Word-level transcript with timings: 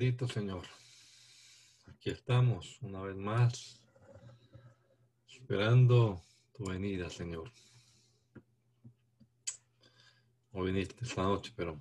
Bendito 0.00 0.26
Señor. 0.26 0.62
Aquí 1.86 2.08
estamos 2.08 2.78
una 2.80 3.02
vez 3.02 3.16
más, 3.16 3.82
esperando 5.28 6.22
tu 6.54 6.64
venida, 6.64 7.10
Señor. 7.10 7.52
No 10.54 10.62
viniste 10.62 11.04
esta 11.04 11.22
noche, 11.24 11.52
pero 11.54 11.78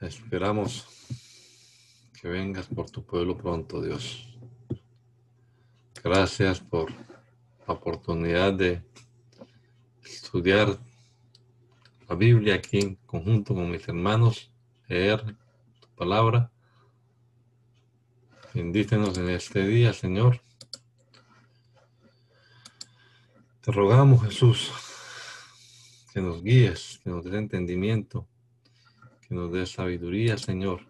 esperamos 0.00 0.88
que 2.20 2.26
vengas 2.26 2.66
por 2.66 2.90
tu 2.90 3.04
pueblo 3.06 3.38
pronto, 3.38 3.80
Dios. 3.80 4.26
Gracias 6.02 6.58
por 6.58 6.90
la 6.90 7.74
oportunidad 7.74 8.52
de 8.54 8.82
estudiar 10.02 10.80
la 12.08 12.16
Biblia 12.16 12.56
aquí 12.56 12.80
en 12.80 12.96
conjunto 13.06 13.54
con 13.54 13.70
mis 13.70 13.86
hermanos, 13.86 14.50
leer 14.88 15.40
palabra. 15.96 16.50
Bendícenos 18.54 19.16
en 19.18 19.30
este 19.30 19.66
día, 19.66 19.92
Señor. 19.92 20.40
Te 23.62 23.70
rogamos, 23.70 24.24
Jesús, 24.24 24.72
que 26.12 26.20
nos 26.20 26.42
guíes, 26.42 27.00
que 27.02 27.10
nos 27.10 27.24
dé 27.24 27.38
entendimiento, 27.38 28.26
que 29.26 29.34
nos 29.34 29.52
dé 29.52 29.64
sabiduría, 29.66 30.36
Señor. 30.36 30.86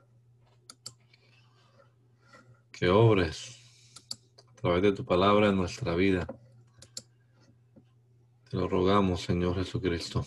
Que 2.73 2.89
obres 2.89 3.59
a 4.49 4.55
través 4.61 4.83
de 4.83 4.93
tu 4.93 5.05
palabra 5.05 5.51
en 5.51 5.57
nuestra 5.57 5.95
vida. 5.95 6.27
Te 8.51 8.57
lo 8.57 8.69
rogamos, 8.69 9.23
Señor 9.23 9.55
Jesucristo. 9.57 10.27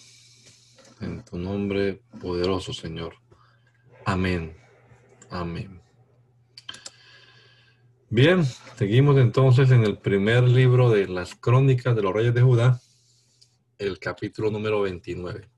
En 1.02 1.24
tu 1.26 1.38
nombre 1.38 2.02
poderoso, 2.22 2.74
Señor. 2.74 3.16
Amén. 4.06 4.65
Amén. 5.30 5.82
Bien, 8.10 8.46
seguimos 8.78 9.18
entonces 9.18 9.72
en 9.72 9.84
el 9.84 9.98
primer 9.98 10.44
libro 10.44 10.90
de 10.90 11.08
las 11.08 11.36
crónicas 11.36 11.96
de 11.96 12.02
los 12.02 12.14
reyes 12.14 12.34
de 12.34 12.42
Judá, 12.42 12.80
el 13.78 14.00
capítulo 14.00 14.52
número 14.52 14.82
29. 14.82 15.50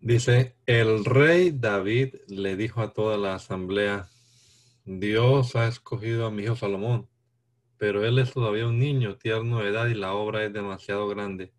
Dice, 0.00 0.56
el 0.66 1.04
rey 1.04 1.50
David 1.50 2.14
le 2.28 2.56
dijo 2.56 2.80
a 2.80 2.92
toda 2.92 3.18
la 3.18 3.34
asamblea, 3.34 4.08
Dios 4.84 5.56
ha 5.56 5.66
escogido 5.66 6.26
a 6.26 6.30
mi 6.30 6.44
hijo 6.44 6.54
Salomón, 6.54 7.08
pero 7.76 8.04
él 8.04 8.20
es 8.20 8.32
todavía 8.32 8.68
un 8.68 8.78
niño 8.78 9.16
tierno 9.16 9.58
de 9.58 9.70
edad 9.70 9.88
y 9.88 9.94
la 9.94 10.14
obra 10.14 10.44
es 10.44 10.52
demasiado 10.52 11.08
grande. 11.08 11.52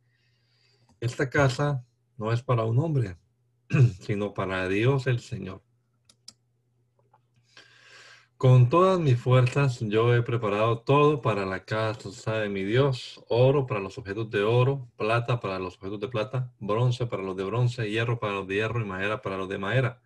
Esta 1.01 1.29
casa 1.29 1.85
no 2.15 2.31
es 2.31 2.41
para 2.41 2.63
un 2.63 2.79
hombre, 2.79 3.17
sino 4.01 4.33
para 4.33 4.67
Dios 4.67 5.07
el 5.07 5.19
Señor. 5.19 5.61
Con 8.37 8.69
todas 8.69 8.99
mis 8.99 9.19
fuerzas 9.19 9.79
yo 9.79 10.13
he 10.13 10.21
preparado 10.21 10.81
todo 10.81 11.23
para 11.23 11.43
la 11.43 11.65
casa 11.65 12.33
de 12.33 12.49
mi 12.49 12.63
Dios, 12.63 13.19
oro 13.29 13.65
para 13.65 13.79
los 13.79 13.97
objetos 13.97 14.29
de 14.29 14.43
oro, 14.43 14.87
plata 14.95 15.39
para 15.39 15.57
los 15.57 15.75
objetos 15.77 15.99
de 15.99 16.07
plata, 16.07 16.53
bronce 16.59 17.07
para 17.07 17.23
los 17.23 17.35
de 17.35 17.43
bronce, 17.43 17.89
hierro 17.89 18.19
para 18.19 18.33
los 18.33 18.47
de 18.47 18.55
hierro 18.55 18.79
y 18.79 18.85
madera 18.85 19.23
para 19.23 19.37
los 19.37 19.49
de 19.49 19.57
madera. 19.57 20.03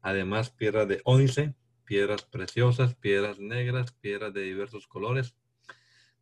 Además, 0.00 0.48
piedras 0.48 0.88
de 0.88 1.02
ónice, 1.04 1.54
piedras 1.84 2.22
preciosas, 2.22 2.94
piedras 2.94 3.38
negras, 3.38 3.92
piedras 3.92 4.32
de 4.32 4.40
diversos 4.40 4.86
colores, 4.86 5.36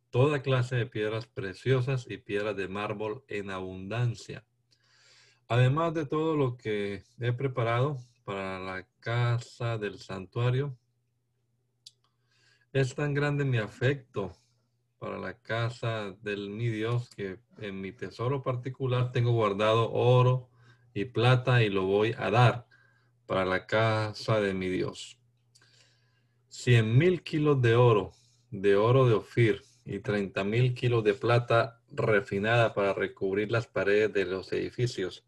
toda 0.09 0.41
clase 0.41 0.75
de 0.75 0.87
piedras 0.87 1.25
preciosas 1.25 2.05
y 2.09 2.17
piedras 2.17 2.57
de 2.57 2.67
mármol 2.67 3.23
en 3.29 3.49
abundancia 3.49 4.45
Además 5.47 5.93
de 5.93 6.07
todo 6.07 6.35
lo 6.35 6.57
que 6.57 7.03
he 7.19 7.31
preparado 7.31 7.97
para 8.23 8.59
la 8.59 8.87
casa 8.99 9.77
del 9.77 9.99
santuario, 9.99 10.75
es 12.73 12.95
tan 12.95 13.13
grande 13.13 13.45
mi 13.45 13.59
afecto 13.59 14.35
para 14.97 15.19
la 15.19 15.37
casa 15.37 16.15
del 16.23 16.49
mi 16.49 16.67
Dios 16.69 17.09
que 17.15 17.39
en 17.59 17.79
mi 17.79 17.91
tesoro 17.91 18.41
particular 18.41 19.11
tengo 19.11 19.31
guardado 19.31 19.91
oro 19.91 20.49
y 20.95 21.05
plata 21.05 21.61
y 21.61 21.69
lo 21.69 21.83
voy 21.83 22.15
a 22.17 22.31
dar 22.31 22.65
para 23.27 23.45
la 23.45 23.67
casa 23.67 24.41
de 24.41 24.55
mi 24.55 24.67
Dios. 24.67 25.19
Cien 26.49 26.97
mil 26.97 27.21
kilos 27.21 27.61
de 27.61 27.75
oro, 27.75 28.13
de 28.49 28.75
oro 28.75 29.05
de 29.05 29.13
Ofir 29.13 29.61
y 29.85 29.99
treinta 29.99 30.43
mil 30.43 30.73
kilos 30.73 31.03
de 31.03 31.13
plata 31.13 31.83
refinada 31.91 32.73
para 32.73 32.93
recubrir 32.93 33.51
las 33.51 33.67
paredes 33.67 34.11
de 34.11 34.25
los 34.25 34.51
edificios 34.51 35.23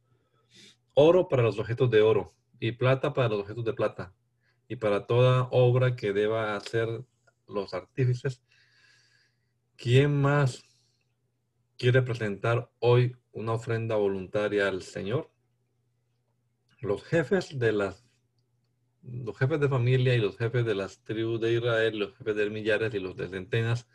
oro 0.99 1.27
para 1.27 1.43
los 1.43 1.59
objetos 1.59 1.91
de 1.91 2.01
oro 2.01 2.33
y 2.59 2.71
plata 2.71 3.13
para 3.13 3.29
los 3.29 3.41
objetos 3.41 3.63
de 3.63 3.73
plata 3.73 4.15
y 4.67 4.77
para 4.77 5.05
toda 5.05 5.47
obra 5.51 5.95
que 5.95 6.11
deba 6.11 6.55
hacer 6.55 7.03
los 7.47 7.75
artífices. 7.75 8.41
¿Quién 9.75 10.19
más 10.19 10.63
quiere 11.77 12.01
presentar 12.01 12.71
hoy 12.79 13.15
una 13.31 13.53
ofrenda 13.53 13.95
voluntaria 13.95 14.67
al 14.67 14.81
Señor? 14.81 15.29
Los 16.79 17.03
jefes 17.03 17.59
de 17.59 17.73
las 17.73 18.03
los 19.03 19.37
jefes 19.37 19.59
de 19.59 19.69
familia 19.69 20.15
y 20.15 20.19
los 20.19 20.35
jefes 20.35 20.65
de 20.65 20.73
las 20.73 21.03
tribus 21.03 21.39
de 21.39 21.53
Israel, 21.53 21.99
los 21.99 22.17
jefes 22.17 22.35
de 22.35 22.49
millares 22.49 22.93
y 22.95 22.99
los 22.99 23.15
de 23.15 23.29
centenas, 23.29 23.87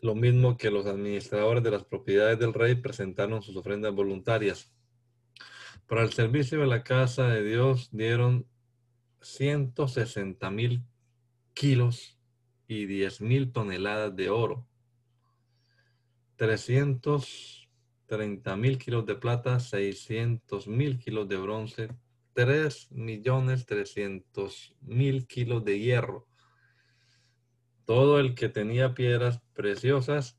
lo 0.00 0.14
mismo 0.14 0.56
que 0.56 0.70
los 0.70 0.86
administradores 0.86 1.64
de 1.64 1.72
las 1.72 1.84
propiedades 1.84 2.38
del 2.38 2.54
rey 2.54 2.76
presentaron 2.76 3.42
sus 3.42 3.56
ofrendas 3.56 3.92
voluntarias. 3.92 4.72
Para 5.88 6.02
el 6.02 6.12
servicio 6.12 6.60
de 6.60 6.66
la 6.66 6.84
casa 6.84 7.28
de 7.28 7.42
Dios 7.42 7.88
dieron 7.92 8.46
160 9.22 10.50
mil 10.50 10.84
kilos 11.54 12.18
y 12.66 12.84
10 12.84 13.22
mil 13.22 13.52
toneladas 13.52 14.14
de 14.14 14.28
oro, 14.28 14.68
330 16.36 18.56
mil 18.56 18.76
kilos 18.76 19.06
de 19.06 19.14
plata, 19.14 19.60
600 19.60 20.68
mil 20.68 20.98
kilos 20.98 21.26
de 21.26 21.38
bronce, 21.38 21.88
3 22.34 22.92
millones 22.92 23.64
300 23.64 24.74
mil 24.82 25.26
kilos 25.26 25.64
de 25.64 25.78
hierro. 25.78 26.28
Todo 27.86 28.20
el 28.20 28.34
que 28.34 28.50
tenía 28.50 28.92
piedras 28.92 29.40
preciosas 29.54 30.38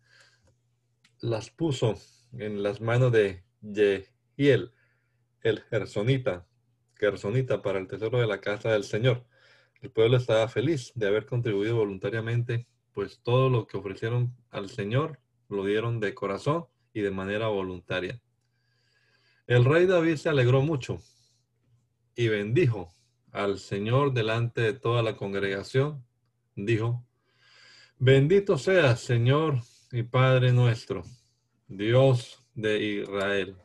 las 1.21 1.49
puso 1.49 1.95
en 2.33 2.61
las 2.61 2.81
manos 2.81 3.11
de 3.11 3.43
Yehiel, 3.61 4.73
el 5.41 5.61
Gersonita, 5.61 6.45
Gersonita 6.95 7.61
para 7.61 7.79
el 7.79 7.87
tesoro 7.87 8.19
de 8.19 8.27
la 8.27 8.41
casa 8.41 8.71
del 8.71 8.83
Señor. 8.83 9.25
El 9.81 9.91
pueblo 9.91 10.17
estaba 10.17 10.47
feliz 10.47 10.91
de 10.95 11.07
haber 11.07 11.25
contribuido 11.25 11.77
voluntariamente, 11.77 12.67
pues 12.93 13.21
todo 13.23 13.49
lo 13.49 13.65
que 13.65 13.77
ofrecieron 13.77 14.35
al 14.49 14.69
Señor 14.69 15.19
lo 15.47 15.65
dieron 15.65 15.99
de 15.99 16.13
corazón 16.13 16.65
y 16.93 17.01
de 17.01 17.11
manera 17.11 17.47
voluntaria. 17.47 18.21
El 19.47 19.65
rey 19.65 19.85
David 19.85 20.17
se 20.17 20.29
alegró 20.29 20.61
mucho 20.61 20.99
y 22.15 22.27
bendijo 22.27 22.93
al 23.31 23.59
Señor 23.59 24.13
delante 24.13 24.61
de 24.61 24.73
toda 24.73 25.01
la 25.01 25.15
congregación. 25.15 26.05
Dijo, 26.55 27.05
bendito 27.97 28.57
sea 28.57 28.95
Señor 28.97 29.61
y 29.91 30.03
Padre 30.03 30.51
nuestro, 30.51 31.03
Dios 31.67 32.43
de 32.53 32.83
Israel 32.83 33.55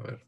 a 0.00 0.02
ver. 0.02 0.26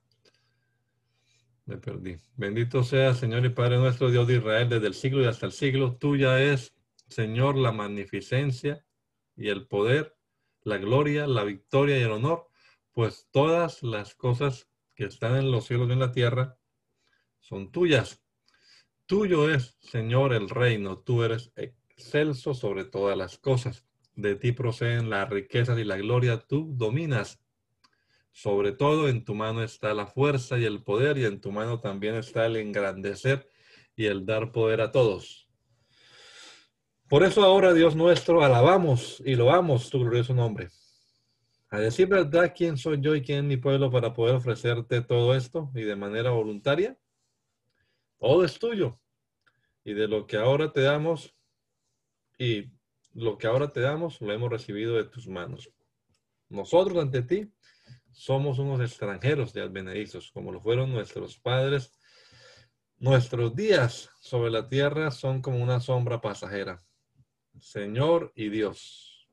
Me 1.65 1.77
perdí. 1.79 2.17
Bendito 2.37 2.83
sea, 2.83 3.15
Señor 3.15 3.45
y 3.45 3.51
Padre 3.51 3.79
nuestro, 3.79 4.11
Dios 4.11 4.27
de 4.27 4.37
Israel, 4.37 4.69
desde 4.69 4.87
el 4.89 4.95
siglo 4.95 5.23
y 5.23 5.27
hasta 5.27 5.47
el 5.47 5.53
siglo. 5.53 5.97
Tuya 5.97 6.43
es, 6.43 6.75
Señor, 7.09 7.57
la 7.57 7.73
magnificencia 7.73 8.85
y 9.37 9.49
el 9.49 9.67
poder, 9.67 10.17
la 10.63 10.79
gloria, 10.79 11.27
la 11.27 11.45
victoria 11.45 11.99
y 11.99 12.03
el 12.03 12.11
honor, 12.11 12.49
pues 12.93 13.29
todas 13.31 13.83
las 13.83 14.15
cosas 14.15 14.69
que 14.95 15.05
están 15.05 15.37
en 15.37 15.51
los 15.51 15.67
cielos 15.67 15.89
y 15.89 15.93
en 15.93 16.01
la 16.01 16.13
tierra 16.13 16.59
son 17.41 17.71
tuyas. 17.71 18.23
Tuyo 19.07 19.51
es, 19.51 19.77
Señor, 19.81 20.33
el 20.33 20.49
reino. 20.49 20.99
Tú 20.99 21.23
eres 21.23 21.53
excelso 21.57 22.55
sobre 22.55 22.85
todas 22.85 23.17
las 23.17 23.39
cosas. 23.39 23.87
De 24.15 24.37
ti 24.37 24.53
proceden 24.53 25.11
las 25.11 25.29
riquezas 25.29 25.79
y 25.79 25.85
la 25.85 25.97
gloria. 25.97 26.39
Tú 26.39 26.73
dominas. 26.77 27.42
Sobre 28.33 28.73
todo 28.73 29.09
en 29.09 29.25
tu 29.25 29.35
mano 29.35 29.63
está 29.63 29.93
la 29.95 30.07
fuerza 30.07 30.59
y 30.59 30.65
el 30.65 30.83
poder 30.83 31.19
y 31.19 31.27
en 31.27 31.41
tu 31.41 31.53
mano 31.53 31.81
también 31.81 32.15
está 32.15 32.47
el 32.47 32.57
engrandecer 32.57 33.49
y 33.95 34.07
el 34.07 34.25
dar 34.25 34.53
poder 34.53 34.81
a 34.81 34.91
todos. 34.91 35.49
Por 37.09 37.25
eso 37.25 37.45
ahora, 37.45 37.75
Dios 37.75 37.95
nuestro, 37.95 38.43
alabamos 38.43 39.23
y 39.25 39.35
loamos 39.35 39.91
tu 39.91 40.01
glorioso 40.01 40.33
nombre. 40.33 40.71
A 41.69 41.79
decir 41.79 42.09
verdad, 42.09 42.55
¿quién 42.57 42.79
soy 42.79 43.01
yo 43.03 43.15
y 43.15 43.23
quién 43.23 43.47
mi 43.47 43.59
pueblo 43.59 43.91
para 43.91 44.15
poder 44.15 44.35
ofrecerte 44.37 45.03
todo 45.03 45.35
esto 45.35 45.71
y 45.75 45.83
de 45.83 45.95
manera 45.95 46.31
voluntaria? 46.31 46.99
Todo 48.19 48.45
es 48.45 48.59
tuyo. 48.59 48.99
Y 49.85 49.93
de 49.93 50.09
lo 50.09 50.27
que 50.27 50.39
ahora 50.39 50.73
te 50.73 50.81
damos, 50.81 51.35
y 52.39 52.73
lo 53.13 53.37
que 53.37 53.47
ahora 53.47 53.73
te 53.73 53.81
damos, 53.81 54.21
lo 54.23 54.33
hemos 54.33 54.51
recibido 54.51 54.95
de 54.95 55.05
tus 55.05 55.29
manos. 55.29 55.71
Nosotros 56.49 56.97
ante 56.97 57.23
ti 57.23 57.53
somos 58.13 58.59
unos 58.59 58.81
extranjeros 58.81 59.53
de 59.53 59.63
advenedizos, 59.63 60.31
como 60.33 60.53
lo 60.53 60.61
fueron 60.61 60.93
nuestros 60.93 61.39
padres. 61.39 61.93
Nuestros 62.99 63.55
días 63.55 64.11
sobre 64.21 64.51
la 64.51 64.69
tierra 64.69 65.11
son 65.11 65.43
como 65.43 65.63
una 65.63 65.81
sombra 65.81 66.21
pasajera. 66.21 66.83
Señor 67.59 68.33
y 68.35 68.49
Dios. 68.49 69.29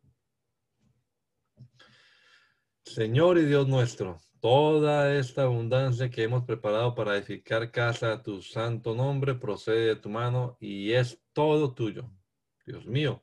Señor 2.84 3.38
y 3.38 3.46
Dios 3.46 3.68
nuestro, 3.68 4.20
Toda 4.40 5.16
esta 5.16 5.44
abundancia 5.44 6.10
que 6.10 6.24
hemos 6.24 6.46
preparado 6.46 6.96
para 6.96 7.18
edificar 7.18 7.72
casa 7.72 8.14
a 8.14 8.24
tu 8.24 8.42
santo 8.42 8.96
nombre 8.96 9.36
procede 9.36 9.88
de 9.88 9.96
tu 9.98 10.10
mano 10.10 10.56
y 10.62 10.94
es 10.94 11.22
todo 11.34 11.74
tuyo. 11.74 12.10
Dios 12.66 12.86
mío, 12.86 13.22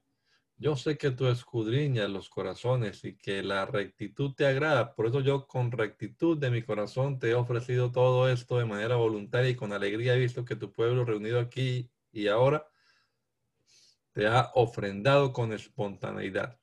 yo 0.59 0.75
sé 0.75 0.97
que 0.97 1.11
tú 1.11 1.27
escudriñas 1.29 2.09
los 2.09 2.31
corazones 2.31 3.05
y 3.05 3.17
que 3.17 3.43
la 3.43 3.67
rectitud 3.67 4.35
te 4.35 4.47
agrada. 4.47 4.95
Por 4.95 5.07
eso 5.07 5.21
yo 5.21 5.47
con 5.47 5.71
rectitud 5.71 6.39
de 6.39 6.51
mi 6.51 6.63
corazón 6.63 7.19
te 7.19 7.31
he 7.31 7.35
ofrecido 7.35 7.93
todo 7.93 8.29
esto 8.29 8.59
de 8.59 8.65
manera 8.65 8.97
voluntaria 8.97 9.51
y 9.51 9.57
con 9.57 9.73
alegría 9.73 10.15
he 10.15 10.19
visto 10.19 10.45
que 10.45 10.57
tu 10.57 10.73
pueblo 10.73 11.05
reunido 11.05 11.41
aquí 11.41 11.91
y 12.11 12.29
ahora 12.29 12.67
te 14.13 14.27
ha 14.27 14.51
ofrendado 14.55 15.31
con 15.33 15.53
espontaneidad. 15.53 16.59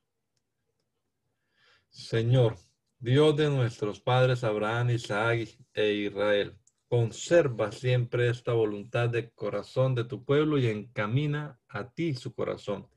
Señor, 1.88 2.56
Dios 2.98 3.36
de 3.36 3.48
nuestros 3.48 4.00
padres 4.00 4.42
Abraham, 4.42 4.90
Isaac 4.90 5.56
e 5.72 5.92
Israel, 5.92 6.58
conserva 6.88 7.70
siempre 7.70 8.28
esta 8.28 8.52
voluntad 8.52 9.08
de 9.08 9.30
corazón 9.30 9.94
de 9.94 10.02
tu 10.02 10.24
pueblo 10.24 10.58
y 10.58 10.66
encamina 10.66 11.60
a 11.68 11.92
ti 11.92 12.14
su 12.14 12.34
corazón. 12.34 12.88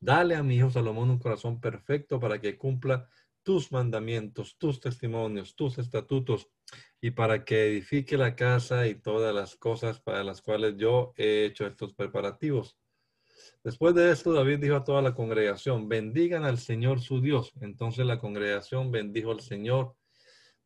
Dale 0.00 0.36
a 0.36 0.42
mi 0.42 0.56
hijo 0.56 0.70
Salomón 0.70 1.10
un 1.10 1.18
corazón 1.18 1.60
perfecto 1.60 2.20
para 2.20 2.40
que 2.40 2.56
cumpla 2.56 3.08
tus 3.42 3.72
mandamientos, 3.72 4.56
tus 4.58 4.78
testimonios, 4.80 5.56
tus 5.56 5.78
estatutos 5.78 6.48
y 7.00 7.12
para 7.12 7.44
que 7.44 7.66
edifique 7.66 8.16
la 8.16 8.36
casa 8.36 8.86
y 8.86 8.94
todas 8.94 9.34
las 9.34 9.56
cosas 9.56 10.00
para 10.00 10.22
las 10.22 10.42
cuales 10.42 10.76
yo 10.76 11.14
he 11.16 11.46
hecho 11.46 11.66
estos 11.66 11.94
preparativos. 11.94 12.78
Después 13.64 13.94
de 13.94 14.10
esto, 14.10 14.32
David 14.32 14.58
dijo 14.58 14.76
a 14.76 14.84
toda 14.84 15.02
la 15.02 15.14
congregación, 15.14 15.88
bendigan 15.88 16.44
al 16.44 16.58
Señor 16.58 17.00
su 17.00 17.20
Dios. 17.20 17.52
Entonces 17.60 18.06
la 18.06 18.18
congregación 18.18 18.92
bendijo 18.92 19.32
al 19.32 19.40
Señor, 19.40 19.96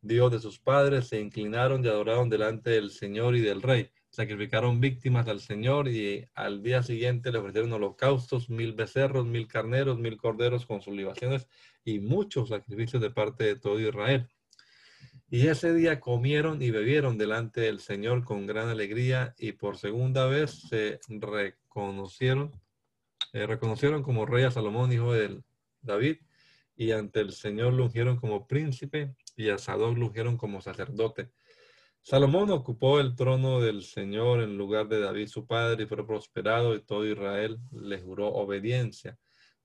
Dios 0.01 0.33
de 0.33 0.41
sus 0.41 0.59
padres, 0.59 1.09
se 1.09 1.21
inclinaron 1.21 1.85
y 1.85 1.89
adoraron 1.89 2.29
delante 2.29 2.71
del 2.71 2.91
Señor 2.91 3.37
y 3.37 3.41
del 3.41 3.63
Rey. 3.63 3.91
Sacrificaron 4.13 4.81
víctimas 4.81 5.27
al 5.27 5.41
Señor 5.41 5.89
y 5.89 6.29
al 6.35 6.63
día 6.63 6.85
siguiente 6.85 7.33
le 7.33 7.39
ofrecieron 7.39 7.73
holocaustos, 7.73 8.49
mil 8.49 8.75
becerros, 8.75 9.27
mil 9.27 9.49
carneros, 9.49 9.99
mil 9.99 10.17
corderos 10.17 10.65
con 10.65 10.81
sus 10.81 10.95
libaciones 10.95 11.49
y 11.85 11.99
muchos 11.99 12.51
sacrificios 12.51 13.03
de 13.03 13.11
parte 13.11 13.43
de 13.43 13.57
todo 13.57 13.81
Israel. 13.81 14.29
Y 15.29 15.49
ese 15.49 15.75
día 15.75 15.99
comieron 15.99 16.63
y 16.63 16.71
bebieron 16.71 17.19
delante 17.19 17.63
del 17.63 17.81
Señor 17.81 18.23
con 18.23 18.47
gran 18.47 18.69
alegría 18.69 19.35
y 19.37 19.53
por 19.53 19.77
segunda 19.77 20.27
vez 20.27 20.69
se 20.69 21.01
reconocieron 21.09 22.53
eh, 23.33 23.47
reconocieron 23.47 24.03
como 24.03 24.27
rey 24.27 24.45
a 24.45 24.51
Salomón, 24.51 24.93
hijo 24.93 25.15
de 25.15 25.41
David, 25.81 26.19
y 26.77 26.93
ante 26.93 27.21
el 27.21 27.33
Señor 27.33 27.73
lo 27.73 27.85
ungieron 27.85 28.17
como 28.19 28.47
príncipe 28.47 29.15
y 29.37 29.49
a 29.49 29.57
Sadoc 29.57 29.97
lo 29.97 30.07
ungieron 30.07 30.37
como 30.37 30.61
sacerdote. 30.61 31.31
Salomón 32.03 32.51
ocupó 32.51 32.99
el 32.99 33.15
trono 33.15 33.61
del 33.61 33.83
Señor 33.83 34.41
en 34.41 34.59
lugar 34.59 34.89
de 34.89 35.01
David 35.01 35.29
su 35.29 35.47
padre 35.47 35.85
y 35.85 35.87
fue 35.87 36.05
prosperado 36.05 36.75
y 36.75 36.83
todo 36.83 37.07
Israel 37.07 37.59
le 37.71 38.01
juró 38.01 38.29
obediencia. 38.29 39.17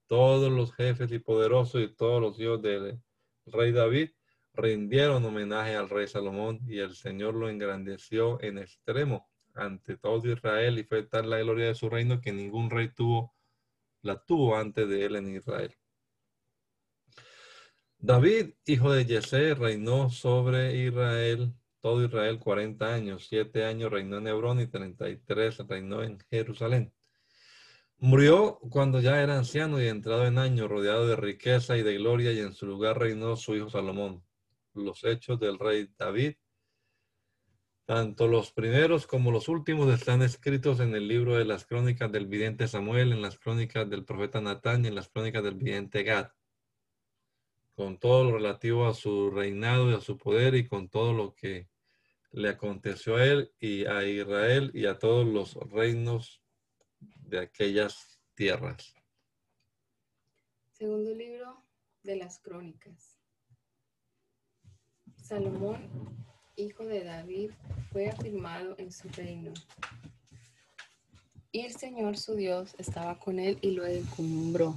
Todos 0.05 0.51
los 0.51 0.73
jefes 0.73 1.11
y 1.11 1.19
poderosos 1.19 1.81
y 1.81 1.95
todos 1.95 2.21
los 2.21 2.39
hijos 2.39 2.61
del 2.61 3.01
rey 3.47 3.71
David 3.71 4.11
rindieron 4.53 5.25
homenaje 5.25 5.75
al 5.75 5.89
rey 5.89 6.07
Salomón 6.07 6.59
y 6.67 6.77
el 6.77 6.95
Señor 6.95 7.33
lo 7.33 7.49
engrandeció 7.49 8.41
en 8.41 8.59
extremo 8.59 9.27
ante 9.55 9.97
todo 9.97 10.31
Israel 10.31 10.77
y 10.77 10.83
fue 10.83 11.03
tal 11.03 11.29
la 11.31 11.39
gloria 11.39 11.67
de 11.67 11.75
su 11.75 11.89
reino 11.89 12.21
que 12.21 12.31
ningún 12.31 12.69
rey 12.69 12.89
tuvo 12.93 13.35
la 14.03 14.23
tuvo 14.23 14.55
antes 14.55 14.87
de 14.87 15.05
él 15.05 15.15
en 15.15 15.35
Israel. 15.35 15.75
David, 17.97 18.53
hijo 18.65 18.91
de 18.91 19.05
Jesse, 19.05 19.57
reinó 19.57 20.11
sobre 20.11 20.75
Israel, 20.85 21.51
todo 21.87 22.03
Israel, 22.03 22.37
40 22.37 22.93
años. 22.93 23.27
Siete 23.29 23.63
años 23.63 23.89
reinó 23.89 24.17
en 24.17 24.27
Hebrón 24.27 24.59
y 24.59 24.67
33 24.67 25.59
reinó 25.69 26.03
en 26.03 26.19
Jerusalén. 26.29 26.91
Murió 27.97 28.59
cuando 28.59 28.99
ya 28.99 29.23
era 29.23 29.37
anciano 29.37 29.81
y 29.81 29.87
entrado 29.87 30.25
en 30.25 30.37
años, 30.37 30.69
rodeado 30.69 31.07
de 31.07 31.15
riqueza 31.15 31.77
y 31.77 31.83
de 31.83 31.93
gloria, 31.93 32.33
y 32.33 32.39
en 32.39 32.53
su 32.53 32.65
lugar 32.67 32.99
reinó 32.99 33.37
su 33.37 33.55
hijo 33.55 33.69
Salomón. 33.69 34.21
Los 34.73 35.05
hechos 35.05 35.39
del 35.39 35.57
rey 35.57 35.89
David, 35.97 36.35
tanto 37.85 38.27
los 38.27 38.51
primeros 38.51 39.07
como 39.07 39.31
los 39.31 39.47
últimos 39.47 39.89
están 39.93 40.21
escritos 40.21 40.81
en 40.81 40.93
el 40.93 41.07
libro 41.07 41.37
de 41.37 41.45
las 41.45 41.65
crónicas 41.65 42.11
del 42.11 42.27
vidente 42.27 42.67
Samuel, 42.67 43.13
en 43.13 43.21
las 43.21 43.39
crónicas 43.39 43.89
del 43.89 44.03
profeta 44.03 44.41
Natán 44.41 44.83
y 44.83 44.89
en 44.89 44.95
las 44.95 45.07
crónicas 45.07 45.41
del 45.41 45.55
vidente 45.55 46.03
Gad, 46.03 46.31
con 47.75 47.97
todo 47.97 48.25
lo 48.25 48.33
relativo 48.33 48.87
a 48.87 48.93
su 48.93 49.31
reinado 49.31 49.89
y 49.89 49.93
a 49.93 50.01
su 50.01 50.17
poder 50.17 50.53
y 50.55 50.67
con 50.67 50.89
todo 50.89 51.13
lo 51.13 51.33
que 51.33 51.69
le 52.37 52.49
aconteció 52.49 53.15
a 53.15 53.25
él 53.25 53.51
y 53.59 53.85
a 53.85 54.03
Israel 54.05 54.71
y 54.73 54.85
a 54.85 54.97
todos 54.97 55.25
los 55.25 55.55
reinos 55.71 56.41
de 56.99 57.39
aquellas 57.39 58.19
tierras. 58.35 58.93
Segundo 60.71 61.13
libro 61.13 61.63
de 62.03 62.15
las 62.15 62.39
crónicas. 62.39 63.19
Salomón 65.21 66.17
hijo 66.57 66.83
de 66.85 67.03
David, 67.03 67.51
fue 67.91 68.09
afirmado 68.09 68.75
en 68.79 68.91
su 68.91 69.07
reino. 69.09 69.53
Y 71.51 71.61
el 71.61 71.75
Señor 71.75 72.17
su 72.17 72.35
Dios 72.35 72.73
estaba 72.79 73.19
con 73.19 73.39
él 73.39 73.59
y 73.61 73.71
lo 73.71 73.85
encumbró. 73.85 74.75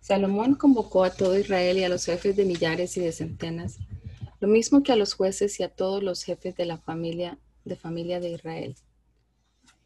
Salomón 0.00 0.54
convocó 0.54 1.04
a 1.04 1.12
todo 1.12 1.38
Israel 1.38 1.78
y 1.78 1.84
a 1.84 1.88
los 1.88 2.04
jefes 2.04 2.36
de 2.36 2.44
millares 2.44 2.96
y 2.96 3.00
de 3.00 3.12
centenas, 3.12 3.78
lo 4.42 4.48
mismo 4.48 4.82
que 4.82 4.90
a 4.90 4.96
los 4.96 5.14
jueces 5.14 5.60
y 5.60 5.62
a 5.62 5.68
todos 5.68 6.02
los 6.02 6.24
jefes 6.24 6.56
de 6.56 6.66
la 6.66 6.76
familia 6.76 7.38
de 7.64 7.76
familia 7.76 8.18
de 8.18 8.30
Israel. 8.30 8.74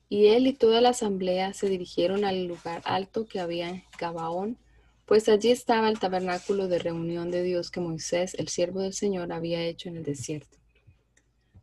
Y 0.08 0.28
él 0.28 0.46
y 0.46 0.54
toda 0.54 0.80
la 0.80 0.88
asamblea 0.88 1.52
se 1.52 1.68
dirigieron 1.68 2.24
al 2.24 2.46
lugar 2.46 2.80
alto 2.86 3.26
que 3.26 3.38
había 3.38 3.68
en 3.68 3.84
Gabaón, 4.00 4.56
pues 5.04 5.28
allí 5.28 5.50
estaba 5.50 5.90
el 5.90 5.98
tabernáculo 5.98 6.68
de 6.68 6.78
reunión 6.78 7.30
de 7.30 7.42
Dios 7.42 7.70
que 7.70 7.80
Moisés, 7.80 8.32
el 8.32 8.48
siervo 8.48 8.80
del 8.80 8.94
Señor, 8.94 9.30
había 9.30 9.62
hecho 9.62 9.90
en 9.90 9.98
el 9.98 10.04
desierto. 10.04 10.56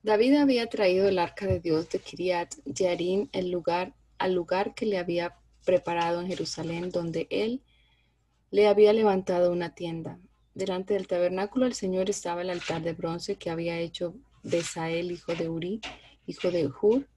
David 0.04 0.36
había 0.36 0.68
traído 0.68 1.10
el 1.10 1.18
arca 1.18 1.48
de 1.48 1.60
Dios 1.60 1.90
de 1.90 1.98
Kiriat 1.98 2.54
Yarim 2.64 3.28
el 3.32 3.50
lugar, 3.50 3.96
al 4.20 4.36
lugar 4.36 4.76
que 4.76 4.86
le 4.86 5.00
había 5.00 5.36
preparado 5.66 6.22
en 6.22 6.28
Jerusalén, 6.28 6.92
donde 6.92 7.26
él 7.32 7.64
le 8.52 8.68
había 8.68 8.94
levantado 8.94 9.52
una 9.52 9.74
tienda. 9.74 10.20
Delante 10.53 10.93
del 10.93 11.07
tabernáculo 11.07 11.65
del 11.65 11.74
Señor 11.74 12.10
estaba 12.10 12.41
el 12.41 12.50
altar 12.50 12.83
de 12.83 12.93
bronce 12.93 13.38
que 13.38 13.50
había 13.50 13.79
hecho 13.79 14.15
Besael, 14.43 15.12
hijo 15.12 15.33
de 15.33 15.50
Uri, 15.50 15.81
hijo 16.27 16.51
de 16.51 16.67
Hur, 16.67 17.07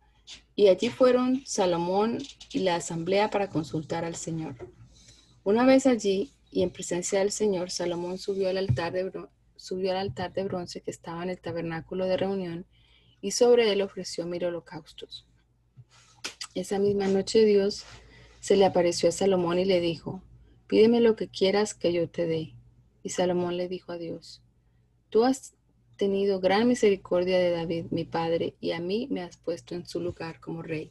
y 0.54 0.68
allí 0.68 0.88
fueron 0.88 1.44
Salomón 1.46 2.18
y 2.52 2.60
la 2.60 2.76
asamblea 2.76 3.30
para 3.30 3.50
consultar 3.50 4.04
al 4.04 4.16
Señor. 4.16 4.56
Una 5.44 5.64
vez 5.66 5.86
allí 5.86 6.32
y 6.50 6.62
en 6.62 6.70
presencia 6.70 7.18
del 7.18 7.30
Señor, 7.30 7.70
Salomón 7.70 8.18
subió 8.18 8.48
al 8.48 8.56
altar 8.56 8.92
de, 8.92 9.12
subió 9.56 9.90
al 9.92 9.98
altar 9.98 10.32
de 10.32 10.44
bronce 10.44 10.80
que 10.80 10.90
estaba 10.90 11.22
en 11.22 11.30
el 11.30 11.40
tabernáculo 11.40 12.06
de 12.06 12.16
reunión 12.16 12.66
y 13.20 13.32
sobre 13.32 13.70
él 13.70 13.82
ofreció 13.82 14.26
mil 14.26 14.44
holocaustos. 14.44 15.26
Esa 16.54 16.78
misma 16.78 17.06
noche 17.08 17.44
Dios 17.44 17.84
se 18.40 18.56
le 18.56 18.64
apareció 18.64 19.10
a 19.10 19.12
Salomón 19.12 19.58
y 19.58 19.66
le 19.66 19.80
dijo, 19.80 20.22
pídeme 20.66 21.00
lo 21.00 21.16
que 21.16 21.28
quieras 21.28 21.74
que 21.74 21.92
yo 21.92 22.08
te 22.08 22.26
dé. 22.26 22.55
Y 23.06 23.10
Salomón 23.10 23.56
le 23.56 23.68
dijo 23.68 23.92
a 23.92 23.98
Dios, 23.98 24.42
tú 25.10 25.22
has 25.22 25.54
tenido 25.96 26.40
gran 26.40 26.66
misericordia 26.66 27.38
de 27.38 27.52
David, 27.52 27.86
mi 27.92 28.04
padre, 28.04 28.56
y 28.60 28.72
a 28.72 28.80
mí 28.80 29.06
me 29.12 29.22
has 29.22 29.36
puesto 29.36 29.76
en 29.76 29.86
su 29.86 30.00
lugar 30.00 30.40
como 30.40 30.60
rey 30.60 30.90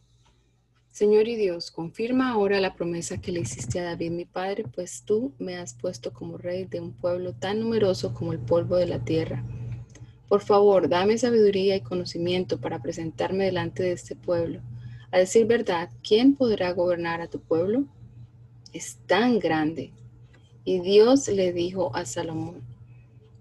Señor 0.95 1.27
y 1.27 1.35
Dios, 1.35 1.71
confirma 1.71 2.29
ahora 2.29 2.61
la 2.61 2.73
promesa 2.73 3.19
que 3.19 3.33
le 3.33 3.41
hiciste 3.41 3.81
a 3.81 3.83
David 3.83 4.11
mi 4.11 4.23
padre, 4.23 4.63
pues 4.63 5.03
tú 5.03 5.33
me 5.39 5.57
has 5.57 5.73
puesto 5.73 6.13
como 6.13 6.37
rey 6.37 6.63
de 6.63 6.79
un 6.79 6.93
pueblo 6.93 7.33
tan 7.33 7.59
numeroso 7.59 8.13
como 8.13 8.31
el 8.31 8.39
polvo 8.39 8.77
de 8.77 8.87
la 8.87 9.03
tierra. 9.03 9.43
Por 10.29 10.39
favor, 10.39 10.87
dame 10.87 11.17
sabiduría 11.17 11.75
y 11.75 11.81
conocimiento 11.81 12.61
para 12.61 12.81
presentarme 12.81 13.43
delante 13.43 13.83
de 13.83 13.91
este 13.91 14.15
pueblo. 14.15 14.61
A 15.11 15.17
decir 15.17 15.47
verdad, 15.47 15.89
¿quién 16.01 16.33
podrá 16.33 16.71
gobernar 16.71 17.19
a 17.19 17.27
tu 17.27 17.41
pueblo? 17.41 17.83
Es 18.71 18.95
tan 19.05 19.37
grande. 19.37 19.91
Y 20.65 20.79
Dios 20.79 21.27
le 21.27 21.53
dijo 21.53 21.95
a 21.95 22.05
Salomón, 22.05 22.63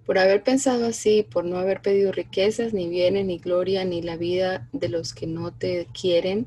por 0.05 0.19
haber 0.19 0.43
pensado 0.43 0.87
así, 0.87 1.23
por 1.23 1.45
no 1.45 1.57
haber 1.57 1.81
pedido 1.81 2.13
riquezas, 2.13 2.75
ni 2.75 2.89
bienes, 2.89 3.25
ni 3.25 3.39
gloria, 3.39 3.85
ni 3.85 4.03
la 4.03 4.17
vida 4.17 4.69
de 4.73 4.91
los 4.91 5.15
que 5.15 5.27
no 5.27 5.53
te 5.53 5.89
quieren, 5.99 6.47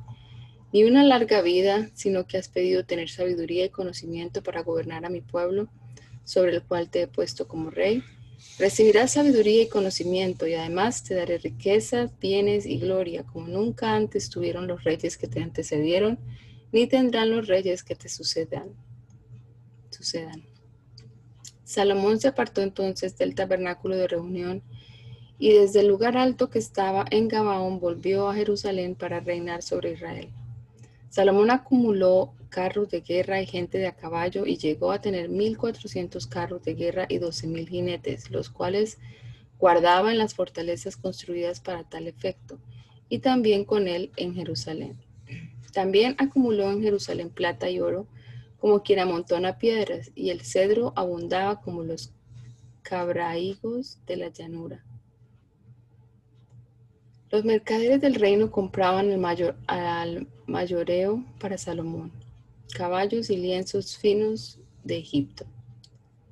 ni 0.71 0.83
una 0.83 1.03
larga 1.03 1.41
vida, 1.41 1.89
sino 1.95 2.27
que 2.27 2.37
has 2.37 2.49
pedido 2.49 2.85
tener 2.85 3.09
sabiduría 3.09 3.65
y 3.65 3.69
conocimiento 3.69 4.43
para 4.43 4.61
gobernar 4.61 5.05
a 5.05 5.09
mi 5.09 5.21
pueblo, 5.21 5.69
sobre 6.23 6.53
el 6.53 6.61
cual 6.61 6.89
te 6.89 7.03
he 7.03 7.07
puesto 7.07 7.47
como 7.47 7.71
rey. 7.71 8.03
Recibirás 8.59 9.13
sabiduría 9.13 9.63
y 9.63 9.69
conocimiento, 9.69 10.45
y 10.45 10.53
además 10.53 11.03
te 11.03 11.15
daré 11.15 11.39
riquezas, 11.39 12.11
bienes 12.19 12.67
y 12.67 12.77
gloria, 12.77 13.23
como 13.23 13.47
nunca 13.47 13.95
antes 13.95 14.29
tuvieron 14.29 14.67
los 14.67 14.83
reyes 14.83 15.17
que 15.17 15.27
te 15.27 15.41
antecedieron, 15.41 16.19
ni 16.71 16.85
tendrán 16.85 17.31
los 17.31 17.47
reyes 17.47 17.83
que 17.83 17.95
te 17.95 18.09
sucedan. 18.09 18.69
sucedan. 19.89 20.56
Salomón 21.67 22.17
se 22.17 22.29
apartó 22.29 22.61
entonces 22.61 23.17
del 23.17 23.35
tabernáculo 23.35 23.97
de 23.97 24.07
reunión 24.07 24.63
y 25.37 25.51
desde 25.51 25.81
el 25.81 25.87
lugar 25.87 26.15
alto 26.15 26.49
que 26.49 26.59
estaba 26.59 27.03
en 27.11 27.27
Gabaón 27.27 27.81
volvió 27.81 28.29
a 28.29 28.35
Jerusalén 28.35 28.95
para 28.95 29.19
reinar 29.19 29.61
sobre 29.61 29.91
Israel. 29.91 30.29
Salomón 31.09 31.51
acumuló 31.51 32.33
carros 32.47 32.89
de 32.89 33.01
guerra 33.01 33.41
y 33.41 33.45
gente 33.45 33.79
de 33.79 33.87
a 33.87 33.97
caballo 33.97 34.45
y 34.45 34.55
llegó 34.55 34.93
a 34.93 35.01
tener 35.01 35.29
1.400 35.29 36.29
carros 36.29 36.63
de 36.63 36.73
guerra 36.73 37.05
y 37.09 37.19
12.000 37.19 37.67
jinetes, 37.67 38.31
los 38.31 38.49
cuales 38.49 38.97
guardaba 39.59 40.13
en 40.13 40.19
las 40.19 40.35
fortalezas 40.35 40.95
construidas 40.95 41.59
para 41.59 41.83
tal 41.83 42.07
efecto, 42.07 42.59
y 43.09 43.19
también 43.19 43.65
con 43.65 43.89
él 43.89 44.11
en 44.15 44.33
Jerusalén. 44.33 44.97
También 45.73 46.15
acumuló 46.17 46.71
en 46.71 46.81
Jerusalén 46.81 47.29
plata 47.29 47.69
y 47.69 47.81
oro, 47.81 48.07
como 48.59 48.83
quien 48.83 48.99
amontona 48.99 49.57
piedras, 49.57 50.11
y 50.15 50.29
el 50.29 50.41
cedro 50.41 50.93
abundaba 50.95 51.61
como 51.61 51.83
los 51.83 52.11
cabraigos 52.81 53.99
de 54.05 54.17
la 54.17 54.29
llanura. 54.29 54.83
Los 57.29 57.43
mercaderes 57.43 57.99
del 57.99 58.15
reino 58.15 58.49
compraban 58.49 59.11
el 59.11 59.17
mayor, 59.17 59.57
al 59.67 60.27
mayoreo 60.45 61.25
para 61.39 61.57
Salomón, 61.57 62.13
caballos 62.73 63.29
y 63.29 63.35
lienzos 63.35 63.97
finos 63.97 64.59
de 64.85 64.97
Egipto. 64.97 65.45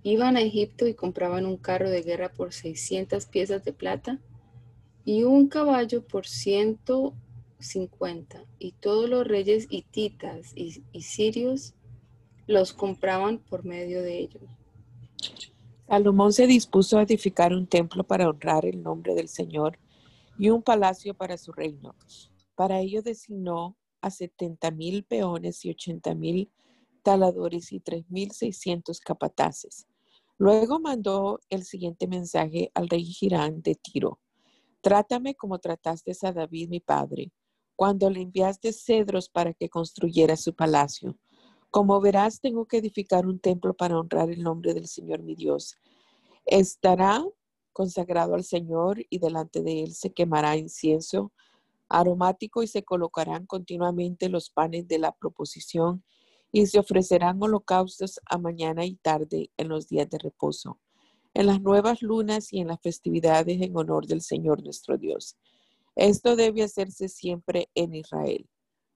Iban 0.04 0.38
a 0.38 0.42
Egipto 0.42 0.88
y 0.88 0.94
compraban 0.94 1.46
un 1.46 1.58
carro 1.58 1.90
de 1.90 2.02
guerra 2.02 2.32
por 2.32 2.54
600 2.54 3.26
piezas 3.26 3.66
de 3.66 3.74
plata 3.74 4.20
y 5.04 5.24
un 5.24 5.50
caballo 5.50 6.02
por 6.02 6.28
150. 6.28 8.46
Y 8.60 8.72
todos 8.74 9.10
los 9.10 9.28
reyes 9.28 9.68
hititas 9.70 10.54
y, 10.56 10.82
y 10.94 11.02
sirios 11.02 11.74
los 12.48 12.74
compraban 12.74 13.40
por 13.40 13.66
medio 13.66 14.02
de 14.02 14.20
ellos. 14.20 14.44
Salomón 15.88 16.34
se 16.34 16.48
dispuso 16.48 16.98
a 16.98 17.04
edificar 17.04 17.54
un 17.54 17.68
templo 17.68 18.04
para 18.04 18.28
honrar 18.30 18.66
el 18.66 18.82
nombre 18.82 19.14
del 19.14 19.28
Señor 19.28 19.78
y 20.38 20.50
un 20.50 20.64
palacio 20.64 21.14
para 21.14 21.38
su 21.38 21.52
reino. 21.52 21.96
Para 22.56 22.80
ello 22.80 23.02
designó 23.02 23.78
a 24.02 24.10
setenta 24.10 24.72
mil 24.72 25.04
peones 25.04 25.64
y 25.66 25.70
ochenta 25.70 26.16
mil 26.16 26.52
taladores 27.04 27.72
y 27.72 27.80
tres 27.80 28.10
mil 28.10 28.32
seiscientos 28.32 29.00
capataces. 29.00 29.88
Luego 30.38 30.80
mandó 30.80 31.40
el 31.50 31.64
siguiente 31.64 32.08
mensaje 32.08 32.72
al 32.74 32.90
rey 32.90 33.06
Girán 33.06 33.62
de 33.62 33.76
Tiro. 33.76 34.20
Trátame 34.82 35.36
como 35.36 35.60
trataste 35.60 36.14
a 36.24 36.32
David 36.32 36.70
mi 36.70 36.80
padre, 36.80 37.32
cuando 37.76 38.10
le 38.10 38.22
enviaste 38.22 38.74
cedros 38.74 39.30
para 39.30 39.54
que 39.54 39.70
construyera 39.70 40.36
su 40.36 40.54
palacio. 40.54 41.18
Como 41.72 42.00
verás, 42.02 42.40
tengo 42.40 42.66
que 42.66 42.78
edificar 42.78 43.26
un 43.26 43.40
templo 43.40 43.74
para 43.74 44.00
honrar 44.00 44.30
el 44.30 44.44
nombre 44.44 44.74
del 44.74 44.88
Señor 44.88 45.24
mi 45.24 45.36
Dios. 45.36 45.78
Estará 46.46 47.24
consagrado 47.74 48.36
al 48.36 48.44
Señor 48.44 49.06
y 49.10 49.20
delante 49.20 49.62
de 49.62 49.84
él 49.84 49.94
se 49.94 50.14
quemará 50.14 50.56
incienso 50.56 51.34
aromático 51.90 52.64
y 52.64 52.68
se 52.68 52.84
colocarán 52.84 53.46
continuamente 53.46 54.30
los 54.30 54.50
panes 54.50 54.88
de 54.88 55.00
la 55.00 55.12
proposición 55.12 56.04
y 56.52 56.66
se 56.68 56.80
ofrecerán 56.80 57.42
holocaustos 57.44 58.20
a 58.26 58.38
mañana 58.38 58.86
y 58.86 58.96
tarde 58.96 59.52
en 59.58 59.68
los 59.68 59.88
días 59.88 60.10
de 60.10 60.18
reposo, 60.18 60.80
en 61.34 61.48
las 61.48 61.62
nuevas 61.62 62.02
lunas 62.02 62.54
y 62.54 62.60
en 62.60 62.68
las 62.70 62.80
festividades 62.82 63.62
en 63.62 63.76
honor 63.76 64.08
del 64.08 64.22
Señor 64.22 64.64
nuestro 64.64 64.98
Dios. 64.98 65.38
Esto 65.96 66.36
debe 66.36 66.64
hacerse 66.64 67.10
siempre 67.10 67.70
en 67.76 67.94
Israel. 67.94 68.48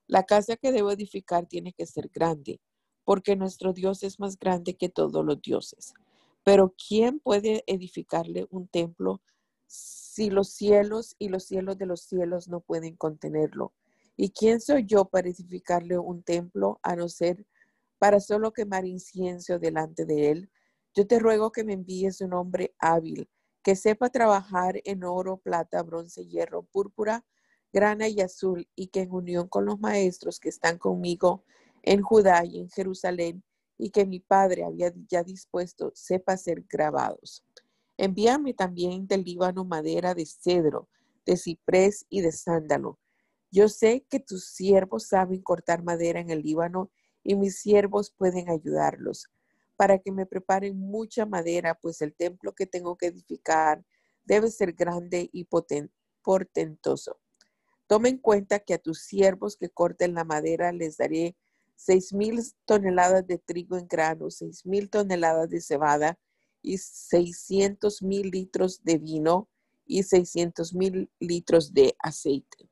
La 0.09 0.23
casa 0.23 0.57
que 0.57 0.71
debo 0.71 0.89
edificar 0.89 1.45
tiene 1.45 1.71
que 1.71 1.85
ser 1.85 2.09
grande, 2.11 2.59
porque 3.03 3.35
nuestro 3.35 3.73
Dios 3.73 4.01
es 4.01 4.19
más 4.19 4.39
grande 4.39 4.75
que 4.75 4.89
todos 4.89 5.23
los 5.23 5.39
dioses. 5.39 5.93
Pero 6.43 6.73
¿quién 6.87 7.19
puede 7.19 7.63
edificarle 7.67 8.47
un 8.49 8.67
templo 8.67 9.21
si 9.67 10.31
los 10.31 10.49
cielos 10.49 11.15
y 11.19 11.29
los 11.29 11.43
cielos 11.43 11.77
de 11.77 11.85
los 11.85 12.01
cielos 12.01 12.47
no 12.47 12.59
pueden 12.59 12.95
contenerlo? 12.95 13.71
¿Y 14.17 14.31
quién 14.31 14.61
soy 14.61 14.87
yo 14.87 15.05
para 15.05 15.29
edificarle 15.29 15.99
un 15.99 16.23
templo 16.23 16.79
a 16.81 16.95
no 16.95 17.07
ser 17.07 17.45
para 17.99 18.19
solo 18.19 18.51
quemar 18.51 18.87
incienso 18.87 19.59
delante 19.59 20.05
de 20.05 20.31
él? 20.31 20.49
Yo 20.95 21.05
te 21.05 21.19
ruego 21.19 21.51
que 21.51 21.63
me 21.63 21.73
envíes 21.73 22.19
un 22.21 22.33
hombre 22.33 22.73
hábil, 22.79 23.29
que 23.61 23.75
sepa 23.75 24.09
trabajar 24.09 24.81
en 24.85 25.03
oro, 25.03 25.37
plata, 25.37 25.83
bronce, 25.83 26.25
hierro, 26.25 26.63
púrpura, 26.63 27.23
grana 27.71 28.07
y 28.07 28.21
azul, 28.21 28.67
y 28.75 28.87
que 28.87 29.01
en 29.01 29.11
unión 29.11 29.47
con 29.47 29.65
los 29.65 29.79
maestros 29.79 30.39
que 30.39 30.49
están 30.49 30.77
conmigo 30.77 31.43
en 31.83 32.01
Judá 32.01 32.43
y 32.45 32.59
en 32.59 32.69
Jerusalén, 32.69 33.43
y 33.77 33.91
que 33.91 34.05
mi 34.05 34.19
padre 34.19 34.65
había 34.65 34.93
ya 35.07 35.23
dispuesto 35.23 35.91
sepa 35.95 36.35
ser 36.37 36.65
grabados. 36.69 37.45
Envíame 37.97 38.53
también 38.53 39.07
del 39.07 39.23
Líbano 39.23 39.63
madera 39.65 40.13
de 40.13 40.25
cedro, 40.25 40.89
de 41.25 41.37
ciprés 41.37 42.05
y 42.09 42.21
de 42.21 42.31
sándalo. 42.31 42.99
Yo 43.51 43.67
sé 43.69 44.05
que 44.09 44.19
tus 44.19 44.45
siervos 44.45 45.07
saben 45.07 45.41
cortar 45.41 45.83
madera 45.83 46.19
en 46.19 46.29
el 46.29 46.41
Líbano 46.41 46.91
y 47.23 47.35
mis 47.35 47.59
siervos 47.59 48.11
pueden 48.11 48.49
ayudarlos 48.49 49.29
para 49.79 49.97
que 49.97 50.11
me 50.11 50.25
preparen 50.25 50.77
mucha 50.77 51.25
madera, 51.25 51.73
pues 51.73 52.01
el 52.01 52.13
templo 52.13 52.53
que 52.53 52.65
tengo 52.65 52.97
que 52.97 53.05
edificar 53.05 53.85
debe 54.25 54.51
ser 54.51 54.73
grande 54.73 55.29
y 55.31 55.47
portentoso. 56.21 57.17
Toma 57.89 58.07
en 58.07 58.19
cuenta 58.19 58.59
que 58.59 58.75
a 58.75 58.77
tus 58.77 58.99
siervos 58.99 59.57
que 59.57 59.71
corten 59.71 60.13
la 60.13 60.23
madera 60.23 60.71
les 60.71 60.97
daré 60.97 61.35
seis 61.75 62.13
mil 62.13 62.39
toneladas 62.65 63.25
de 63.25 63.39
trigo 63.39 63.77
en 63.77 63.87
grano, 63.87 64.29
seis 64.29 64.63
mil 64.63 64.91
toneladas 64.91 65.49
de 65.49 65.59
cebada 65.59 66.19
y 66.61 66.77
seiscientos 66.77 68.03
mil 68.03 68.29
litros 68.29 68.83
de 68.83 68.99
vino 68.99 69.49
y 69.87 70.03
seiscientos 70.03 70.75
mil 70.75 71.09
litros 71.19 71.73
de 71.73 71.95
aceite. 71.97 72.69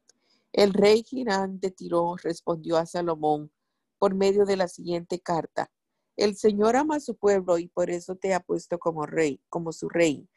El 0.53 0.71
rey 0.71 1.03
Girán 1.03 1.59
de 1.59 1.71
Tiro 1.71 2.15
respondió 2.17 2.77
a 2.77 2.85
Salomón 2.85 3.51
por 3.97 4.13
medio 4.13 4.45
de 4.45 4.55
la 4.55 4.67
siguiente 4.67 5.19
carta. 5.19 5.71
El 6.15 6.35
Señor 6.35 6.75
ama 6.75 6.97
a 6.97 6.99
su 6.99 7.15
pueblo 7.15 7.57
y 7.57 7.69
por 7.69 7.89
eso 7.89 8.17
te 8.17 8.35
ha 8.35 8.39
puesto 8.39 8.77
como 8.77 9.07
rey, 9.07 9.41
como 9.49 9.71
su 9.71 9.89
rey. 9.89 10.29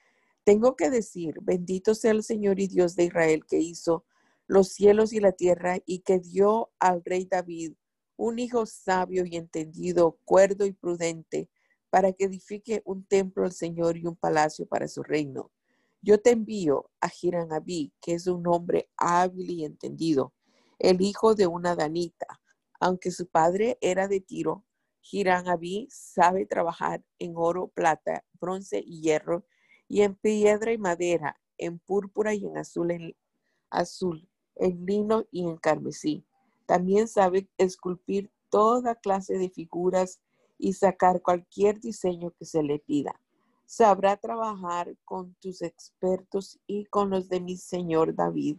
Tengo 0.42 0.74
que 0.74 0.88
decir, 0.88 1.34
bendito 1.42 1.94
sea 1.94 2.12
el 2.12 2.22
Señor 2.22 2.60
y 2.60 2.66
Dios 2.66 2.96
de 2.96 3.04
Israel 3.04 3.44
que 3.44 3.58
hizo 3.58 4.06
los 4.50 4.70
cielos 4.70 5.12
y 5.12 5.20
la 5.20 5.30
tierra 5.30 5.78
y 5.86 6.00
que 6.00 6.18
dio 6.18 6.72
al 6.80 7.04
rey 7.04 7.24
David 7.24 7.74
un 8.16 8.40
hijo 8.40 8.66
sabio 8.66 9.24
y 9.24 9.36
entendido, 9.36 10.18
cuerdo 10.24 10.66
y 10.66 10.72
prudente, 10.72 11.48
para 11.88 12.12
que 12.12 12.24
edifique 12.24 12.82
un 12.84 13.04
templo 13.04 13.44
al 13.44 13.52
Señor 13.52 13.96
y 13.96 14.06
un 14.06 14.16
palacio 14.16 14.66
para 14.66 14.88
su 14.88 15.04
reino. 15.04 15.52
Yo 16.02 16.20
te 16.20 16.30
envío 16.30 16.90
a 17.00 17.12
Abí, 17.54 17.92
que 18.02 18.14
es 18.14 18.26
un 18.26 18.44
hombre 18.48 18.90
hábil 18.96 19.52
y 19.52 19.64
entendido, 19.64 20.34
el 20.80 21.00
hijo 21.00 21.36
de 21.36 21.46
una 21.46 21.76
danita. 21.76 22.40
Aunque 22.80 23.12
su 23.12 23.28
padre 23.28 23.78
era 23.80 24.08
de 24.08 24.20
Tiro, 24.20 24.64
Abí 25.46 25.86
sabe 25.92 26.44
trabajar 26.44 27.04
en 27.20 27.34
oro, 27.36 27.68
plata, 27.68 28.24
bronce 28.40 28.82
y 28.84 29.00
hierro, 29.00 29.46
y 29.86 30.02
en 30.02 30.16
piedra 30.16 30.72
y 30.72 30.78
madera, 30.78 31.40
en 31.56 31.78
púrpura 31.78 32.34
y 32.34 32.46
en 32.46 32.58
azul, 32.58 34.29
en 34.60 34.86
lino 34.86 35.24
y 35.32 35.48
en 35.48 35.56
carmesí. 35.56 36.24
También 36.66 37.08
sabe 37.08 37.48
esculpir 37.58 38.30
toda 38.50 38.94
clase 38.94 39.38
de 39.38 39.48
figuras 39.48 40.20
y 40.58 40.74
sacar 40.74 41.22
cualquier 41.22 41.80
diseño 41.80 42.32
que 42.38 42.44
se 42.44 42.62
le 42.62 42.78
pida. 42.78 43.18
Sabrá 43.64 44.16
trabajar 44.16 44.96
con 45.04 45.34
tus 45.40 45.62
expertos 45.62 46.60
y 46.66 46.84
con 46.84 47.10
los 47.10 47.28
de 47.28 47.40
mi 47.40 47.56
señor 47.56 48.14
David, 48.14 48.58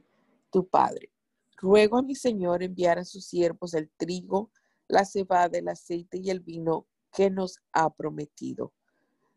tu 0.52 0.68
padre. 0.68 1.10
ruego 1.58 2.00
a 2.00 2.02
mi 2.02 2.16
señor 2.16 2.64
enviar 2.64 2.98
a 2.98 3.06
sus 3.06 3.26
siervos 3.26 3.76
el 3.76 3.92
trigo, 3.96 4.50
la 4.88 5.06
cebada, 5.06 5.60
el 5.60 5.68
aceite 5.68 6.18
y 6.18 6.32
el 6.32 6.40
vino 6.40 6.88
que 7.14 7.30
nos 7.30 7.60
ha 7.72 7.92
prometido. 7.92 8.74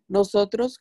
Nosotros 0.08 0.80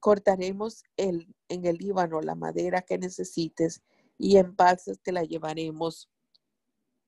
cortaremos 0.00 0.84
el, 0.96 1.34
en 1.48 1.66
el 1.66 1.76
Líbano 1.76 2.22
la 2.22 2.34
madera 2.34 2.80
que 2.80 2.96
necesites 2.96 3.82
y 4.18 4.36
en 4.36 4.54
balsas 4.56 5.00
te 5.00 5.12
la 5.12 5.24
llevaremos 5.24 6.10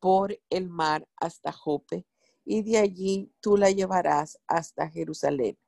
por 0.01 0.39
el 0.51 0.69
mar 0.69 1.09
hasta 1.17 1.53
Jope 1.53 2.07
y 2.45 2.63
de 2.63 2.79
allí 2.79 3.33
tú 3.41 3.57
la 3.57 3.71
llevarás 3.71 4.39
hasta 4.47 4.89
Jerusalén. 4.89 5.59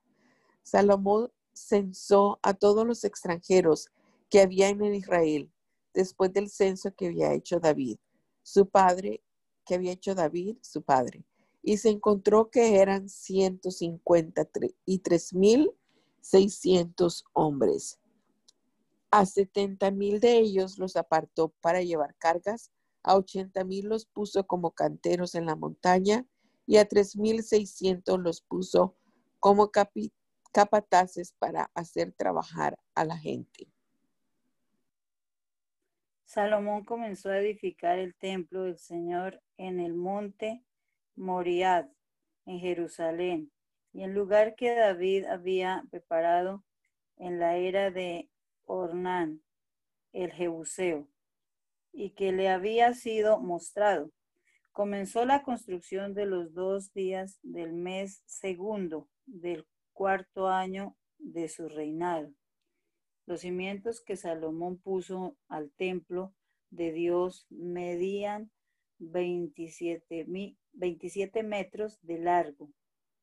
Salomón 0.63 1.31
censó 1.53 2.39
a 2.41 2.53
todos 2.53 2.87
los 2.87 3.03
extranjeros 3.03 3.89
que 4.29 4.39
había 4.41 4.69
en 4.69 4.95
Israel 4.95 5.51
después 5.93 6.31
del 6.31 6.49
censo 6.49 6.95
que 6.95 7.07
había 7.07 7.33
hecho 7.33 7.59
David, 7.59 7.97
su 8.43 8.69
padre, 8.69 9.21
que 9.65 9.75
había 9.75 9.91
hecho 9.91 10.15
David, 10.15 10.55
su 10.61 10.83
padre, 10.83 11.25
y 11.61 11.75
se 11.77 11.89
encontró 11.89 12.49
que 12.49 12.79
eran 12.79 13.09
153 13.09 15.33
mil 15.33 15.73
600 16.21 17.25
hombres. 17.33 17.98
A 19.11 19.25
70 19.25 19.91
mil 19.91 20.19
de 20.19 20.37
ellos 20.37 20.77
los 20.77 20.95
apartó 20.95 21.49
para 21.61 21.81
llevar 21.81 22.15
cargas, 22.15 22.71
a 23.01 23.15
80 23.15 23.63
mil 23.63 23.87
los 23.87 24.05
puso 24.05 24.45
como 24.45 24.71
canteros 24.71 25.35
en 25.35 25.45
la 25.45 25.55
montaña 25.55 26.25
y 26.67 26.77
a 26.77 26.87
3.600 26.87 28.19
los 28.19 28.41
puso 28.41 28.95
como 29.39 29.71
capataces 30.51 31.33
para 31.33 31.71
hacer 31.73 32.11
trabajar 32.11 32.77
a 32.93 33.05
la 33.05 33.17
gente. 33.17 33.67
Salomón 36.25 36.85
comenzó 36.85 37.29
a 37.29 37.39
edificar 37.39 37.97
el 37.97 38.13
templo 38.13 38.63
del 38.63 38.77
Señor 38.77 39.41
en 39.57 39.79
el 39.79 39.95
monte 39.95 40.63
Moriad, 41.15 41.87
en 42.45 42.59
Jerusalén, 42.59 43.51
y 43.93 44.03
el 44.03 44.13
lugar 44.13 44.53
que 44.53 44.75
David 44.75 45.25
había 45.25 45.83
preparado 45.89 46.63
en 47.17 47.39
la 47.39 47.57
era 47.57 47.89
de 47.89 48.29
Ornán, 48.69 49.41
el 50.13 50.31
Jebuseo, 50.31 51.09
y 51.91 52.11
que 52.11 52.31
le 52.31 52.49
había 52.49 52.93
sido 52.93 53.39
mostrado. 53.39 54.11
Comenzó 54.71 55.25
la 55.25 55.41
construcción 55.41 56.13
de 56.13 56.27
los 56.27 56.53
dos 56.53 56.93
días 56.93 57.39
del 57.41 57.73
mes 57.73 58.21
segundo 58.27 59.09
del 59.25 59.65
cuarto 59.91 60.47
año 60.47 60.95
de 61.17 61.49
su 61.49 61.67
reinado. 61.67 62.31
Los 63.25 63.41
cimientos 63.41 64.01
que 64.01 64.15
Salomón 64.15 64.77
puso 64.77 65.35
al 65.47 65.71
templo 65.71 66.35
de 66.69 66.91
Dios 66.91 67.47
medían 67.49 68.51
27, 68.99 70.27
27 70.73 71.43
metros 71.43 71.99
de 72.03 72.19
largo 72.19 72.71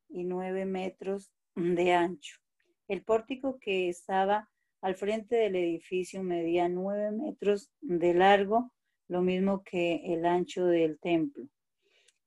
y 0.08 0.24
9 0.24 0.64
metros 0.66 1.30
de 1.54 1.92
ancho. 1.92 2.40
El 2.88 3.04
pórtico 3.04 3.58
que 3.60 3.88
estaba 3.88 4.50
al 4.86 4.94
frente 4.94 5.34
del 5.34 5.56
edificio 5.56 6.22
medía 6.22 6.68
9 6.68 7.10
metros 7.10 7.72
de 7.80 8.14
largo, 8.14 8.70
lo 9.08 9.20
mismo 9.20 9.64
que 9.64 9.96
el 10.14 10.24
ancho 10.24 10.64
del 10.64 11.00
templo, 11.00 11.48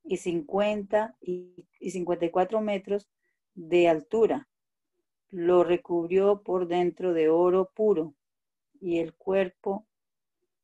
y 0.04 0.17
50 0.17 1.15
y, 1.22 1.65
y 1.80 1.91
54 1.91 2.60
metros 2.60 3.08
de 3.54 3.88
altura. 3.88 4.50
Lo 5.30 5.63
recubrió 5.63 6.41
por 6.43 6.67
dentro 6.67 7.13
de 7.13 7.30
oro 7.30 7.72
puro 7.74 8.13
y 8.82 9.00
el 9.00 9.13
cuerpo 9.13 9.88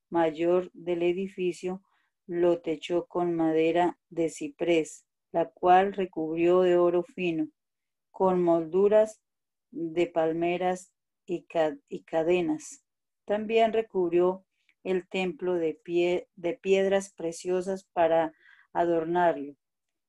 mayor 0.09 0.69
del 0.73 1.01
edificio 1.01 1.81
lo 2.27 2.59
techó 2.59 3.05
con 3.05 3.33
madera 3.33 3.97
de 4.09 4.27
ciprés, 4.27 5.05
la 5.31 5.49
cual 5.49 5.93
recubrió 5.93 6.59
de 6.59 6.75
oro 6.75 7.03
fino, 7.03 7.47
con 8.11 8.43
molduras 8.43 9.21
de 9.71 10.07
palmeras 10.07 10.91
y, 11.25 12.03
cadenas. 12.03 12.83
También 13.25 13.73
recubrió 13.73 14.45
el 14.83 15.07
templo 15.07 15.55
de, 15.55 15.73
pie, 15.73 16.27
de 16.35 16.53
piedras 16.53 17.13
preciosas 17.13 17.85
para 17.93 18.33
adornarlo. 18.73 19.55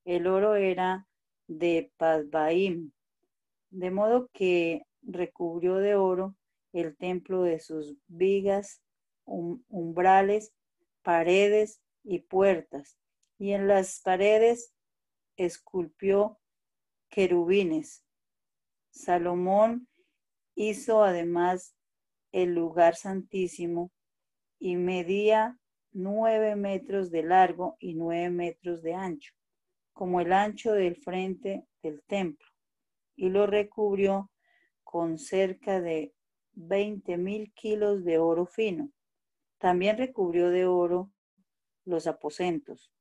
El 0.05 0.27
oro 0.27 0.55
era 0.57 1.07
de 1.47 1.91
Pazbaim, 1.97 2.93
de 3.71 3.91
modo 3.91 4.29
que 4.33 4.83
recubrió 5.03 5.77
de 5.77 5.95
oro 5.95 6.35
el 6.73 6.97
templo 6.97 7.43
de 7.43 7.59
sus 7.59 7.97
vigas, 8.07 8.83
umbrales, 9.25 10.53
paredes 11.03 11.81
y 12.05 12.21
puertas, 12.21 12.99
y 13.39 13.53
en 13.53 13.67
las 13.67 14.01
paredes 14.01 14.73
esculpió 15.37 16.39
querubines. 17.09 18.05
Salomón 18.91 19.89
hizo 20.57 21.05
además 21.05 21.77
el 22.33 22.55
lugar 22.55 22.97
santísimo 22.97 23.93
y 24.59 24.75
medía 24.75 25.57
nueve 25.93 26.57
metros 26.57 27.13
de 27.13 27.23
largo 27.23 27.77
y 27.79 27.95
nueve 27.95 28.31
metros 28.31 28.83
de 28.83 28.95
ancho 28.95 29.37
como 29.97 30.21
el 30.21 30.35
ancho 30.35 30.75
del 30.75 30.95
frente 30.97 31.67
del 31.83 32.03
templo, 32.03 32.47
y 33.17 33.31
lo 33.31 33.47
recubrió 33.47 34.31
con 34.85 35.19
cerca 35.19 35.81
de 35.81 36.13
20 36.53 37.17
mil 37.17 37.51
kilos 37.55 38.05
de 38.05 38.19
oro 38.19 38.45
fino. 38.45 38.91
También 39.57 39.97
recubrió 39.97 40.51
de 40.51 40.67
oro 40.67 41.11
los 41.87 42.07
aposentos. 42.07 42.93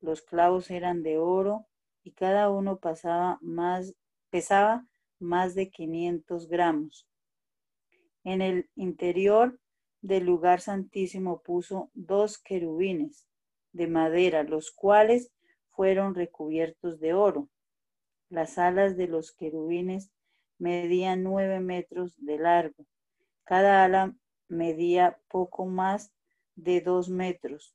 Los 0.00 0.20
clavos 0.20 0.70
eran 0.70 1.02
de 1.02 1.16
oro 1.16 1.66
y 2.02 2.12
cada 2.12 2.50
uno 2.50 2.76
pasaba 2.76 3.38
más, 3.40 3.94
pesaba 4.28 4.86
más 5.24 5.54
de 5.54 5.70
500 5.70 6.48
gramos. 6.48 7.08
En 8.22 8.40
el 8.40 8.70
interior 8.76 9.58
del 10.00 10.24
lugar 10.24 10.60
santísimo 10.60 11.42
puso 11.42 11.90
dos 11.94 12.38
querubines 12.38 13.26
de 13.72 13.88
madera, 13.88 14.42
los 14.44 14.70
cuales 14.70 15.32
fueron 15.70 16.14
recubiertos 16.14 17.00
de 17.00 17.14
oro. 17.14 17.48
Las 18.28 18.58
alas 18.58 18.96
de 18.96 19.08
los 19.08 19.32
querubines 19.32 20.10
medían 20.58 21.22
nueve 21.22 21.60
metros 21.60 22.14
de 22.18 22.38
largo. 22.38 22.86
Cada 23.44 23.84
ala 23.84 24.14
medía 24.48 25.18
poco 25.28 25.66
más 25.66 26.12
de 26.54 26.80
dos 26.80 27.08
metros. 27.08 27.74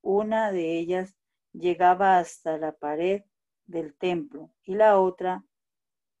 Una 0.00 0.52
de 0.52 0.78
ellas 0.78 1.14
llegaba 1.52 2.18
hasta 2.18 2.58
la 2.58 2.72
pared 2.72 3.22
del 3.66 3.94
templo 3.94 4.50
y 4.62 4.74
la 4.74 4.98
otra 4.98 5.44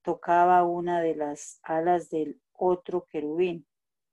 tocaba 0.04 0.62
una 0.64 1.00
de 1.00 1.16
las 1.16 1.58
alas 1.62 2.10
del 2.10 2.40
otro 2.52 3.06
querubín. 3.06 3.66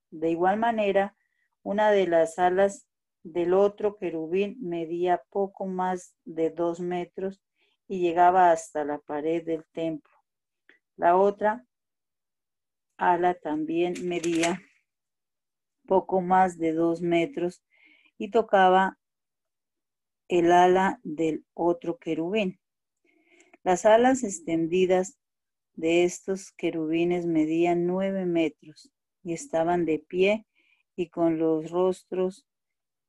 De 0.09 0.31
igual 0.31 0.57
manera, 0.57 1.15
una 1.63 1.91
de 1.91 2.07
las 2.07 2.39
alas 2.39 2.87
del 3.23 3.53
otro 3.53 3.97
querubín 3.97 4.57
medía 4.61 5.21
poco 5.29 5.67
más 5.67 6.15
de 6.23 6.49
dos 6.49 6.79
metros 6.79 7.43
y 7.87 7.99
llegaba 7.99 8.51
hasta 8.51 8.85
la 8.85 8.99
pared 8.99 9.43
del 9.45 9.65
templo. 9.73 10.13
La 10.95 11.17
otra 11.17 11.65
ala 12.97 13.33
también 13.33 13.93
medía 14.07 14.61
poco 15.87 16.21
más 16.21 16.57
de 16.57 16.71
dos 16.71 17.01
metros 17.01 17.63
y 18.17 18.31
tocaba 18.31 18.97
el 20.29 20.53
ala 20.53 21.01
del 21.03 21.45
otro 21.53 21.97
querubín. 21.97 22.61
Las 23.63 23.85
alas 23.85 24.23
extendidas 24.23 25.17
de 25.81 26.03
estos 26.03 26.51
querubines 26.51 27.25
medían 27.25 27.87
nueve 27.87 28.27
metros 28.27 28.91
y 29.23 29.33
estaban 29.33 29.83
de 29.83 29.97
pie 29.97 30.45
y 30.95 31.09
con 31.09 31.39
los 31.39 31.71
rostros 31.71 32.45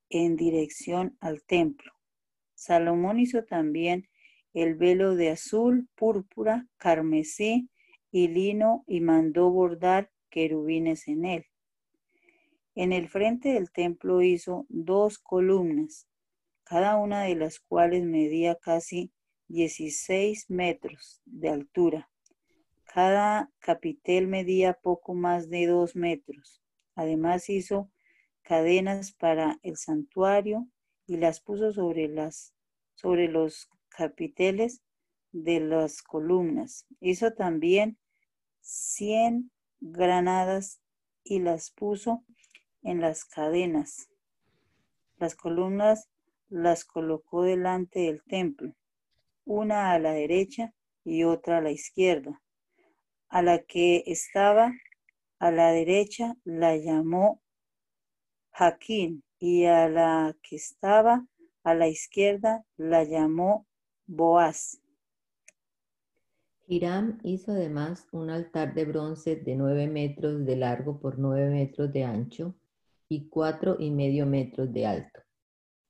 en 0.08 0.36
dirección 0.36 1.18
al 1.20 1.44
templo. 1.44 1.92
Salomón 2.54 3.20
hizo 3.20 3.44
también 3.44 4.08
el 4.54 4.74
velo 4.74 5.16
de 5.16 5.28
azul, 5.28 5.86
púrpura, 5.96 6.66
carmesí 6.78 7.68
y 8.10 8.28
lino 8.28 8.84
y 8.86 9.02
mandó 9.02 9.50
bordar 9.50 10.10
querubines 10.30 11.08
en 11.08 11.26
él. 11.26 11.46
En 12.74 12.94
el 12.94 13.10
frente 13.10 13.50
del 13.50 13.70
templo 13.70 14.22
hizo 14.22 14.64
dos 14.70 15.18
columnas, 15.18 16.08
cada 16.64 16.96
una 16.96 17.24
de 17.24 17.34
las 17.34 17.60
cuales 17.60 18.04
medía 18.04 18.54
casi 18.54 19.12
16 19.48 20.48
metros 20.48 21.20
de 21.26 21.50
altura. 21.50 22.08
Cada 22.94 23.50
capitel 23.60 24.26
medía 24.26 24.74
poco 24.74 25.14
más 25.14 25.48
de 25.48 25.66
dos 25.66 25.96
metros. 25.96 26.60
Además 26.94 27.48
hizo 27.48 27.90
cadenas 28.42 29.12
para 29.12 29.58
el 29.62 29.78
santuario 29.78 30.68
y 31.06 31.16
las 31.16 31.40
puso 31.40 31.72
sobre, 31.72 32.08
las, 32.08 32.52
sobre 32.94 33.28
los 33.28 33.70
capiteles 33.88 34.82
de 35.30 35.60
las 35.60 36.02
columnas. 36.02 36.84
Hizo 37.00 37.32
también 37.32 37.96
cien 38.60 39.50
granadas 39.80 40.82
y 41.24 41.38
las 41.38 41.70
puso 41.70 42.22
en 42.82 43.00
las 43.00 43.24
cadenas. 43.24 44.10
Las 45.16 45.34
columnas 45.34 46.10
las 46.50 46.84
colocó 46.84 47.42
delante 47.44 48.00
del 48.00 48.22
templo, 48.24 48.74
una 49.46 49.92
a 49.92 49.98
la 49.98 50.12
derecha 50.12 50.74
y 51.04 51.24
otra 51.24 51.56
a 51.56 51.62
la 51.62 51.70
izquierda. 51.70 52.42
A 53.32 53.40
la 53.40 53.60
que 53.60 54.02
estaba 54.04 54.74
a 55.38 55.50
la 55.50 55.72
derecha 55.72 56.36
la 56.44 56.76
llamó 56.76 57.40
Jaquín 58.50 59.24
y 59.38 59.64
a 59.64 59.88
la 59.88 60.36
que 60.42 60.56
estaba 60.56 61.26
a 61.64 61.74
la 61.74 61.88
izquierda 61.88 62.66
la 62.76 63.04
llamó 63.04 63.66
Boaz. 64.06 64.82
Hiram 66.66 67.20
hizo 67.22 67.52
además 67.52 68.06
un 68.12 68.28
altar 68.28 68.74
de 68.74 68.84
bronce 68.84 69.36
de 69.36 69.56
nueve 69.56 69.86
metros 69.86 70.44
de 70.44 70.56
largo 70.56 71.00
por 71.00 71.18
nueve 71.18 71.48
metros 71.48 71.90
de 71.90 72.04
ancho 72.04 72.54
y 73.08 73.30
cuatro 73.30 73.76
y 73.78 73.92
medio 73.92 74.26
metros 74.26 74.70
de 74.74 74.84
alto. 74.84 75.20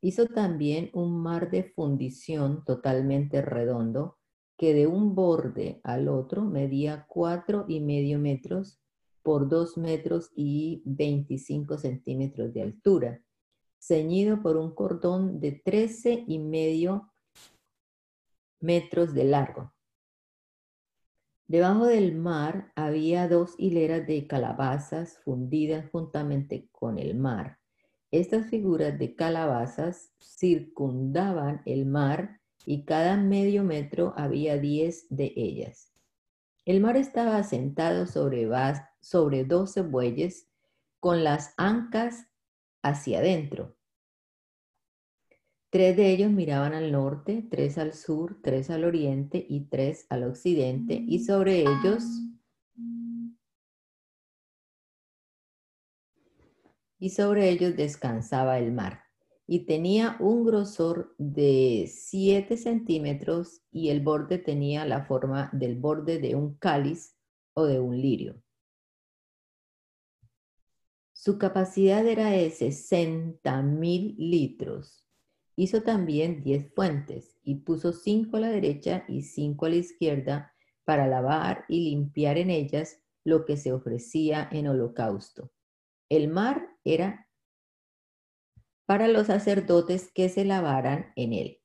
Hizo 0.00 0.26
también 0.28 0.90
un 0.92 1.20
mar 1.20 1.50
de 1.50 1.64
fundición 1.64 2.64
totalmente 2.64 3.42
redondo 3.42 4.18
que 4.62 4.74
de 4.74 4.86
un 4.86 5.16
borde 5.16 5.80
al 5.82 6.06
otro 6.06 6.44
medía 6.44 7.04
cuatro 7.08 7.64
y 7.66 7.80
medio 7.80 8.20
metros 8.20 8.80
por 9.24 9.48
dos 9.48 9.76
metros 9.76 10.30
y 10.36 10.84
veinticinco 10.84 11.78
centímetros 11.78 12.54
de 12.54 12.62
altura, 12.62 13.20
ceñido 13.80 14.40
por 14.40 14.56
un 14.56 14.72
cordón 14.72 15.40
de 15.40 15.60
trece 15.64 16.22
y 16.28 16.38
medio 16.38 17.12
metros 18.60 19.12
de 19.14 19.24
largo. 19.24 19.74
Debajo 21.48 21.86
del 21.86 22.14
mar 22.14 22.70
había 22.76 23.26
dos 23.26 23.56
hileras 23.58 24.06
de 24.06 24.28
calabazas 24.28 25.18
fundidas 25.24 25.90
juntamente 25.90 26.68
con 26.70 27.00
el 27.00 27.16
mar. 27.16 27.58
Estas 28.12 28.46
figuras 28.46 28.96
de 28.96 29.16
calabazas 29.16 30.14
circundaban 30.20 31.62
el 31.66 31.84
mar 31.84 32.41
y 32.64 32.84
cada 32.84 33.16
medio 33.16 33.64
metro 33.64 34.14
había 34.16 34.58
diez 34.58 35.06
de 35.10 35.32
ellas. 35.36 35.92
El 36.64 36.80
mar 36.80 36.96
estaba 36.96 37.36
asentado 37.36 38.06
sobre, 38.06 38.48
sobre 39.00 39.44
doce 39.44 39.82
bueyes 39.82 40.48
con 41.00 41.24
las 41.24 41.54
ancas 41.56 42.26
hacia 42.82 43.18
adentro. 43.18 43.76
Tres 45.70 45.96
de 45.96 46.10
ellos 46.10 46.30
miraban 46.30 46.74
al 46.74 46.92
norte, 46.92 47.46
tres 47.50 47.78
al 47.78 47.94
sur, 47.94 48.40
tres 48.42 48.68
al 48.70 48.84
oriente 48.84 49.44
y 49.48 49.68
tres 49.68 50.06
al 50.10 50.24
occidente, 50.24 50.94
y 50.94 51.24
sobre 51.24 51.60
ellos 51.60 52.04
y 56.98 57.10
sobre 57.10 57.48
ellos 57.48 57.74
descansaba 57.74 58.58
el 58.58 58.70
mar. 58.70 59.11
Y 59.46 59.66
tenía 59.66 60.16
un 60.20 60.44
grosor 60.44 61.14
de 61.18 61.90
siete 61.92 62.56
centímetros 62.56 63.62
y 63.70 63.90
el 63.90 64.00
borde 64.00 64.38
tenía 64.38 64.84
la 64.86 65.04
forma 65.04 65.50
del 65.52 65.78
borde 65.78 66.18
de 66.18 66.34
un 66.34 66.54
cáliz 66.54 67.16
o 67.54 67.64
de 67.64 67.80
un 67.80 68.00
lirio. 68.00 68.42
Su 71.12 71.38
capacidad 71.38 72.06
era 72.06 72.30
de 72.30 72.50
60 72.50 73.62
mil 73.62 74.14
litros 74.18 75.02
Hizo 75.54 75.82
también 75.82 76.42
diez 76.42 76.72
fuentes 76.74 77.36
y 77.42 77.56
puso 77.56 77.92
cinco 77.92 78.38
a 78.38 78.40
la 78.40 78.48
derecha 78.48 79.04
y 79.06 79.22
cinco 79.22 79.66
a 79.66 79.68
la 79.68 79.76
izquierda 79.76 80.54
para 80.84 81.06
lavar 81.06 81.64
y 81.68 81.90
limpiar 81.90 82.38
en 82.38 82.50
ellas 82.50 83.02
lo 83.24 83.44
que 83.44 83.56
se 83.56 83.72
ofrecía 83.72 84.48
en 84.50 84.66
holocausto. 84.66 85.52
El 86.08 86.28
mar 86.28 86.68
era 86.84 87.28
para 88.92 89.08
los 89.08 89.28
sacerdotes 89.28 90.10
que 90.12 90.28
se 90.28 90.44
lavaran 90.44 91.14
en 91.16 91.32
él. 91.32 91.62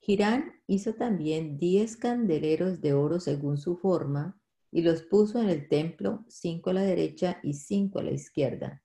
Girán 0.00 0.54
hizo 0.66 0.94
también 0.94 1.58
diez 1.58 1.96
candeleros 1.96 2.80
de 2.80 2.92
oro 2.92 3.20
según 3.20 3.56
su 3.56 3.76
forma 3.76 4.36
y 4.72 4.82
los 4.82 5.02
puso 5.02 5.40
en 5.40 5.48
el 5.48 5.68
templo, 5.68 6.24
cinco 6.26 6.70
a 6.70 6.72
la 6.72 6.82
derecha 6.82 7.38
y 7.44 7.52
cinco 7.52 8.00
a 8.00 8.02
la 8.02 8.10
izquierda. 8.10 8.82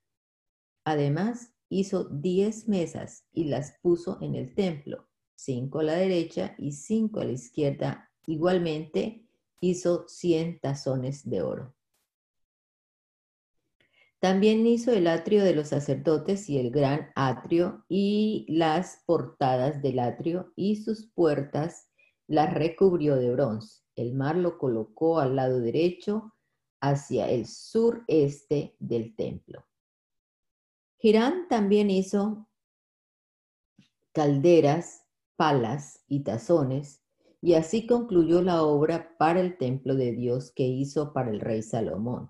Además, 0.85 1.55
hizo 1.69 2.03
diez 2.03 2.67
mesas 2.67 3.25
y 3.33 3.45
las 3.45 3.73
puso 3.81 4.19
en 4.21 4.35
el 4.35 4.53
templo, 4.53 5.09
cinco 5.33 5.79
a 5.79 5.83
la 5.83 5.93
derecha 5.93 6.53
y 6.59 6.73
cinco 6.73 7.19
a 7.21 7.25
la 7.25 7.31
izquierda. 7.31 8.11
Igualmente 8.27 9.25
hizo 9.59 10.07
cien 10.07 10.59
tazones 10.59 11.27
de 11.27 11.41
oro. 11.41 11.73
También 14.21 14.67
hizo 14.67 14.91
el 14.91 15.07
atrio 15.07 15.43
de 15.43 15.55
los 15.55 15.69
sacerdotes 15.69 16.47
y 16.47 16.59
el 16.59 16.69
gran 16.69 17.09
atrio 17.15 17.83
y 17.89 18.45
las 18.49 19.01
portadas 19.07 19.81
del 19.81 19.97
atrio 19.97 20.53
y 20.55 20.75
sus 20.75 21.07
puertas 21.07 21.89
las 22.27 22.53
recubrió 22.53 23.15
de 23.15 23.31
bronce. 23.31 23.81
El 23.95 24.13
mar 24.13 24.37
lo 24.37 24.59
colocó 24.59 25.19
al 25.19 25.35
lado 25.37 25.59
derecho 25.59 26.35
hacia 26.81 27.31
el 27.31 27.47
sureste 27.47 28.75
del 28.77 29.15
templo. 29.15 29.65
Girán 30.99 31.47
también 31.49 31.89
hizo 31.89 32.47
calderas, 34.13 35.03
palas 35.35 36.03
y 36.07 36.19
tazones, 36.19 37.01
y 37.41 37.55
así 37.55 37.87
concluyó 37.87 38.43
la 38.43 38.61
obra 38.61 39.17
para 39.17 39.41
el 39.41 39.57
templo 39.57 39.95
de 39.95 40.11
Dios 40.11 40.51
que 40.51 40.67
hizo 40.67 41.11
para 41.11 41.31
el 41.31 41.39
rey 41.39 41.63
Salomón. 41.63 42.29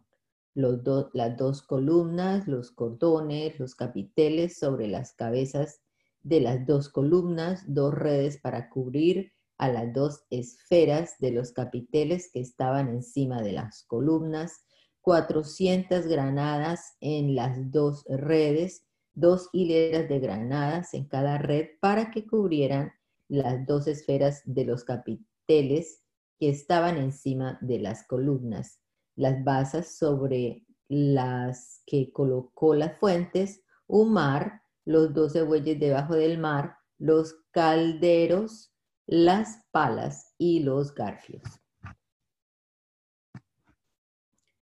Las 0.53 1.37
dos 1.37 1.61
columnas, 1.61 2.47
los 2.47 2.71
cordones, 2.71 3.59
los 3.59 3.75
capiteles 3.75 4.57
sobre 4.57 4.87
las 4.87 5.13
cabezas 5.13 5.81
de 6.23 6.41
las 6.41 6.65
dos 6.65 6.89
columnas, 6.89 7.63
dos 7.67 7.93
redes 7.93 8.37
para 8.37 8.69
cubrir 8.69 9.31
a 9.57 9.69
las 9.69 9.93
dos 9.93 10.23
esferas 10.29 11.15
de 11.19 11.31
los 11.31 11.51
capiteles 11.51 12.29
que 12.33 12.41
estaban 12.41 12.89
encima 12.89 13.41
de 13.41 13.53
las 13.53 13.83
columnas, 13.83 14.65
400 15.01 16.07
granadas 16.07 16.95
en 16.99 17.35
las 17.35 17.71
dos 17.71 18.03
redes, 18.07 18.85
dos 19.13 19.49
hileras 19.51 20.09
de 20.09 20.19
granadas 20.19 20.93
en 20.93 21.05
cada 21.05 21.37
red 21.37 21.69
para 21.79 22.11
que 22.11 22.25
cubrieran 22.25 22.91
las 23.27 23.65
dos 23.65 23.87
esferas 23.87 24.41
de 24.45 24.65
los 24.65 24.83
capiteles 24.83 26.01
que 26.39 26.49
estaban 26.49 26.97
encima 26.97 27.57
de 27.61 27.79
las 27.79 28.05
columnas, 28.07 28.80
las 29.15 29.43
basas 29.43 29.95
sobre 29.95 30.65
las 30.87 31.81
que 31.85 32.11
colocó 32.11 32.75
las 32.75 32.97
fuentes, 32.99 33.63
un 33.87 34.13
mar, 34.13 34.61
los 34.85 35.13
doce 35.13 35.41
bueyes 35.43 35.79
debajo 35.79 36.15
del 36.15 36.37
mar, 36.37 36.77
los 36.97 37.35
calderos, 37.51 38.73
las 39.05 39.65
palas 39.71 40.33
y 40.37 40.61
los 40.61 40.93
garfios. 40.93 41.43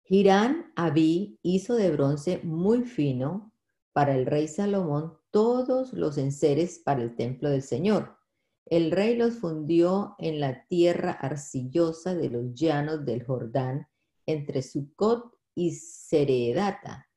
Girán 0.04 0.71
Abí 0.75 1.39
hizo 1.43 1.75
de 1.75 1.91
bronce 1.91 2.39
muy 2.43 2.84
fino 2.84 3.54
para 3.93 4.15
el 4.15 4.25
rey 4.25 4.47
Salomón 4.47 5.17
todos 5.30 5.93
los 5.93 6.17
enseres 6.17 6.80
para 6.80 7.02
el 7.02 7.15
templo 7.15 7.49
del 7.49 7.62
Señor. 7.62 8.17
El 8.65 8.91
rey 8.91 9.15
los 9.15 9.36
fundió 9.36 10.15
en 10.17 10.39
la 10.39 10.65
tierra 10.67 11.12
arcillosa 11.12 12.15
de 12.15 12.30
los 12.30 12.54
llanos 12.54 13.06
del 13.06 13.23
Jordán, 13.23 13.88
entre 14.29 14.61
Sucot 14.61 15.33
y 15.55 15.71
Seredata. 15.71 17.07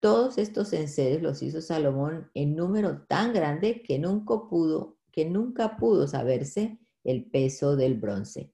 Todos 0.00 0.38
estos 0.38 0.72
enseres 0.72 1.22
los 1.22 1.42
hizo 1.42 1.60
Salomón 1.60 2.30
en 2.34 2.56
número 2.56 3.02
tan 3.06 3.32
grande 3.32 3.82
que 3.82 3.98
nunca 3.98 4.48
pudo, 4.48 4.98
que 5.12 5.24
nunca 5.24 5.76
pudo 5.76 6.08
saberse 6.08 6.78
el 7.04 7.30
peso 7.30 7.76
del 7.76 7.94
bronce. 7.94 8.52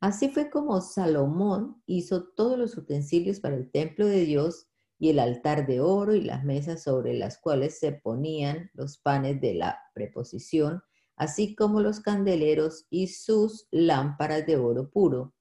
Así 0.00 0.28
fue 0.28 0.50
como 0.50 0.80
Salomón 0.80 1.82
hizo 1.86 2.24
todos 2.24 2.58
los 2.58 2.76
utensilios 2.76 3.40
para 3.40 3.56
el 3.56 3.70
templo 3.70 4.06
de 4.06 4.24
Dios 4.24 4.66
y 4.98 5.10
el 5.10 5.18
altar 5.18 5.66
de 5.66 5.80
oro 5.80 6.14
y 6.14 6.20
las 6.20 6.44
mesas 6.44 6.82
sobre 6.82 7.14
las 7.14 7.38
cuales 7.38 7.78
se 7.78 7.92
ponían 7.92 8.70
los 8.74 8.98
panes 8.98 9.40
de 9.40 9.54
la 9.54 9.78
preposición, 9.94 10.82
así 11.16 11.54
como 11.54 11.80
los 11.80 12.00
candeleros 12.00 12.86
y 12.90 13.08
sus 13.08 13.68
lámparas 13.70 14.46
de 14.46 14.56
oro 14.56 14.90
puro, 14.90 15.34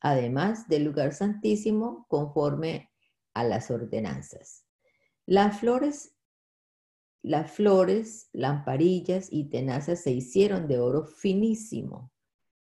además 0.00 0.68
del 0.68 0.84
lugar 0.84 1.12
santísimo 1.12 2.06
conforme 2.08 2.90
a 3.34 3.44
las 3.44 3.70
ordenanzas. 3.70 4.64
Las 5.26 5.60
flores, 5.60 6.14
las 7.22 7.50
flores, 7.50 8.28
lamparillas 8.32 9.28
y 9.30 9.48
tenazas 9.48 10.02
se 10.02 10.12
hicieron 10.12 10.68
de 10.68 10.78
oro 10.78 11.04
finísimo 11.04 12.12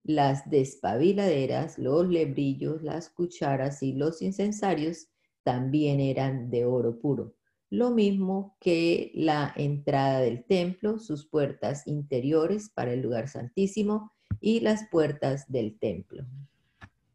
las 0.04 0.50
despabiladeras, 0.50 1.78
los 1.78 2.08
lebrillos, 2.08 2.82
las 2.82 3.10
cucharas 3.10 3.84
y 3.84 3.94
los 3.94 4.22
incensarios 4.22 5.08
también 5.44 6.00
eran 6.00 6.50
de 6.50 6.66
oro 6.66 7.00
puro. 7.00 7.36
Lo 7.70 7.92
mismo 7.92 8.58
que 8.60 9.12
la 9.14 9.54
entrada 9.56 10.22
del 10.22 10.46
templo, 10.46 10.98
sus 10.98 11.28
puertas 11.28 11.86
interiores 11.86 12.70
para 12.70 12.94
el 12.94 13.02
lugar 13.02 13.28
santísimo 13.28 14.12
y 14.42 14.62
las 14.62 14.88
puertas 14.90 15.52
del 15.52 15.78
templo. 15.78 16.26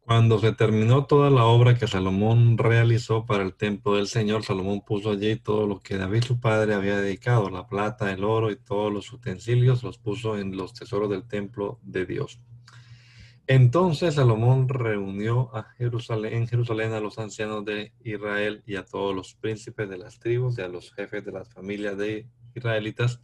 Cuando 0.05 0.37
se 0.37 0.51
terminó 0.51 1.07
toda 1.07 1.31
la 1.31 1.45
obra 1.45 1.79
que 1.79 1.87
Salomón 1.87 2.59
realizó 2.59 3.25
para 3.25 3.41
el 3.41 3.55
templo 3.55 3.95
del 3.95 4.05
Señor, 4.05 4.43
Salomón 4.43 4.81
puso 4.81 5.09
allí 5.09 5.35
todo 5.35 5.65
lo 5.65 5.79
que 5.79 5.97
David 5.97 6.25
su 6.25 6.39
padre 6.39 6.75
había 6.75 7.01
dedicado, 7.01 7.49
la 7.49 7.67
plata, 7.67 8.13
el 8.13 8.23
oro 8.23 8.51
y 8.51 8.55
todos 8.55 8.93
los 8.93 9.11
utensilios, 9.11 9.81
los 9.81 9.97
puso 9.97 10.37
en 10.37 10.55
los 10.55 10.75
tesoros 10.75 11.09
del 11.09 11.27
templo 11.27 11.79
de 11.81 12.05
Dios. 12.05 12.39
Entonces 13.47 14.13
Salomón 14.13 14.69
reunió 14.69 15.49
a 15.55 15.63
Jerusalén, 15.75 16.33
en 16.33 16.47
Jerusalén 16.47 16.93
a 16.93 16.99
los 16.99 17.17
ancianos 17.17 17.65
de 17.65 17.91
Israel 18.03 18.61
y 18.67 18.75
a 18.75 18.85
todos 18.85 19.15
los 19.15 19.33
príncipes 19.33 19.89
de 19.89 19.97
las 19.97 20.19
tribus 20.19 20.59
y 20.59 20.61
a 20.61 20.67
los 20.67 20.93
jefes 20.93 21.25
de 21.25 21.31
las 21.31 21.49
familias 21.51 21.97
de 21.97 22.27
israelitas 22.53 23.21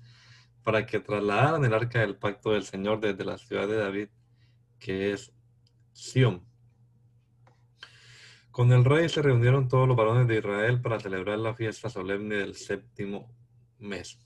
para 0.63 0.87
que 0.87 0.99
trasladaran 0.99 1.63
el 1.63 1.75
arca 1.75 1.99
del 1.99 2.15
pacto 2.15 2.53
del 2.53 2.63
Señor 2.63 3.01
desde 3.01 3.23
la 3.23 3.37
ciudad 3.37 3.67
de 3.67 3.77
David, 3.77 4.07
que 4.79 5.13
es 5.13 5.31
Sión 5.93 6.49
con 8.51 8.73
el 8.73 8.83
rey 8.83 9.07
se 9.07 9.21
reunieron 9.21 9.69
todos 9.69 9.87
los 9.87 9.95
varones 9.95 10.27
de 10.27 10.37
Israel 10.37 10.81
para 10.81 10.99
celebrar 10.99 11.39
la 11.39 11.53
fiesta 11.53 11.89
solemne 11.89 12.35
del 12.35 12.55
séptimo 12.55 13.33
mes. 13.79 14.19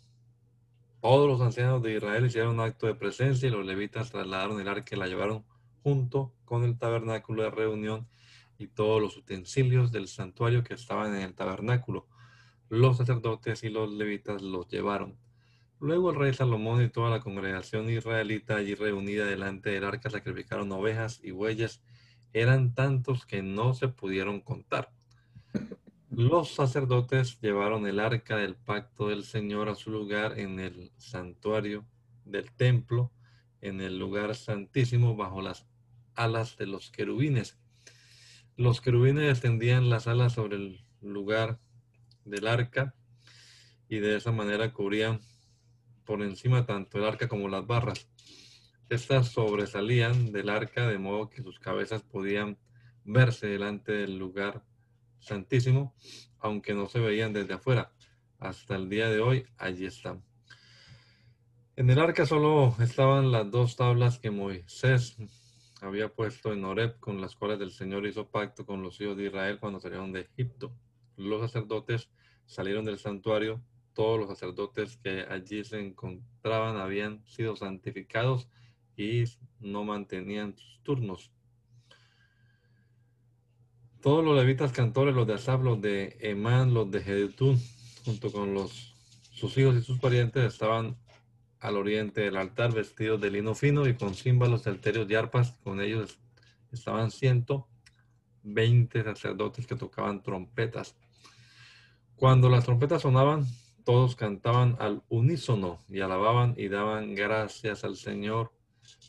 Todos 1.00 1.30
los 1.30 1.42
ancianos 1.42 1.84
de 1.84 1.98
Israel 1.98 2.26
hicieron 2.26 2.56
un 2.56 2.62
acto 2.62 2.88
de 2.88 2.96
presencia 2.96 3.48
y 3.48 3.52
los 3.52 3.64
levitas 3.64 4.10
trasladaron 4.10 4.60
el 4.60 4.68
arca 4.68 4.96
y 4.96 5.00
la 5.00 5.06
llevaron 5.06 5.46
junto 5.84 6.34
con 6.44 6.64
el 6.64 6.80
tabernáculo 6.80 7.44
de 7.44 7.52
reunión 7.52 8.08
y 8.58 8.66
todos 8.66 9.00
los 9.00 9.16
utensilios 9.16 9.92
del 9.92 10.08
santuario 10.08 10.64
que 10.64 10.74
estaban 10.74 11.14
en 11.14 11.22
el 11.22 11.36
tabernáculo. 11.36 12.08
Los 12.70 12.98
sacerdotes 12.98 13.64
y 13.64 13.70
los 13.70 13.92
levitas 13.92 14.42
los 14.42 14.68
llevaron. 14.68 15.20
Luego 15.80 16.10
el 16.10 16.16
rey 16.16 16.34
Salomón 16.34 16.82
y 16.82 16.90
toda 16.90 17.12
la 17.12 17.20
congregación 17.20 17.92
israelita 17.92 18.56
allí 18.56 18.74
reunida 18.74 19.26
delante 19.26 19.70
del 19.70 19.84
arca 19.84 20.10
sacrificaron 20.10 20.72
ovejas 20.72 21.20
y 21.22 21.30
bueyes 21.30 21.84
eran 22.36 22.76
tantos 22.76 23.26
que 23.26 23.42
no 23.42 23.74
se 23.74 23.88
pudieron 23.88 24.42
contar. 24.42 24.92
Los 26.10 26.54
sacerdotes 26.54 27.40
llevaron 27.40 27.88
el 27.88 27.98
arca 27.98 28.36
del 28.36 28.56
pacto 28.56 29.08
del 29.08 29.24
Señor 29.24 29.70
a 29.70 29.76
su 29.76 29.90
lugar 29.90 30.38
en 30.38 30.60
el 30.60 30.92
santuario 30.98 31.86
del 32.26 32.52
templo, 32.52 33.14
en 33.62 33.80
el 33.80 33.98
lugar 33.98 34.36
santísimo, 34.36 35.16
bajo 35.16 35.42
las 35.42 35.66
alas 36.14 36.58
de 36.58 36.68
los 36.68 36.92
querubines. 36.92 37.58
Los 38.58 38.82
querubines 38.82 39.32
extendían 39.32 39.90
las 39.90 40.06
alas 40.08 40.34
sobre 40.34 40.58
el 40.58 40.86
lugar 41.02 41.62
del 42.26 42.48
arca 42.48 42.96
y 43.88 44.00
de 44.00 44.18
esa 44.18 44.34
manera 44.34 44.74
cubrían 44.74 45.22
por 46.04 46.22
encima 46.22 46.66
tanto 46.66 46.98
el 46.98 47.06
arca 47.06 47.30
como 47.30 47.48
las 47.48 47.66
barras. 47.66 48.10
Estas 48.90 49.30
sobresalían 49.30 50.32
del 50.32 50.50
arca 50.50 50.88
de 50.88 51.00
modo 51.00 51.30
que 51.30 51.42
sus 51.42 51.60
cabezas 51.60 52.04
podían 52.04 52.60
verse 53.04 53.48
delante 53.48 53.92
del 53.92 54.18
lugar 54.18 54.64
santísimo, 55.20 55.96
aunque 56.40 56.76
no 56.76 56.88
se 56.88 57.00
veían 57.00 57.34
desde 57.34 57.56
afuera. 57.56 57.92
Hasta 58.38 58.76
el 58.76 58.88
día 58.90 59.10
de 59.10 59.22
hoy 59.22 59.46
allí 59.58 59.88
están. 59.88 60.24
En 61.76 61.90
el 61.90 62.00
arca 62.00 62.28
solo 62.28 62.76
estaban 62.80 63.32
las 63.32 63.50
dos 63.50 63.76
tablas 63.76 64.20
que 64.20 64.30
Moisés 64.30 65.18
había 65.82 66.14
puesto 66.14 66.54
en 66.54 66.64
Horeb, 66.64 67.00
con 67.00 67.20
las 67.20 67.36
cuales 67.36 67.60
el 67.62 67.72
Señor 67.72 68.06
hizo 68.06 68.30
pacto 68.30 68.68
con 68.68 68.84
los 68.84 69.02
hijos 69.02 69.18
de 69.18 69.26
Israel 69.26 69.60
cuando 69.60 69.80
salieron 69.80 70.12
de 70.12 70.22
Egipto. 70.22 70.72
Los 71.18 71.42
sacerdotes 71.42 72.10
salieron 72.46 72.86
del 72.86 73.00
santuario. 73.00 73.64
Todos 73.94 74.20
los 74.20 74.30
sacerdotes 74.30 74.98
que 74.98 75.26
allí 75.30 75.64
se 75.64 75.80
encontraban 75.80 76.78
habían 76.78 77.26
sido 77.26 77.56
santificados 77.56 78.48
y 78.98 79.24
no 79.60 79.84
mantenían 79.84 80.56
sus 80.56 80.84
turnos. 80.84 81.32
Todos 84.02 84.24
los 84.24 84.38
levitas 84.38 84.72
cantores, 84.72 85.16
los 85.16 85.26
de 85.26 85.34
Asaf, 85.34 85.62
los 85.62 85.82
de 85.82 86.18
Emán, 86.20 86.74
los 86.74 86.92
de 86.92 87.02
Jedutún, 87.02 87.60
junto 88.06 88.32
con 88.32 88.54
los, 88.54 88.94
sus 89.32 89.58
hijos 89.58 89.76
y 89.76 89.82
sus 89.82 90.00
parientes, 90.00 90.44
estaban 90.44 90.96
al 91.60 91.78
oriente 91.78 92.22
del 92.22 92.38
altar 92.38 92.72
vestidos 92.72 93.20
de 93.20 93.32
lino 93.32 93.56
fino 93.56 93.88
y 93.88 93.96
con 93.96 94.14
címbalos, 94.14 94.62
salterios 94.62 95.10
y 95.10 95.16
arpas. 95.16 95.58
Con 95.64 95.82
ellos 95.82 96.20
estaban 96.72 97.10
120 97.10 99.04
sacerdotes 99.04 99.66
que 99.66 99.76
tocaban 99.76 100.22
trompetas. 100.22 100.96
Cuando 102.16 102.48
las 102.50 102.66
trompetas 102.66 103.02
sonaban, 103.02 103.46
todos 103.84 104.16
cantaban 104.16 104.78
al 104.80 105.04
unísono 105.10 105.80
y 105.90 106.02
alababan 106.02 106.54
y 106.58 106.68
daban 106.68 107.16
gracias 107.16 107.84
al 107.84 107.96
Señor 107.96 108.55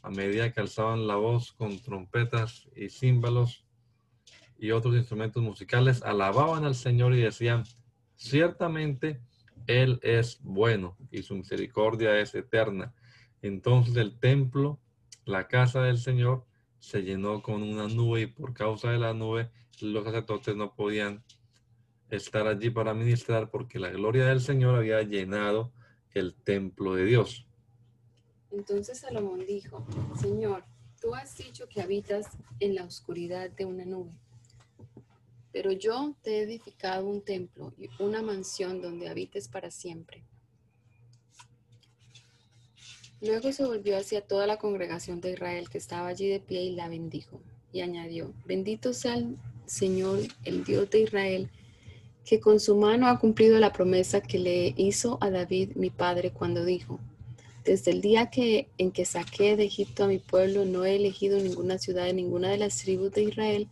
a 0.07 0.11
medida 0.11 0.53
que 0.53 0.61
alzaban 0.61 1.09
la 1.09 1.16
voz 1.16 1.53
con 1.53 1.81
trompetas 1.81 2.69
y 2.77 2.90
címbalos 2.90 3.66
y 4.57 4.71
otros 4.71 4.95
instrumentos 4.95 5.42
musicales, 5.42 6.01
alababan 6.05 6.64
al 6.64 6.77
Señor 6.77 7.12
y 7.12 7.23
decían, 7.23 7.64
ciertamente 8.14 9.21
Él 9.66 9.99
es 10.05 10.38
bueno 10.45 10.97
y 11.11 11.25
su 11.25 11.35
misericordia 11.35 12.21
es 12.21 12.37
eterna. 12.37 12.95
Entonces 13.42 13.97
el 13.97 14.16
templo, 14.21 14.79
la 15.25 15.49
casa 15.49 15.83
del 15.83 15.99
Señor, 15.99 16.47
se 16.79 17.03
llenó 17.03 17.42
con 17.42 17.64
una 17.64 17.88
nube 17.88 18.21
y 18.21 18.27
por 18.27 18.55
causa 18.55 18.92
de 18.92 18.99
la 18.99 19.12
nube 19.12 19.51
los 19.81 20.05
sacerdotes 20.05 20.55
no 20.55 20.77
podían 20.77 21.25
estar 22.11 22.47
allí 22.47 22.71
para 22.71 22.95
ministrar 22.95 23.51
porque 23.51 23.81
la 23.81 23.90
gloria 23.90 24.27
del 24.27 24.40
Señor 24.40 24.77
había 24.77 25.03
llenado 25.03 25.73
el 26.12 26.37
templo 26.37 26.95
de 26.95 27.07
Dios. 27.07 27.45
Entonces 28.50 28.98
Salomón 28.98 29.44
dijo, 29.46 29.87
Señor, 30.20 30.64
tú 31.00 31.14
has 31.14 31.37
dicho 31.37 31.68
que 31.68 31.80
habitas 31.80 32.26
en 32.61 32.74
la 32.74 32.85
oscuridad 32.85 33.50
de 33.50 33.64
una 33.64 33.85
nube, 33.85 34.12
pero 35.52 35.72
yo 35.72 36.14
te 36.22 36.38
he 36.38 36.42
edificado 36.42 37.06
un 37.06 37.22
templo 37.22 37.72
y 37.78 37.88
una 38.02 38.22
mansión 38.22 38.80
donde 38.80 39.09
habites 39.09 39.48
para 39.48 39.70
siempre. 39.70 40.24
Luego 43.20 43.50
se 43.50 43.64
volvió 43.64 43.96
hacia 43.96 44.20
toda 44.20 44.46
la 44.46 44.59
congregación 44.59 45.20
de 45.20 45.32
Israel 45.32 45.70
que 45.70 45.78
estaba 45.78 46.09
allí 46.09 46.28
de 46.28 46.40
pie 46.40 46.62
y 46.62 46.72
la 46.72 46.88
bendijo 46.88 47.40
y 47.72 47.80
añadió, 47.80 48.32
bendito 48.44 48.92
sea 48.92 49.14
el 49.14 49.37
Señor, 49.64 50.20
el 50.44 50.64
Dios 50.64 50.90
de 50.90 51.00
Israel, 51.00 51.50
que 52.24 52.40
con 52.40 52.61
su 52.61 52.76
mano 52.76 53.06
ha 53.06 53.18
cumplido 53.18 53.59
la 53.59 53.72
promesa 53.72 54.20
que 54.20 54.38
le 54.38 54.74
hizo 54.76 55.18
a 55.20 55.30
David 55.30 55.76
mi 55.76 55.90
padre 55.90 56.32
cuando 56.32 56.64
dijo, 56.64 57.00
desde 57.66 57.90
el 57.90 58.00
día 58.00 58.31
que, 58.31 58.68
en 58.79 58.92
que 58.92 59.05
saqué 59.05 59.57
de 59.57 59.64
Egipto 59.64 60.05
a 60.05 60.09
mi 60.09 60.18
pueblo, 60.18 60.64
no 60.64 60.85
he 60.85 60.94
elegido 60.94 61.38
ninguna 61.38 61.79
ciudad 61.79 62.05
de 62.05 62.14
ninguna 62.14 62.48
de 62.48 62.59
las 62.59 62.79
tribus 62.79 63.11
de 63.11 63.24
Israel 63.24 63.68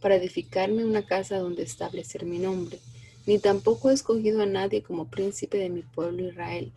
para 0.00 0.16
edificarme 0.16 0.84
una 0.84 1.06
casa 1.06 1.38
donde 1.38 1.62
establecer 1.62 2.26
mi 2.26 2.38
nombre, 2.38 2.78
ni 3.26 3.38
tampoco 3.38 3.90
he 3.90 3.94
escogido 3.94 4.42
a 4.42 4.46
nadie 4.46 4.82
como 4.82 5.08
príncipe 5.08 5.56
de 5.56 5.70
mi 5.70 5.82
pueblo 5.82 6.28
Israel. 6.28 6.72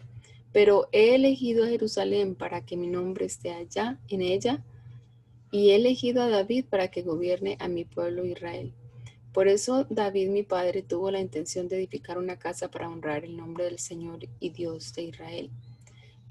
Pero 0.54 0.88
he 0.94 1.14
elegido 1.14 1.66
a 1.66 1.68
Jerusalén 1.68 2.36
para 2.36 2.66
que 2.66 2.78
mi 2.78 2.88
nombre 2.88 3.26
esté 3.26 3.52
allá, 3.52 4.00
en 4.08 4.22
ella, 4.22 4.64
y 5.52 5.72
he 5.72 5.76
elegido 5.76 6.24
a 6.24 6.30
David 6.30 6.66
para 6.70 6.88
que 6.88 7.02
gobierne 7.02 7.58
a 7.60 7.68
mi 7.68 7.84
pueblo 7.84 8.26
Israel. 8.26 8.74
Por 9.34 9.50
eso 9.50 9.86
David 9.90 10.30
mi 10.30 10.44
padre 10.44 10.82
tuvo 10.84 11.12
la 11.12 11.20
intención 11.20 11.68
de 11.68 11.78
edificar 11.78 12.18
una 12.18 12.40
casa 12.40 12.72
para 12.72 12.90
honrar 12.90 13.26
el 13.26 13.36
nombre 13.36 13.66
del 13.66 13.80
Señor 13.80 14.20
y 14.40 14.50
Dios 14.50 14.94
de 14.94 15.04
Israel. 15.04 15.50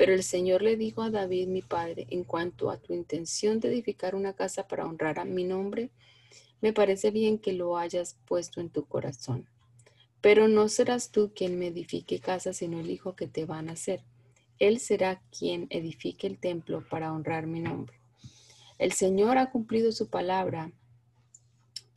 Pero 0.00 0.14
el 0.14 0.22
Señor 0.22 0.62
le 0.62 0.78
dijo 0.78 1.02
a 1.02 1.10
David, 1.10 1.48
mi 1.48 1.60
padre, 1.60 2.06
en 2.08 2.24
cuanto 2.24 2.70
a 2.70 2.78
tu 2.78 2.94
intención 2.94 3.60
de 3.60 3.68
edificar 3.68 4.14
una 4.14 4.32
casa 4.32 4.66
para 4.66 4.86
honrar 4.86 5.18
a 5.18 5.26
mi 5.26 5.44
nombre, 5.44 5.90
me 6.62 6.72
parece 6.72 7.10
bien 7.10 7.38
que 7.38 7.52
lo 7.52 7.76
hayas 7.76 8.16
puesto 8.24 8.62
en 8.62 8.70
tu 8.70 8.86
corazón. 8.86 9.46
Pero 10.22 10.48
no 10.48 10.70
serás 10.70 11.10
tú 11.10 11.32
quien 11.34 11.58
me 11.58 11.66
edifique 11.66 12.18
casa, 12.18 12.54
sino 12.54 12.80
el 12.80 12.90
hijo 12.90 13.14
que 13.14 13.26
te 13.26 13.44
va 13.44 13.58
a 13.58 13.62
nacer. 13.62 14.02
Él 14.58 14.78
será 14.80 15.20
quien 15.38 15.66
edifique 15.68 16.26
el 16.26 16.38
templo 16.38 16.82
para 16.88 17.12
honrar 17.12 17.46
mi 17.46 17.60
nombre. 17.60 18.00
El 18.78 18.92
Señor 18.92 19.36
ha 19.36 19.50
cumplido 19.50 19.92
su 19.92 20.08
palabra, 20.08 20.72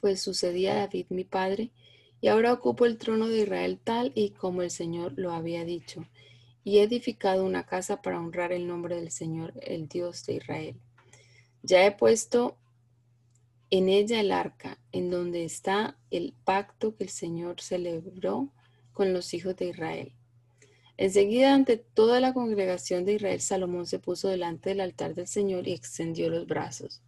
pues 0.02 0.22
sucedía 0.22 0.74
a 0.74 0.80
David 0.80 1.06
mi 1.08 1.24
padre, 1.24 1.72
y 2.20 2.28
ahora 2.28 2.52
ocupo 2.52 2.86
el 2.86 2.98
trono 2.98 3.30
de 3.30 3.44
Israel 3.44 3.80
tal 3.82 4.12
y 4.14 4.32
como 4.32 4.62
el 4.62 4.72
Señor 4.72 5.14
lo 5.16 5.32
había 5.32 5.64
dicho 5.64 6.06
y 6.64 6.78
he 6.78 6.84
edificado 6.84 7.46
una 7.46 7.66
casa 7.66 8.02
para 8.02 8.20
honrar 8.20 8.52
el 8.52 8.68
nombre 8.68 8.96
del 8.96 9.12
Señor, 9.12 9.54
el 9.62 9.88
Dios 9.88 10.26
de 10.26 10.36
Israel. 10.36 10.76
Ya 11.62 11.86
he 11.86 11.92
puesto 11.92 12.58
en 13.70 13.90
ella 13.90 14.20
el 14.20 14.32
arca, 14.32 14.78
en 14.92 15.10
donde 15.10 15.44
está 15.44 15.98
el 16.12 16.34
pacto 16.44 16.96
que 16.96 17.06
el 17.06 17.10
Señor 17.10 17.60
celebró 17.60 18.50
con 18.94 19.14
los 19.14 19.34
hijos 19.34 19.56
de 19.56 19.70
Israel. 19.70 20.14
Enseguida, 20.96 21.56
ante 21.56 21.78
toda 21.78 22.20
la 22.20 22.34
congregación 22.34 23.04
de 23.04 23.14
Israel, 23.14 23.42
Salomón 23.42 23.88
se 23.88 24.00
puso 24.00 24.28
delante 24.28 24.70
del 24.70 24.82
altar 24.82 25.16
del 25.16 25.28
Señor 25.28 25.68
y 25.68 25.74
extendió 25.74 26.30
los 26.30 26.46
brazos. 26.46 27.02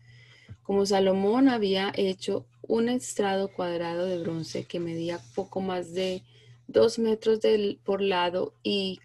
Como 0.63 0.85
Salomón 0.87 1.47
había 1.47 1.91
hecho 1.95 2.47
un 2.63 2.89
estrado 2.89 3.49
cuadrado 3.49 4.07
de 4.07 4.17
bronce 4.17 4.63
que 4.63 4.79
medía 4.79 5.19
poco 5.35 5.61
más 5.61 5.93
de 5.93 6.23
dos 6.67 6.97
metros 6.97 7.39
por 7.83 8.01
lado 8.01 8.55
y 8.63 8.99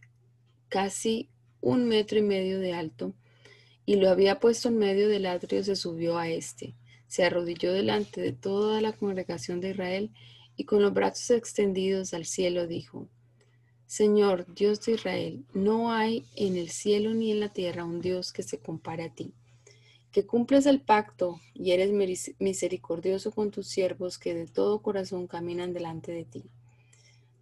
casi 0.71 1.29
un 1.61 1.87
metro 1.87 2.19
y 2.19 2.23
medio 2.23 2.59
de 2.59 2.73
alto, 2.73 3.13
y 3.85 3.97
lo 3.97 4.09
había 4.09 4.41
puesto 4.41 4.69
en 4.69 4.79
medio 4.79 5.09
del 5.09 5.27
atrio, 5.27 5.63
se 5.63 5.77
subió 5.77 6.17
a 6.17 6.29
este. 6.29 6.75
se 7.09 7.25
arrodilló 7.25 7.73
delante 7.73 8.21
de 8.21 8.33
toda 8.33 8.81
la 8.81 8.93
congregación 8.93 9.61
de 9.61 9.71
Israel 9.71 10.11
y 10.57 10.65
con 10.65 10.81
los 10.81 10.95
brazos 10.95 11.31
extendidos 11.33 12.15
al 12.15 12.25
cielo 12.25 12.69
dijo, 12.69 13.09
Señor, 13.87 14.47
Dios 14.55 14.81
de 14.83 14.93
Israel, 14.93 15.45
no 15.53 15.93
hay 15.93 16.25
en 16.37 16.57
el 16.57 16.71
cielo 16.71 17.13
ni 17.13 17.33
en 17.33 17.41
la 17.41 17.49
tierra 17.49 17.85
un 17.85 18.01
Dios 18.01 18.33
que 18.33 18.45
se 18.45 18.61
compare 18.61 19.03
a 19.03 19.13
ti, 19.13 19.35
que 20.13 20.25
cumples 20.25 20.67
el 20.67 20.81
pacto 20.81 21.41
y 21.53 21.73
eres 21.73 21.91
misericordioso 22.39 23.33
con 23.33 23.51
tus 23.51 23.67
siervos 23.67 24.17
que 24.17 24.33
de 24.33 24.47
todo 24.47 24.81
corazón 24.81 25.27
caminan 25.27 25.73
delante 25.73 26.13
de 26.13 26.25
ti. 26.25 26.45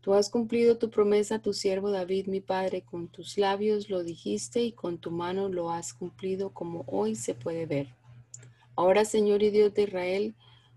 Tú 0.08 0.14
has 0.14 0.30
cumplido 0.30 0.78
tu 0.78 0.88
promesa 0.88 1.34
a 1.34 1.42
tu 1.42 1.52
siervo 1.52 1.90
David, 1.90 2.28
mi 2.28 2.40
padre, 2.40 2.80
con 2.80 3.08
tus 3.08 3.36
labios 3.36 3.90
lo 3.90 4.02
dijiste 4.02 4.62
y 4.62 4.72
con 4.72 4.96
tu 4.96 5.10
mano 5.10 5.50
lo 5.50 5.70
has 5.70 5.92
cumplido 5.92 6.48
como 6.48 6.86
hoy 6.86 7.14
se 7.14 7.34
puede 7.34 7.66
ver. 7.66 7.88
Ahora, 8.74 9.04
Señor 9.04 9.42
y 9.42 9.50
Dios 9.50 9.74
de 9.74 9.82
Israel, 9.82 10.34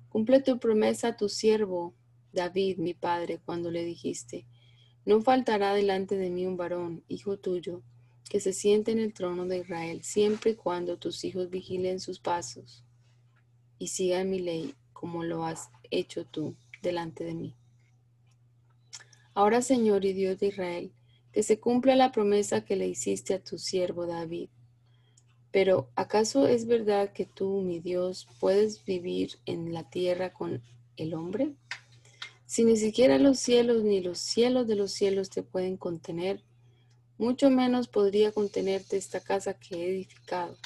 cumple 0.09 0.41
tu 0.41 0.59
promesa 0.59 1.07
a 1.07 1.15
tu 1.15 1.29
siervo 1.29 1.93
David, 2.33 2.79
mi 2.79 2.93
padre, 2.93 3.39
cuando 3.45 3.71
le 3.71 3.85
dijiste, 3.85 4.45
no 5.05 5.21
faltará 5.21 5.73
delante 5.73 6.17
de 6.17 6.29
mí 6.29 6.45
un 6.45 6.57
varón, 6.57 7.01
hijo 7.07 7.37
tuyo, 7.37 7.83
que 8.29 8.41
se 8.41 8.51
siente 8.51 8.91
en 8.91 8.99
el 8.99 9.13
trono 9.13 9.45
de 9.45 9.59
Israel, 9.59 10.03
siempre 10.03 10.51
y 10.51 10.55
cuando 10.55 10.97
tus 10.97 11.23
hijos 11.23 11.49
vigilen 11.49 12.01
sus 12.01 12.19
pasos 12.19 12.83
y 13.79 13.87
sigan 13.87 14.29
mi 14.29 14.39
ley, 14.39 14.75
como 14.91 15.23
lo 15.23 15.45
has 15.45 15.69
hecho 15.89 16.25
tú 16.25 16.53
delante 16.81 17.23
de 17.23 17.33
mí. 17.33 17.55
Ahora, 19.33 19.61
Señor 19.61 20.03
y 20.05 20.13
Dios 20.13 20.39
de 20.39 20.47
Israel, 20.47 20.91
que 21.31 21.43
se 21.43 21.59
cumpla 21.59 21.95
la 21.95 22.11
promesa 22.11 22.65
que 22.65 22.75
le 22.75 22.87
hiciste 22.87 23.33
a 23.33 23.43
tu 23.43 23.57
siervo 23.57 24.05
David. 24.05 24.49
Pero, 25.51 25.89
¿acaso 25.95 26.47
es 26.47 26.65
verdad 26.65 27.13
que 27.13 27.25
tú, 27.25 27.61
mi 27.61 27.79
Dios, 27.79 28.27
puedes 28.39 28.83
vivir 28.85 29.39
en 29.45 29.73
la 29.73 29.89
tierra 29.89 30.33
con 30.33 30.61
el 30.97 31.13
hombre? 31.13 31.55
Si 32.45 32.65
ni 32.65 32.75
siquiera 32.75 33.17
los 33.17 33.39
cielos 33.39 33.83
ni 33.83 34.01
los 34.01 34.19
cielos 34.19 34.67
de 34.67 34.75
los 34.75 34.91
cielos 34.91 35.29
te 35.29 35.43
pueden 35.43 35.77
contener, 35.77 36.43
mucho 37.17 37.49
menos 37.49 37.87
podría 37.87 38.31
contenerte 38.31 38.97
esta 38.97 39.21
casa 39.21 39.53
que 39.53 39.75
he 39.75 39.89
edificado. 39.89 40.57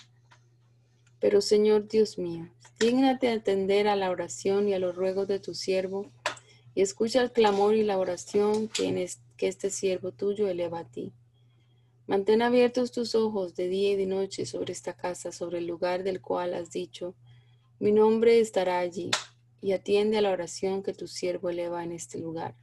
Pero 1.19 1.41
Señor 1.41 1.87
Dios 1.87 2.17
mío, 2.17 2.49
dígnate 2.79 3.29
atender 3.29 3.87
a 3.87 3.95
la 3.95 4.09
oración 4.09 4.67
y 4.67 4.73
a 4.73 4.79
los 4.79 4.95
ruegos 4.95 5.27
de 5.27 5.39
tu 5.39 5.53
siervo 5.53 6.11
y 6.75 6.81
escucha 6.81 7.21
el 7.21 7.31
clamor 7.31 7.73
y 7.73 7.83
la 7.83 7.97
oración 7.97 8.67
que, 8.67 9.09
este 9.39 9.69
siervo 9.69 10.11
tuyo 10.11 10.49
eleva 10.49 10.79
a 10.79 10.83
ti. 10.83 11.13
Mantén 12.05 12.41
abiertos 12.41 12.91
tus 12.91 13.15
ojos 13.15 13.55
de 13.55 13.69
día 13.69 13.93
y 13.93 13.95
de 13.95 14.05
noche 14.05 14.45
sobre 14.45 14.73
esta 14.73 14.93
casa, 14.93 15.31
sobre 15.31 15.59
el 15.59 15.67
lugar 15.67 16.03
del 16.03 16.21
cual 16.21 16.53
has 16.53 16.71
dicho, 16.71 17.15
mi 17.79 17.91
nombre 17.91 18.39
estará 18.39 18.79
allí, 18.79 19.09
y 19.61 19.71
atiende 19.71 20.17
a 20.17 20.21
la 20.21 20.31
oración 20.31 20.83
que 20.83 20.93
tu 20.93 21.07
siervo 21.07 21.49
eleva 21.49 21.83
en 21.83 21.93
este 21.93 22.19
lugar. 22.19 22.55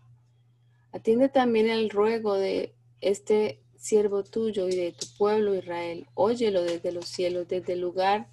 Atiende 0.93 1.29
también 1.29 1.71
al 1.71 1.89
ruego 1.91 2.35
de 2.35 2.75
este 3.01 3.61
siervo 3.77 4.23
tuyo 4.23 4.69
y 4.69 4.77
de 4.77 4.93
tu 4.93 5.07
pueblo 5.19 5.55
Israel. 5.55 6.07
Óyelo 6.15 6.63
desde 6.63 6.93
los 6.93 7.07
cielos, 7.07 7.49
desde 7.49 7.73
el 7.73 7.81
lugar 7.81 8.29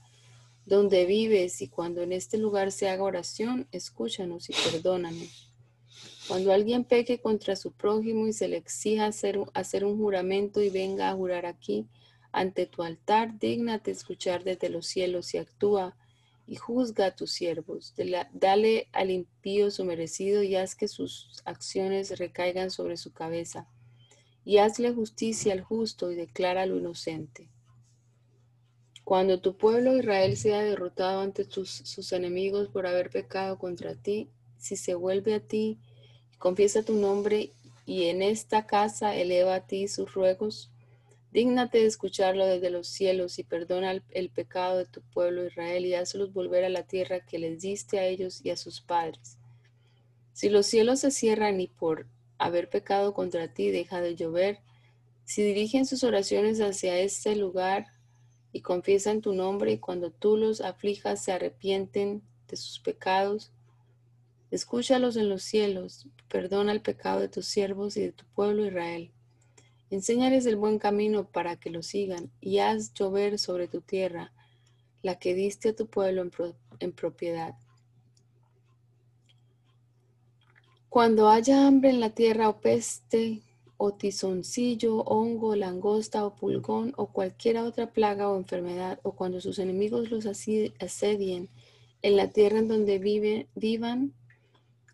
donde 0.66 1.06
vives, 1.06 1.62
y 1.62 1.68
cuando 1.68 2.04
en 2.04 2.12
este 2.12 2.38
lugar 2.38 2.72
se 2.72 2.90
haga 2.90 3.02
oración, 3.04 3.68
escúchanos 3.72 4.50
y 4.50 4.54
perdónanos. 4.54 5.49
Cuando 6.30 6.54
alguien 6.54 6.84
peque 6.84 7.20
contra 7.20 7.56
su 7.56 7.72
prójimo 7.72 8.28
y 8.28 8.34
se 8.34 8.48
le 8.48 8.58
exija 8.58 9.08
hacer, 9.08 9.40
hacer 9.56 9.84
un 9.84 9.98
juramento 9.98 10.62
y 10.62 10.70
venga 10.70 11.10
a 11.10 11.16
jurar 11.16 11.48
aquí, 11.48 11.88
ante 12.32 12.68
tu 12.68 12.84
altar, 12.84 13.40
dígnate 13.40 13.90
escuchar 13.90 14.44
desde 14.44 14.70
los 14.70 14.86
cielos 14.86 15.34
y 15.34 15.40
actúa 15.40 15.98
y 16.46 16.56
juzga 16.56 17.08
a 17.08 17.16
tus 17.16 17.32
siervos. 17.32 17.96
Dale 18.32 18.90
al 18.92 19.10
impío 19.10 19.72
su 19.72 19.86
merecido 19.86 20.44
y 20.44 20.56
haz 20.56 20.76
que 20.76 20.88
sus 20.88 21.42
acciones 21.46 22.20
recaigan 22.20 22.70
sobre 22.70 22.98
su 22.98 23.12
cabeza. 23.12 23.68
Y 24.46 24.60
hazle 24.60 24.94
justicia 24.94 25.54
al 25.54 25.62
justo 25.62 26.12
y 26.12 26.16
declara 26.16 26.68
lo 26.68 26.78
inocente. 26.78 27.50
Cuando 29.04 29.42
tu 29.42 29.58
pueblo 29.58 29.98
Israel 29.98 30.38
sea 30.38 30.62
derrotado 30.62 31.22
ante 31.22 31.46
sus 31.46 32.14
enemigos 32.14 32.68
por 32.68 32.86
haber 32.86 33.10
pecado 33.10 33.58
contra 33.58 33.96
ti, 33.96 34.30
si 34.60 34.76
se 34.76 34.94
vuelve 34.94 35.34
a 35.34 35.40
ti 35.40 35.80
Confiesa 36.40 36.84
tu 36.84 36.96
nombre 36.96 37.52
y 37.86 38.06
en 38.06 38.22
esta 38.22 38.66
casa 38.66 39.14
eleva 39.14 39.56
a 39.56 39.68
ti 39.68 39.90
sus 39.90 40.14
ruegos. 40.14 40.72
Dígnate 41.34 41.80
de 41.80 41.86
escucharlo 41.86 42.46
desde 42.46 42.70
los 42.70 42.88
cielos 42.88 43.40
y 43.40 43.44
perdona 43.44 44.02
el, 44.12 44.30
pecado 44.30 44.78
de 44.78 44.86
tu 44.86 45.02
pueblo 45.02 45.46
Israel 45.46 45.86
y 45.86 45.96
hazlos 45.96 46.32
volver 46.32 46.64
a 46.64 46.70
la 46.70 46.84
tierra 46.84 47.20
que 47.20 47.40
les 47.40 47.60
diste 47.60 48.00
a 48.00 48.06
ellos 48.06 48.40
y 48.44 48.52
a 48.52 48.58
sus 48.58 48.80
padres. 48.80 49.38
Si 50.32 50.48
los 50.48 50.66
cielos 50.66 51.02
se 51.02 51.12
cierran 51.12 51.60
y 51.60 51.68
por 51.68 52.08
haber 52.38 52.70
pecado 52.70 53.14
contra 53.14 53.54
ti 53.54 53.70
deja 53.70 54.00
de 54.00 54.16
llover, 54.16 54.60
si 55.26 55.44
dirigen 55.44 55.86
sus 55.86 56.06
oraciones 56.06 56.62
hacia 56.62 56.98
este 57.00 57.36
lugar 57.36 57.88
y 58.54 58.62
confiesan 58.62 59.20
tu 59.20 59.34
nombre 59.34 59.74
y 59.74 59.78
cuando 59.78 60.10
tú 60.10 60.38
los 60.38 60.62
aflijas 60.62 61.22
se 61.22 61.34
arrepienten 61.34 62.24
de 62.48 62.56
sus 62.56 62.80
pecados, 62.80 63.52
Escúchalos 64.52 65.16
en 65.16 65.30
los 65.30 65.44
cielos, 65.44 66.08
perdona 66.28 66.72
el 66.72 66.82
pecado 66.82 67.20
de 67.20 67.30
tus 67.30 67.46
siervos 67.46 67.98
y 67.98 68.02
de 68.02 68.12
tu 68.12 68.26
pueblo 68.34 68.66
Israel. 68.66 69.12
Enséñales 69.92 70.46
el 70.46 70.56
buen 70.56 70.80
camino 70.80 71.26
para 71.26 71.56
que 71.56 71.70
lo 71.70 71.84
sigan 71.84 72.32
y 72.42 72.60
haz 72.60 72.94
llover 72.94 73.40
sobre 73.40 73.68
tu 73.68 73.82
tierra 73.82 74.32
la 75.02 75.18
que 75.18 75.34
diste 75.34 75.70
a 75.70 75.76
tu 75.76 75.88
pueblo 75.88 76.30
en, 76.80 76.92
propiedad. 76.92 77.56
Cuando 80.90 81.30
haya 81.30 81.68
hambre 81.68 81.92
en 81.92 82.00
la 82.00 82.10
tierra 82.10 82.50
o 82.50 82.60
peste, 82.60 83.42
o 83.78 83.94
tizoncillo, 83.94 84.98
hongo, 85.04 85.56
langosta 85.56 86.26
o 86.26 86.36
pulgón 86.36 86.94
o 86.98 87.08
cualquier 87.08 87.60
otra 87.60 87.92
plaga 87.92 88.30
o 88.30 88.38
enfermedad, 88.38 89.00
o 89.04 89.14
cuando 89.14 89.40
sus 89.40 89.58
enemigos 89.60 90.12
los 90.12 90.26
asedien 90.26 91.50
en 92.02 92.18
la 92.18 92.30
tierra 92.30 92.60
en 92.60 92.68
donde 92.68 93.00
vive, 93.00 93.48
vivan, 93.56 94.14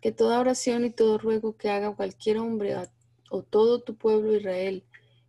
que 0.06 0.12
toda 0.12 0.38
oración 0.38 0.84
y 0.84 0.90
todo 0.90 1.18
ruego 1.18 1.56
que 1.56 1.68
haga 1.68 1.96
cualquier 1.96 2.38
hombre 2.38 2.76
o 3.28 3.42
todo 3.42 3.82
tu 3.82 3.96
pueblo 3.96 4.36
Israel, 4.36 4.84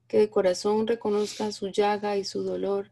que 0.08 0.20
de 0.20 0.30
corazón 0.30 0.86
reconozca 0.86 1.52
su 1.52 1.70
llaga 1.70 2.16
y 2.16 2.24
su 2.24 2.44
dolor, 2.44 2.92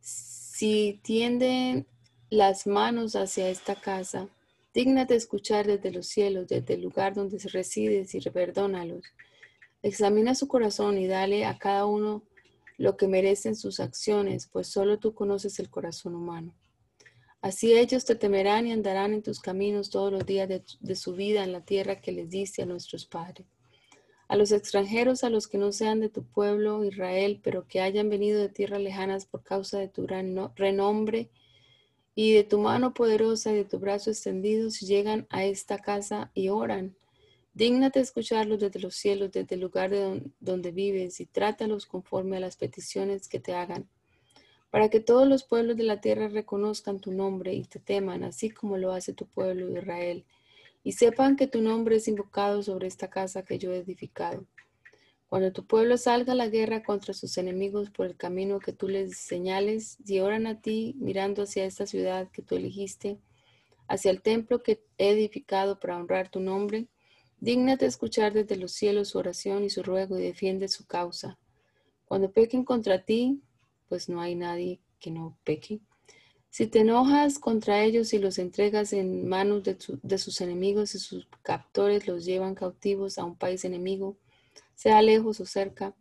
si 0.00 0.98
tienden 1.02 1.86
las 2.30 2.66
manos 2.66 3.14
hacia 3.14 3.50
esta 3.50 3.74
casa, 3.74 4.30
dígnate 4.72 5.14
escuchar 5.14 5.66
desde 5.66 5.90
los 5.90 6.06
cielos, 6.06 6.48
desde 6.48 6.72
el 6.72 6.80
lugar 6.80 7.12
donde 7.12 7.36
resides 7.52 8.14
y 8.14 8.20
perdónalos. 8.30 9.04
Examina 9.82 10.34
su 10.34 10.48
corazón 10.48 10.96
y 10.96 11.06
dale 11.06 11.44
a 11.44 11.58
cada 11.58 11.84
uno 11.84 12.22
lo 12.78 12.96
que 12.96 13.06
merecen 13.06 13.54
sus 13.54 13.80
acciones, 13.80 14.48
pues 14.50 14.66
solo 14.68 14.98
tú 14.98 15.12
conoces 15.12 15.58
el 15.58 15.68
corazón 15.68 16.14
humano. 16.14 16.54
Así 17.46 17.78
ellos 17.78 18.04
te 18.04 18.16
temerán 18.16 18.66
y 18.66 18.72
andarán 18.72 19.14
en 19.14 19.22
tus 19.22 19.38
caminos 19.38 19.88
todos 19.88 20.10
los 20.10 20.26
días 20.26 20.48
de, 20.48 20.96
su 20.96 21.14
vida 21.14 21.44
en 21.44 21.52
la 21.52 21.60
tierra 21.60 22.00
que 22.00 22.10
les 22.10 22.28
diste 22.28 22.62
a 22.62 22.66
nuestros 22.66 23.06
padres. 23.06 23.46
A 24.26 24.34
los 24.34 24.50
extranjeros, 24.50 25.22
a 25.22 25.30
los 25.30 25.46
que 25.46 25.56
no 25.56 25.70
sean 25.70 26.00
de 26.00 26.08
tu 26.08 26.24
pueblo 26.24 26.82
Israel, 26.82 27.40
pero 27.44 27.68
que 27.68 27.80
hayan 27.80 28.10
venido 28.10 28.40
de 28.40 28.48
tierras 28.48 28.80
lejanas 28.80 29.26
por 29.26 29.44
causa 29.44 29.78
de 29.78 29.86
tu 29.86 30.02
gran 30.02 30.34
renombre 30.56 31.30
y 32.16 32.32
de 32.32 32.42
tu 32.42 32.58
mano 32.58 32.92
poderosa 32.94 33.52
y 33.52 33.58
de 33.58 33.64
tu 33.64 33.78
brazo 33.78 34.10
extendido, 34.10 34.70
si 34.70 34.84
llegan 34.84 35.28
a 35.30 35.44
esta 35.44 35.78
casa 35.78 36.32
y 36.34 36.48
oran, 36.48 36.96
dígnate 37.54 38.00
escucharlos 38.00 38.58
desde 38.58 38.80
los 38.80 38.96
cielos, 38.96 39.30
desde 39.30 39.54
el 39.54 39.60
lugar 39.60 39.90
de 39.90 40.20
donde 40.40 40.72
vives, 40.72 41.20
y 41.20 41.26
trátalos 41.26 41.86
conforme 41.86 42.38
a 42.38 42.40
las 42.40 42.56
peticiones 42.56 43.28
que 43.28 43.38
te 43.38 43.54
hagan 43.54 43.88
para 44.76 44.90
que 44.90 45.00
todos 45.00 45.26
los 45.26 45.42
pueblos 45.42 45.78
de 45.78 45.84
la 45.84 46.02
tierra 46.02 46.28
reconozcan 46.28 47.00
tu 47.00 47.10
nombre 47.10 47.54
y 47.54 47.64
te 47.64 47.78
teman, 47.78 48.24
así 48.24 48.50
como 48.50 48.76
lo 48.76 48.92
hace 48.92 49.14
tu 49.14 49.24
pueblo 49.24 49.70
Israel, 49.70 50.26
y 50.84 50.92
sepan 50.92 51.36
que 51.36 51.46
tu 51.46 51.62
nombre 51.62 51.96
es 51.96 52.08
invocado 52.08 52.62
sobre 52.62 52.86
esta 52.86 53.08
casa 53.08 53.42
que 53.42 53.58
yo 53.58 53.72
he 53.72 53.78
edificado. 53.78 54.44
Cuando 55.30 55.50
tu 55.50 55.66
pueblo 55.66 55.96
salga 55.96 56.34
a 56.34 56.36
la 56.36 56.48
guerra 56.48 56.82
contra 56.82 57.14
sus 57.14 57.38
enemigos 57.38 57.88
por 57.88 58.04
el 58.04 58.18
camino 58.18 58.58
que 58.58 58.74
tú 58.74 58.86
les 58.86 59.16
señales, 59.16 59.96
y 60.06 60.20
oran 60.20 60.46
a 60.46 60.60
ti 60.60 60.94
mirando 60.98 61.44
hacia 61.44 61.64
esta 61.64 61.86
ciudad 61.86 62.30
que 62.30 62.42
tú 62.42 62.56
elegiste, 62.56 63.18
hacia 63.88 64.10
el 64.10 64.20
templo 64.20 64.62
que 64.62 64.82
he 64.98 65.08
edificado 65.12 65.80
para 65.80 65.96
honrar 65.96 66.28
tu 66.28 66.40
nombre, 66.40 66.86
dígnate 67.40 67.86
escuchar 67.86 68.34
desde 68.34 68.56
los 68.56 68.72
cielos 68.72 69.08
su 69.08 69.18
oración 69.18 69.64
y 69.64 69.70
su 69.70 69.82
ruego 69.82 70.18
y 70.18 70.22
defiende 70.22 70.68
su 70.68 70.86
causa. 70.86 71.38
Cuando 72.04 72.30
pequen 72.30 72.62
contra 72.62 73.02
ti, 73.06 73.40
pues 73.88 74.08
no 74.08 74.20
hay 74.20 74.34
nadie 74.34 74.80
que 74.98 75.10
no 75.10 75.36
peque. 75.44 75.80
Si 76.50 76.66
te 76.66 76.80
enojas 76.80 77.38
contra 77.38 77.84
ellos 77.84 78.14
y 78.14 78.18
los 78.18 78.38
entregas 78.38 78.94
en 78.94 79.28
manos 79.28 79.62
de, 79.62 80.18
sus 80.18 80.40
enemigos 80.40 80.94
y 80.94 80.98
sus 80.98 81.28
captores 81.42 82.08
los 82.08 82.24
llevan 82.24 82.54
cautivos 82.54 83.18
a 83.18 83.24
un 83.24 83.36
país 83.36 83.64
enemigo, 83.64 84.16
sea 84.74 85.02
lejos 85.02 85.38
o 85.40 85.44
cerca, 85.44 85.94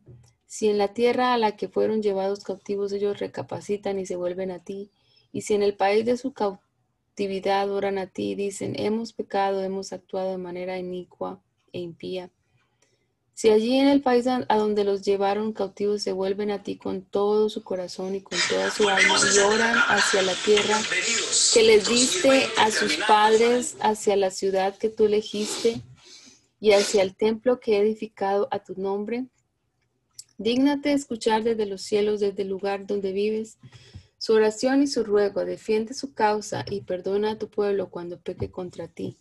si 0.45 0.69
en 0.69 0.77
la 0.77 0.93
tierra 0.93 1.33
a 1.33 1.37
la 1.37 1.57
que 1.57 1.67
fueron 1.67 2.01
llevados 2.01 2.43
cautivos 2.45 2.93
ellos 2.93 3.19
recapacitan 3.19 3.99
y 3.99 4.05
se 4.05 4.15
vuelven 4.15 4.51
a 4.51 4.63
ti, 4.63 4.91
y 5.33 5.41
si 5.41 5.55
en 5.55 5.63
el 5.63 5.75
país 5.75 6.05
de 6.05 6.15
su 6.15 6.31
cautividad 6.31 7.69
oran 7.69 7.97
a 7.97 8.07
ti 8.07 8.35
dicen, 8.35 8.79
hemos 8.79 9.11
pecado, 9.11 9.61
hemos 9.61 9.91
actuado 9.91 10.31
de 10.31 10.37
manera 10.37 10.77
inicua 10.77 11.41
e 11.73 11.79
impía. 11.79 12.31
Si 13.35 13.49
allí 13.49 13.77
en 13.77 13.89
el 13.89 14.01
país 14.01 14.27
a 14.27 14.45
donde 14.55 14.85
los 14.85 15.01
llevaron 15.01 15.51
cautivos 15.51 16.01
se 16.01 16.13
vuelven 16.13 16.51
a 16.51 16.63
ti 16.63 16.77
con 16.77 17.01
todo 17.01 17.49
su 17.49 17.63
corazón 17.63 18.15
y 18.15 18.21
con 18.21 18.39
toda 18.49 18.71
su 18.71 18.87
alma 18.87 19.15
y 19.19 19.39
oran 19.39 19.75
hacia 19.89 20.21
la 20.21 20.33
tierra 20.33 20.79
que 21.53 21.63
les 21.63 21.85
diste 21.89 22.47
a 22.57 22.71
sus 22.71 22.95
padres, 23.05 23.75
hacia 23.81 24.15
la 24.15 24.31
ciudad 24.31 24.77
que 24.77 24.87
tú 24.87 25.03
elegiste 25.03 25.81
y 26.61 26.71
hacia 26.71 27.01
el 27.03 27.17
templo 27.17 27.59
que 27.59 27.75
he 27.75 27.81
edificado 27.81 28.47
a 28.51 28.63
tu 28.63 28.79
nombre, 28.79 29.25
dígnate 30.37 30.93
escuchar 30.93 31.43
desde 31.43 31.65
los 31.65 31.81
cielos, 31.81 32.21
desde 32.21 32.43
el 32.43 32.47
lugar 32.47 32.87
donde 32.87 33.11
vives, 33.11 33.57
su 34.17 34.31
oración 34.31 34.81
y 34.81 34.87
su 34.87 35.03
ruego, 35.03 35.43
defiende 35.43 35.93
su 35.93 36.13
causa 36.13 36.63
y 36.71 36.81
perdona 36.81 37.31
a 37.31 37.37
tu 37.37 37.49
pueblo 37.49 37.89
cuando 37.89 38.17
peque 38.17 38.49
contra 38.49 38.87
ti. 38.87 39.19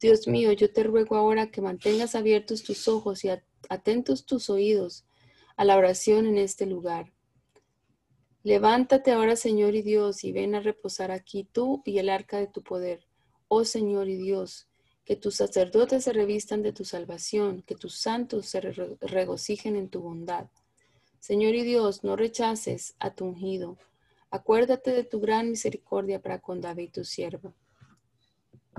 Dios 0.00 0.26
mío, 0.26 0.50
yo 0.52 0.72
te 0.72 0.82
ruego 0.82 1.16
ahora 1.16 1.50
que 1.50 1.60
mantengas 1.60 2.14
abiertos 2.14 2.62
tus 2.62 2.88
ojos 2.88 3.22
y 3.22 3.28
atentos 3.68 4.26
tus 4.26 4.50
oídos 4.50 5.04
a 5.56 5.64
la 5.64 5.76
oración 5.76 6.26
en 6.26 6.38
este 6.38 6.66
lugar. 6.66 7.12
Levántate 8.42 9.12
ahora, 9.12 9.36
Señor 9.36 9.74
y 9.74 9.82
Dios, 9.82 10.24
y 10.24 10.32
ven 10.32 10.54
a 10.54 10.60
reposar 10.60 11.10
aquí 11.10 11.44
tú 11.44 11.82
y 11.84 11.98
el 11.98 12.08
arca 12.08 12.38
de 12.38 12.46
tu 12.46 12.62
poder. 12.62 13.06
Oh 13.48 13.64
Señor 13.64 14.08
y 14.08 14.16
Dios, 14.16 14.68
que 15.04 15.16
tus 15.16 15.34
sacerdotes 15.36 16.04
se 16.04 16.12
revistan 16.12 16.62
de 16.62 16.72
tu 16.72 16.84
salvación, 16.84 17.62
que 17.62 17.74
tus 17.74 17.96
santos 17.96 18.46
se 18.46 18.60
regocijen 18.60 19.76
en 19.76 19.90
tu 19.90 20.00
bondad. 20.00 20.46
Señor 21.18 21.54
y 21.54 21.62
Dios, 21.62 22.02
no 22.02 22.16
rechaces 22.16 22.94
a 22.98 23.10
tu 23.14 23.26
ungido. 23.26 23.76
Acuérdate 24.30 24.92
de 24.92 25.04
tu 25.04 25.20
gran 25.20 25.50
misericordia 25.50 26.22
para 26.22 26.38
con 26.38 26.62
David 26.62 26.90
tu 26.92 27.04
siervo. 27.04 27.52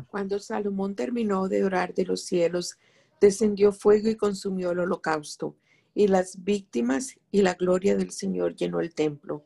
Cuando 0.08 0.40
Salomón 0.40 0.96
terminó 0.96 1.48
de 1.48 1.64
orar 1.64 1.94
de 1.94 2.06
los 2.06 2.24
cielos, 2.24 2.78
descendió 3.22 3.72
fuego 3.72 4.10
y 4.10 4.16
consumió 4.16 4.72
el 4.72 4.80
holocausto, 4.80 5.56
y 5.94 6.08
las 6.08 6.44
víctimas 6.44 7.16
y 7.32 7.44
la 7.44 7.54
gloria 7.54 7.96
del 7.96 8.12
Señor 8.12 8.56
llenó 8.56 8.80
el 8.82 8.96
templo. 8.96 9.46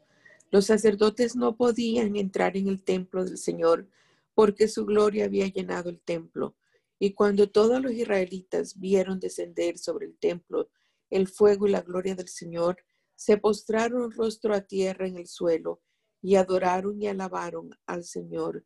Los 0.50 0.68
sacerdotes 0.68 1.36
no 1.36 1.58
podían 1.58 2.16
entrar 2.16 2.56
en 2.56 2.70
el 2.70 2.82
templo 2.82 3.26
del 3.26 3.38
Señor 3.38 3.88
porque 4.34 4.68
su 4.68 4.86
gloria 4.86 5.26
había 5.26 5.48
llenado 5.48 5.90
el 5.90 6.00
templo. 6.00 6.56
Y 7.00 7.14
cuando 7.14 7.50
todos 7.50 7.82
los 7.82 7.92
israelitas 7.92 8.80
vieron 8.80 9.20
descender 9.20 9.78
sobre 9.78 10.06
el 10.08 10.18
templo 10.18 10.70
el 11.10 11.28
fuego 11.28 11.68
y 11.68 11.72
la 11.72 11.82
gloria 11.82 12.16
del 12.16 12.30
Señor, 12.30 12.78
se 13.16 13.38
postraron 13.38 14.12
rostro 14.12 14.54
a 14.54 14.62
tierra 14.62 15.08
en 15.08 15.18
el 15.18 15.28
suelo 15.28 15.82
y 16.22 16.36
adoraron 16.36 17.02
y 17.02 17.08
alabaron 17.08 17.70
al 17.86 18.04
Señor. 18.04 18.66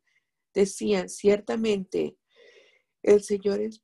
Decían, 0.54 1.08
ciertamente, 1.08 2.16
el 3.02 3.22
Señor 3.22 3.60
es 3.60 3.82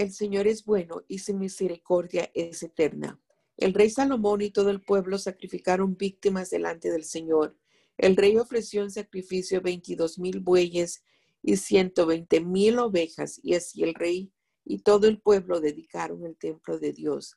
El 0.00 0.14
Señor 0.14 0.46
es 0.46 0.64
bueno 0.64 1.02
y 1.08 1.18
su 1.18 1.36
misericordia 1.36 2.30
es 2.32 2.62
eterna. 2.62 3.20
El 3.58 3.74
rey 3.74 3.90
Salomón 3.90 4.40
y 4.40 4.50
todo 4.50 4.70
el 4.70 4.80
pueblo 4.80 5.18
sacrificaron 5.18 5.94
víctimas 5.94 6.48
delante 6.48 6.90
del 6.90 7.04
Señor. 7.04 7.54
El 7.98 8.16
rey 8.16 8.38
ofreció 8.38 8.82
en 8.82 8.90
sacrificio 8.90 9.60
veintidós 9.60 10.18
mil 10.18 10.40
bueyes 10.40 11.04
y 11.42 11.58
ciento 11.58 12.06
veinte 12.06 12.40
mil 12.40 12.78
ovejas, 12.78 13.40
y 13.42 13.52
así 13.52 13.82
el 13.82 13.92
rey 13.92 14.32
y 14.64 14.78
todo 14.78 15.06
el 15.06 15.20
pueblo 15.20 15.60
dedicaron 15.60 16.24
el 16.24 16.38
templo 16.38 16.78
de 16.78 16.94
Dios. 16.94 17.36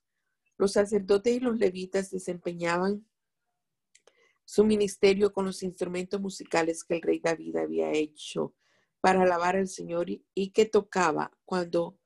Los 0.57 0.71
sacerdotes 0.71 1.35
y 1.35 1.41
los 1.41 1.57
levitas 1.57 2.11
desempeñaban 2.11 3.05
su 4.45 4.63
ministerio 4.63 5.33
con 5.33 5.43
los 5.43 5.63
instrumentos 5.63 6.21
musicales 6.21 6.85
que 6.85 6.95
el 6.95 7.01
rey 7.01 7.19
David 7.19 7.57
había 7.57 7.91
hecho 7.91 8.55
para 9.01 9.23
alabar 9.23 9.57
al 9.57 9.67
Señor 9.67 10.05
y 10.09 10.51
que 10.51 10.65
tocaba 10.65 11.29
cuando 11.43 11.99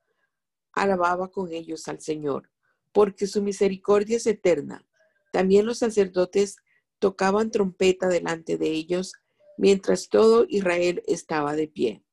alababa 0.82 1.30
con 1.30 1.52
ellos 1.52 1.88
al 1.88 2.02
Señor, 2.02 2.50
porque 2.92 3.28
su 3.28 3.42
misericordia 3.42 4.18
es 4.18 4.28
eterna. 4.28 4.86
También 5.32 5.66
los 5.66 5.80
sacerdotes 5.80 6.58
tocaban 7.00 7.52
trompeta 7.52 8.08
delante 8.08 8.58
de 8.58 8.70
ellos, 8.72 9.14
mientras 9.58 10.10
todo 10.10 10.46
Israel 10.50 11.04
estaba 11.06 11.56
de 11.56 11.68
pie. 11.68 12.04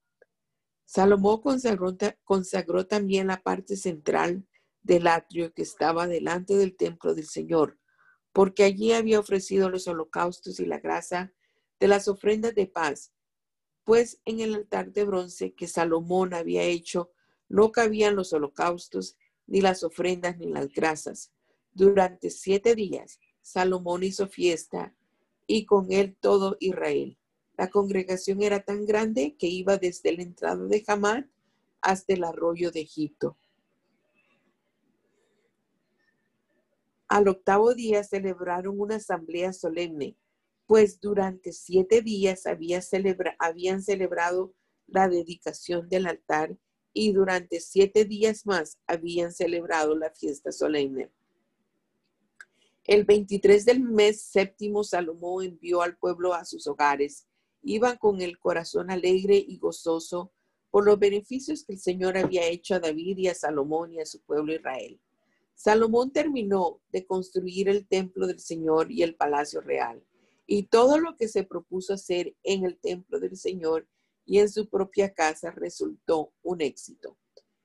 Salomón 0.85 1.41
consagró, 1.41 1.97
consagró, 2.25 2.87
también 2.87 3.29
la 3.29 3.43
parte 3.43 3.77
central 3.77 4.47
del 4.83 5.07
atrio 5.07 5.53
que 5.53 5.63
estaba 5.63 6.07
delante 6.07 6.57
del 6.57 6.77
templo 6.77 7.15
del 7.15 7.27
Señor, 7.27 7.79
porque 8.33 8.65
allí 8.65 8.93
había 8.93 9.21
ofrecido 9.21 9.71
los 9.71 9.89
holocaustos 9.89 10.61
y 10.61 10.67
la 10.67 10.79
grasa 10.79 11.33
de 11.81 11.89
las 11.89 12.09
ofrendas 12.09 12.55
de 12.55 12.67
paz, 12.67 13.13
pues 13.85 14.21
en 14.25 14.41
el 14.41 14.55
altar 14.55 14.93
de 14.93 15.05
bronce 15.05 15.55
que 15.55 15.69
Salomón 15.69 16.35
había 16.35 16.63
hecho 16.63 17.11
no 17.55 17.71
cabían 17.71 18.17
los 18.17 18.33
holocaustos, 18.33 19.17
ni 19.47 19.61
las 19.61 19.85
ofrendas, 19.85 20.37
ni 20.39 20.49
las 20.51 20.73
grasas. 20.73 21.31
Durante 21.73 22.31
siete 22.31 22.75
días, 22.75 23.21
Salomón 23.43 24.03
hizo 24.03 24.27
fiesta 24.27 24.93
y 25.47 25.65
con 25.65 25.93
él 25.93 26.17
todo 26.21 26.57
Israel. 26.59 27.17
La 27.57 27.71
congregación 27.71 28.43
era 28.43 28.65
tan 28.65 28.85
grande 28.87 29.37
que 29.39 29.47
iba 29.47 29.77
desde 29.77 30.17
la 30.17 30.25
entrada 30.25 30.65
de 30.65 30.83
Hamad 30.89 31.27
hasta 31.81 32.15
el 32.15 32.25
arroyo 32.25 32.73
de 32.73 32.81
Egipto. 32.81 33.39
Al 37.07 37.29
octavo 37.29 37.73
día 37.75 38.03
celebraron 38.03 38.81
una 38.81 38.97
asamblea 38.97 39.53
solemne, 39.53 40.17
pues 40.67 41.01
durante 41.01 41.53
siete 41.53 42.03
días 42.03 42.47
habían 42.47 43.81
celebrado 43.81 44.55
la 44.89 45.09
dedicación 45.09 45.89
del 45.89 46.09
altar 46.09 46.59
y 46.95 47.13
durante 47.13 47.61
siete 47.61 48.05
días 48.05 48.47
más 48.47 48.79
habían 48.87 49.33
celebrado 49.33 49.97
la 49.97 50.11
fiesta 50.11 50.53
solemne. 50.53 51.11
El 52.85 53.05
23 53.05 53.65
del 53.65 53.81
mes 53.81 54.23
séptimo, 54.23 54.85
Salomón 54.85 55.45
envió 55.45 55.83
al 55.83 55.97
pueblo 55.97 56.35
a 56.35 56.45
sus 56.45 56.67
hogares. 56.67 57.27
Iban 57.63 57.97
con 57.97 58.21
el 58.21 58.39
corazón 58.39 58.91
alegre 58.91 59.37
y 59.37 59.59
gozoso 59.59 60.33
por 60.71 60.85
los 60.85 60.99
beneficios 60.99 61.65
que 61.65 61.73
el 61.73 61.79
Señor 61.79 62.17
había 62.17 62.47
hecho 62.47 62.75
a 62.75 62.81
David 62.81 63.19
y 63.19 63.29
a 63.29 63.35
Salomón 63.35 63.93
y 63.93 64.01
a 64.01 64.07
su 64.07 64.21
pueblo 64.21 64.55
Israel. 64.55 65.01
Salomón 65.55 66.13
terminó 66.13 66.81
de 66.93 67.07
construir 67.07 67.69
el 67.69 67.87
templo 67.87 68.27
del 68.27 68.41
Señor 68.41 68.93
y 68.93 69.03
el 69.03 69.15
palacio 69.15 69.61
real, 69.61 70.05
y 70.47 70.65
todo 70.65 70.99
lo 70.99 71.17
que 71.17 71.29
se 71.29 71.45
propuso 71.45 71.95
hacer 71.95 72.37
en 72.43 72.65
el 72.65 72.77
templo 72.77 73.19
del 73.19 73.37
Señor 73.37 73.89
y 74.25 74.39
en 74.39 74.49
su 74.49 74.69
propia 74.69 75.13
casa 75.13 75.51
resultó 75.51 76.33
un 76.43 76.61
éxito. 76.61 77.19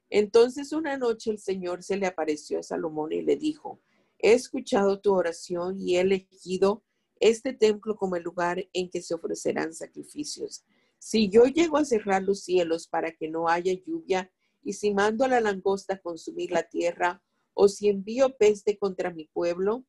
Entonces 0.09 0.73
una 0.73 0.97
noche 0.97 1.31
el 1.31 1.39
Señor 1.39 1.83
se 1.83 1.97
le 1.97 2.07
apareció 2.07 2.59
a 2.59 2.63
Salomón 2.63 3.11
y 3.11 3.21
le 3.21 3.35
dijo, 3.35 3.81
he 4.17 4.33
escuchado 4.33 4.99
tu 4.99 5.13
oración 5.13 5.79
y 5.79 5.97
he 5.97 6.01
elegido 6.01 6.83
este 7.19 7.53
templo 7.53 7.95
como 7.95 8.15
el 8.15 8.23
lugar 8.23 8.67
en 8.73 8.89
que 8.89 9.01
se 9.01 9.13
ofrecerán 9.13 9.73
sacrificios. 9.73 10.63
Si 10.97 11.29
yo 11.29 11.45
llego 11.45 11.77
a 11.77 11.85
cerrar 11.85 12.23
los 12.23 12.41
cielos 12.43 12.87
para 12.87 13.11
que 13.11 13.29
no 13.29 13.47
haya 13.47 13.73
lluvia, 13.73 14.31
y 14.61 14.73
si 14.73 14.93
mando 14.93 15.23
a 15.23 15.29
la 15.29 15.39
langosta 15.39 15.95
a 15.95 16.01
consumir 16.01 16.51
la 16.51 16.63
tierra, 16.63 17.23
o 17.53 17.69
si 17.69 17.87
envío 17.87 18.35
peste 18.37 18.77
contra 18.77 19.11
mi 19.11 19.25
pueblo, 19.25 19.85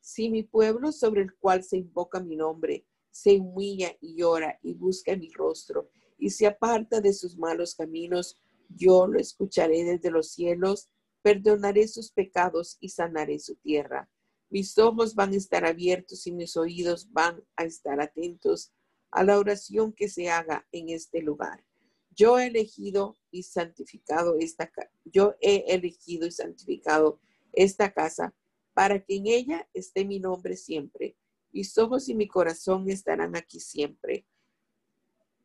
si 0.00 0.30
mi 0.30 0.42
pueblo 0.42 0.92
sobre 0.92 1.22
el 1.22 1.34
cual 1.34 1.64
se 1.64 1.78
invoca 1.78 2.20
mi 2.20 2.36
nombre 2.36 2.86
se 3.12 3.38
humilla 3.38 3.94
y 4.00 4.16
llora 4.16 4.58
y 4.62 4.74
busca 4.74 5.14
mi 5.16 5.30
rostro 5.30 5.90
y 6.22 6.30
se 6.30 6.46
aparta 6.46 7.00
de 7.00 7.12
sus 7.12 7.36
malos 7.36 7.74
caminos, 7.74 8.36
yo 8.68 9.08
lo 9.08 9.18
escucharé 9.18 9.82
desde 9.82 10.12
los 10.12 10.30
cielos, 10.30 10.88
perdonaré 11.20 11.88
sus 11.88 12.12
pecados 12.12 12.76
y 12.78 12.90
sanaré 12.90 13.40
su 13.40 13.56
tierra. 13.56 14.08
Mis 14.48 14.78
ojos 14.78 15.16
van 15.16 15.32
a 15.32 15.36
estar 15.36 15.64
abiertos 15.64 16.24
y 16.28 16.30
mis 16.30 16.56
oídos 16.56 17.12
van 17.12 17.42
a 17.56 17.64
estar 17.64 18.00
atentos 18.00 18.72
a 19.10 19.24
la 19.24 19.36
oración 19.36 19.92
que 19.92 20.08
se 20.08 20.30
haga 20.30 20.64
en 20.70 20.90
este 20.90 21.22
lugar. 21.22 21.66
Yo 22.14 22.38
he 22.38 22.46
elegido 22.46 23.18
y 23.32 23.42
santificado 23.42 24.36
esta 24.38 24.70
yo 25.04 25.34
he 25.40 25.74
elegido 25.74 26.28
y 26.28 26.30
santificado 26.30 27.18
esta 27.52 27.92
casa 27.92 28.32
para 28.74 29.04
que 29.04 29.16
en 29.16 29.26
ella 29.26 29.68
esté 29.74 30.04
mi 30.04 30.20
nombre 30.20 30.56
siempre. 30.56 31.16
Mis 31.50 31.76
ojos 31.78 32.08
y 32.08 32.14
mi 32.14 32.28
corazón 32.28 32.88
estarán 32.88 33.34
aquí 33.34 33.58
siempre. 33.58 34.24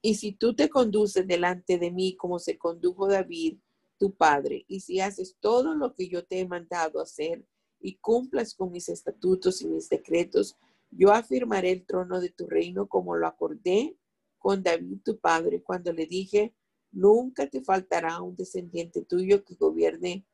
Y 0.07 0.15
si 0.15 0.31
tú 0.31 0.55
te 0.55 0.69
conduces 0.69 1.27
delante 1.27 1.77
de 1.77 1.91
mí 1.91 2.15
como 2.15 2.39
se 2.39 2.57
condujo 2.57 3.09
David, 3.09 3.57
tu 3.97 4.15
padre, 4.15 4.63
y 4.69 4.79
si 4.79 5.01
haces 5.01 5.35
todo 5.41 5.75
lo 5.75 5.93
que 5.93 6.07
yo 6.07 6.25
te 6.25 6.39
he 6.39 6.47
mandado 6.47 7.01
hacer 7.01 7.45
y 7.81 7.97
cumplas 7.97 8.55
con 8.55 8.71
mis 8.71 8.87
estatutos 8.87 9.61
y 9.61 9.67
mis 9.67 9.89
decretos, 9.89 10.55
yo 10.91 11.11
afirmaré 11.11 11.71
el 11.71 11.85
trono 11.85 12.21
de 12.21 12.29
tu 12.29 12.47
reino 12.47 12.87
como 12.87 13.17
lo 13.17 13.27
acordé 13.27 13.97
con 14.37 14.63
David 14.63 14.99
tu 15.03 15.19
padre 15.19 15.61
cuando 15.61 15.91
le 15.91 16.05
dije, 16.05 16.55
nunca 16.89 17.49
te 17.49 17.61
faltará 17.61 18.21
un 18.21 18.37
descendiente 18.37 19.01
tuyo 19.01 19.43
que 19.43 19.55
gobierne 19.55 20.25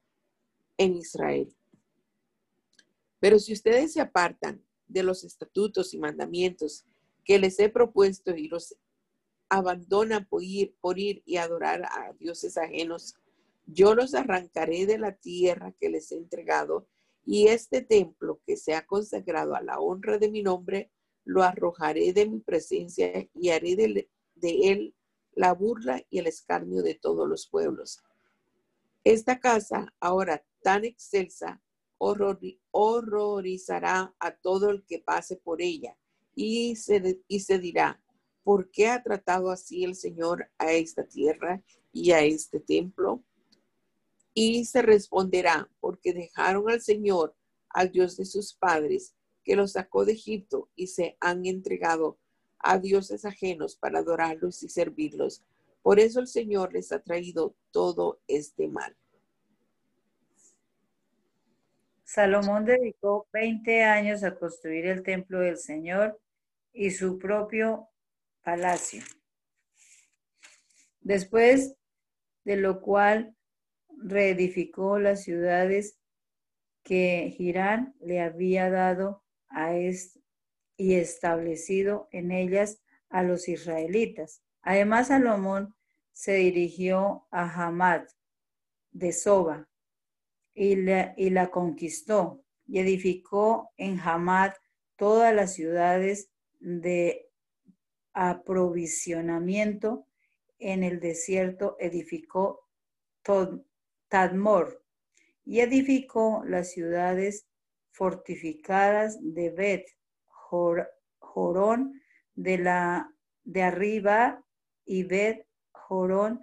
en 0.77 0.97
Israel. 0.97 1.51
Pero 3.19 3.39
si 3.39 3.53
ustedes 3.53 3.93
se 3.93 4.01
apartan 4.01 4.63
de 4.85 5.01
los 5.01 5.23
estatutos 5.23 5.95
y 5.95 5.97
mandamientos 5.97 6.85
que 7.25 7.39
les 7.39 7.57
he 7.57 7.69
propuesto 7.69 8.35
y 8.35 8.49
los 8.49 8.75
abandonan 9.49 10.25
por 10.25 10.43
ir, 10.43 10.75
por 10.81 10.99
ir 10.99 11.21
y 11.25 11.37
adorar 11.37 11.83
a 11.85 12.13
dioses 12.19 12.57
ajenos, 12.57 13.15
yo 13.65 13.95
los 13.95 14.13
arrancaré 14.13 14.85
de 14.85 14.97
la 14.97 15.13
tierra 15.13 15.73
que 15.79 15.89
les 15.89 16.11
he 16.11 16.17
entregado 16.17 16.87
y 17.25 17.47
este 17.47 17.81
templo 17.81 18.41
que 18.45 18.57
se 18.57 18.75
ha 18.75 18.85
consagrado 18.85 19.55
a 19.55 19.61
la 19.61 19.79
honra 19.79 20.17
de 20.17 20.29
mi 20.29 20.43
nombre, 20.43 20.91
lo 21.23 21.41
arrojaré 21.43 22.11
de 22.11 22.27
mi 22.27 22.41
presencia 22.41 23.29
y 23.33 23.49
haré 23.49 23.77
de, 23.77 24.09
él 24.41 24.93
la 25.35 25.53
burla 25.53 26.03
y 26.09 26.19
el 26.19 26.27
escarnio 26.27 26.83
de 26.83 26.95
todos 26.95 27.29
los 27.29 27.47
pueblos. 27.47 28.03
Esta 29.05 29.39
casa, 29.39 29.93
ahora 29.99 30.45
tan 30.61 30.83
excelsa, 30.83 31.61
horrorizará 32.71 34.13
a 34.19 34.35
todo 34.35 34.69
el 34.69 34.83
que 34.85 34.99
pase 34.99 35.37
por 35.37 35.61
ella 35.61 35.97
y 36.35 36.75
se, 36.75 37.21
y 37.27 37.39
se 37.39 37.57
dirá, 37.59 38.03
¿por 38.43 38.69
qué 38.69 38.87
ha 38.87 39.01
tratado 39.01 39.49
así 39.49 39.83
el 39.83 39.95
Señor 39.95 40.49
a 40.57 40.71
esta 40.71 41.05
tierra 41.05 41.63
y 41.91 42.11
a 42.11 42.21
este 42.21 42.59
templo? 42.59 43.23
Y 44.33 44.65
se 44.65 44.81
responderá, 44.81 45.69
porque 45.79 46.13
dejaron 46.13 46.69
al 46.69 46.81
Señor, 46.81 47.35
al 47.69 47.91
Dios 47.91 48.17
de 48.17 48.25
sus 48.25 48.53
padres, 48.53 49.15
que 49.43 49.55
los 49.55 49.73
sacó 49.73 50.05
de 50.05 50.13
Egipto 50.13 50.69
y 50.75 50.87
se 50.87 51.17
han 51.19 51.45
entregado 51.45 52.17
a 52.59 52.79
dioses 52.79 53.25
ajenos 53.25 53.75
para 53.75 53.99
adorarlos 53.99 54.63
y 54.63 54.69
servirlos. 54.69 55.43
Por 55.81 55.99
eso 55.99 56.19
el 56.19 56.27
Señor 56.27 56.73
les 56.73 56.91
ha 56.91 56.99
traído 56.99 57.55
todo 57.71 58.21
este 58.27 58.67
mal. 58.67 58.95
Salomón 62.05 62.63
dedicó 62.63 63.27
20 63.33 63.83
años 63.83 64.23
a 64.23 64.35
construir 64.35 64.85
el 64.85 65.03
templo 65.03 65.39
del 65.39 65.57
Señor 65.57 66.19
y 66.71 66.91
su 66.91 67.17
propio 67.17 67.89
palacio. 68.43 69.03
Después 71.01 71.75
de 72.43 72.57
lo 72.57 72.81
cual 72.81 73.35
reedificó 73.89 74.99
las 74.99 75.23
ciudades 75.23 75.97
que 76.83 77.33
Girán 77.35 77.95
le 78.01 78.21
había 78.21 78.69
dado 78.69 79.23
a 79.47 79.75
este 79.75 80.23
y 80.77 80.95
establecido 80.95 82.07
en 82.11 82.31
ellas 82.31 82.81
a 83.09 83.23
los 83.23 83.47
israelitas. 83.47 84.43
Además, 84.61 85.07
Salomón 85.07 85.75
se 86.11 86.33
dirigió 86.35 87.27
a 87.31 87.49
Hamad 87.49 88.03
de 88.91 89.11
Soba 89.11 89.69
y 90.53 90.75
la, 90.75 91.13
y 91.17 91.29
la 91.29 91.51
conquistó 91.51 92.43
y 92.65 92.79
edificó 92.79 93.71
en 93.77 93.99
Hamad 93.99 94.53
todas 94.95 95.33
las 95.33 95.53
ciudades 95.53 96.29
de 96.59 97.29
aprovisionamiento. 98.13 100.07
En 100.59 100.83
el 100.83 100.99
desierto 100.99 101.75
edificó 101.79 102.67
Tadmor 104.07 104.83
y 105.45 105.59
edificó 105.59 106.43
las 106.45 106.71
ciudades 106.71 107.47
fortificadas 107.91 109.17
de 109.21 109.49
Bet, 109.49 109.85
Jorón 111.19 112.01
de 112.35 112.57
la 112.57 113.13
de 113.43 113.63
arriba 113.63 114.43
y 114.85 115.03
Bet 115.03 115.47
Jorón 115.71 116.41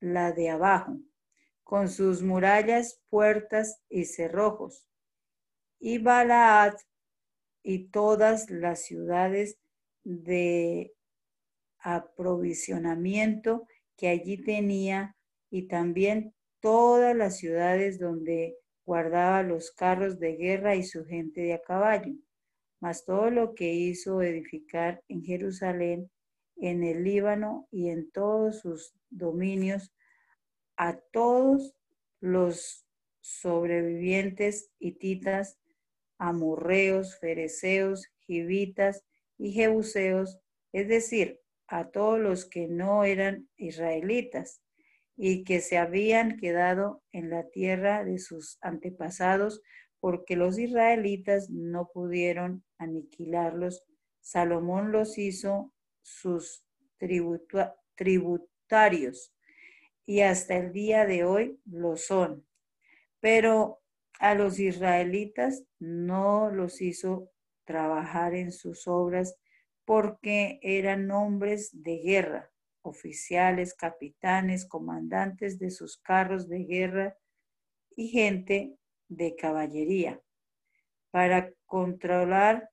la 0.00 0.32
de 0.32 0.50
abajo, 0.50 0.98
con 1.62 1.88
sus 1.88 2.22
murallas, 2.22 3.00
puertas 3.08 3.80
y 3.88 4.04
cerrojos. 4.04 4.86
Y 5.78 5.98
Balaad 5.98 6.74
y 7.62 7.88
todas 7.88 8.50
las 8.50 8.84
ciudades 8.84 9.58
de 10.04 10.94
aprovisionamiento 11.78 13.66
que 13.96 14.08
allí 14.08 14.38
tenía 14.42 15.16
y 15.50 15.66
también 15.68 16.34
todas 16.60 17.14
las 17.16 17.38
ciudades 17.38 17.98
donde 17.98 18.56
guardaba 18.86 19.42
los 19.42 19.70
carros 19.70 20.18
de 20.18 20.36
guerra 20.36 20.76
y 20.76 20.82
su 20.82 21.04
gente 21.04 21.42
de 21.42 21.54
a 21.54 21.62
caballo, 21.62 22.14
mas 22.80 23.04
todo 23.04 23.30
lo 23.30 23.54
que 23.54 23.72
hizo 23.72 24.22
edificar 24.22 25.02
en 25.08 25.22
Jerusalén, 25.22 26.10
en 26.56 26.84
el 26.84 27.04
Líbano 27.04 27.66
y 27.70 27.88
en 27.88 28.10
todos 28.10 28.60
sus 28.60 28.94
dominios, 29.10 29.92
a 30.76 30.98
todos 31.12 31.74
los 32.20 32.86
sobrevivientes 33.20 34.70
hititas, 34.78 35.58
amorreos, 36.18 37.18
fereceos, 37.18 38.06
jivitas 38.18 39.04
y 39.38 39.52
jebuseos, 39.52 40.38
es 40.72 40.88
decir, 40.88 41.40
a 41.66 41.90
todos 41.90 42.18
los 42.18 42.44
que 42.44 42.68
no 42.68 43.04
eran 43.04 43.48
israelitas 43.56 44.60
y 45.16 45.44
que 45.44 45.60
se 45.60 45.78
habían 45.78 46.36
quedado 46.36 47.02
en 47.12 47.30
la 47.30 47.48
tierra 47.48 48.04
de 48.04 48.18
sus 48.18 48.58
antepasados 48.60 49.62
porque 50.00 50.36
los 50.36 50.58
israelitas 50.58 51.48
no 51.48 51.88
pudieron 51.92 52.62
aniquilarlos. 52.78 53.84
Salomón 54.20 54.92
los 54.92 55.16
hizo 55.16 55.72
sus 56.02 56.66
tributarios 57.96 59.34
y 60.06 60.20
hasta 60.20 60.56
el 60.56 60.72
día 60.72 61.06
de 61.06 61.24
hoy 61.24 61.58
lo 61.64 61.96
son. 61.96 62.46
Pero 63.20 63.80
a 64.18 64.34
los 64.34 64.58
israelitas 64.58 65.64
no 65.78 66.50
los 66.50 66.82
hizo 66.82 67.30
trabajar 67.64 68.34
en 68.34 68.52
sus 68.52 68.86
obras 68.86 69.36
porque 69.84 70.60
eran 70.62 71.10
hombres 71.10 71.70
de 71.72 71.98
guerra 71.98 72.54
oficiales, 72.84 73.74
capitanes, 73.74 74.64
comandantes 74.66 75.58
de 75.58 75.70
sus 75.70 75.96
carros 75.96 76.48
de 76.48 76.64
guerra 76.64 77.16
y 77.96 78.08
gente 78.08 78.76
de 79.08 79.34
caballería. 79.36 80.20
Para 81.10 81.54
controlar 81.64 82.68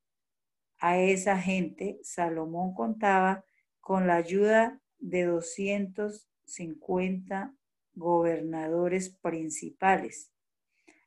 a 0.80 1.00
esa 1.00 1.38
gente, 1.38 1.98
Salomón 2.04 2.74
contaba 2.74 3.46
con 3.80 4.08
la 4.08 4.16
ayuda 4.16 4.82
de 5.00 5.24
250 5.26 7.56
gobernadores 7.94 9.16
principales. 9.22 10.34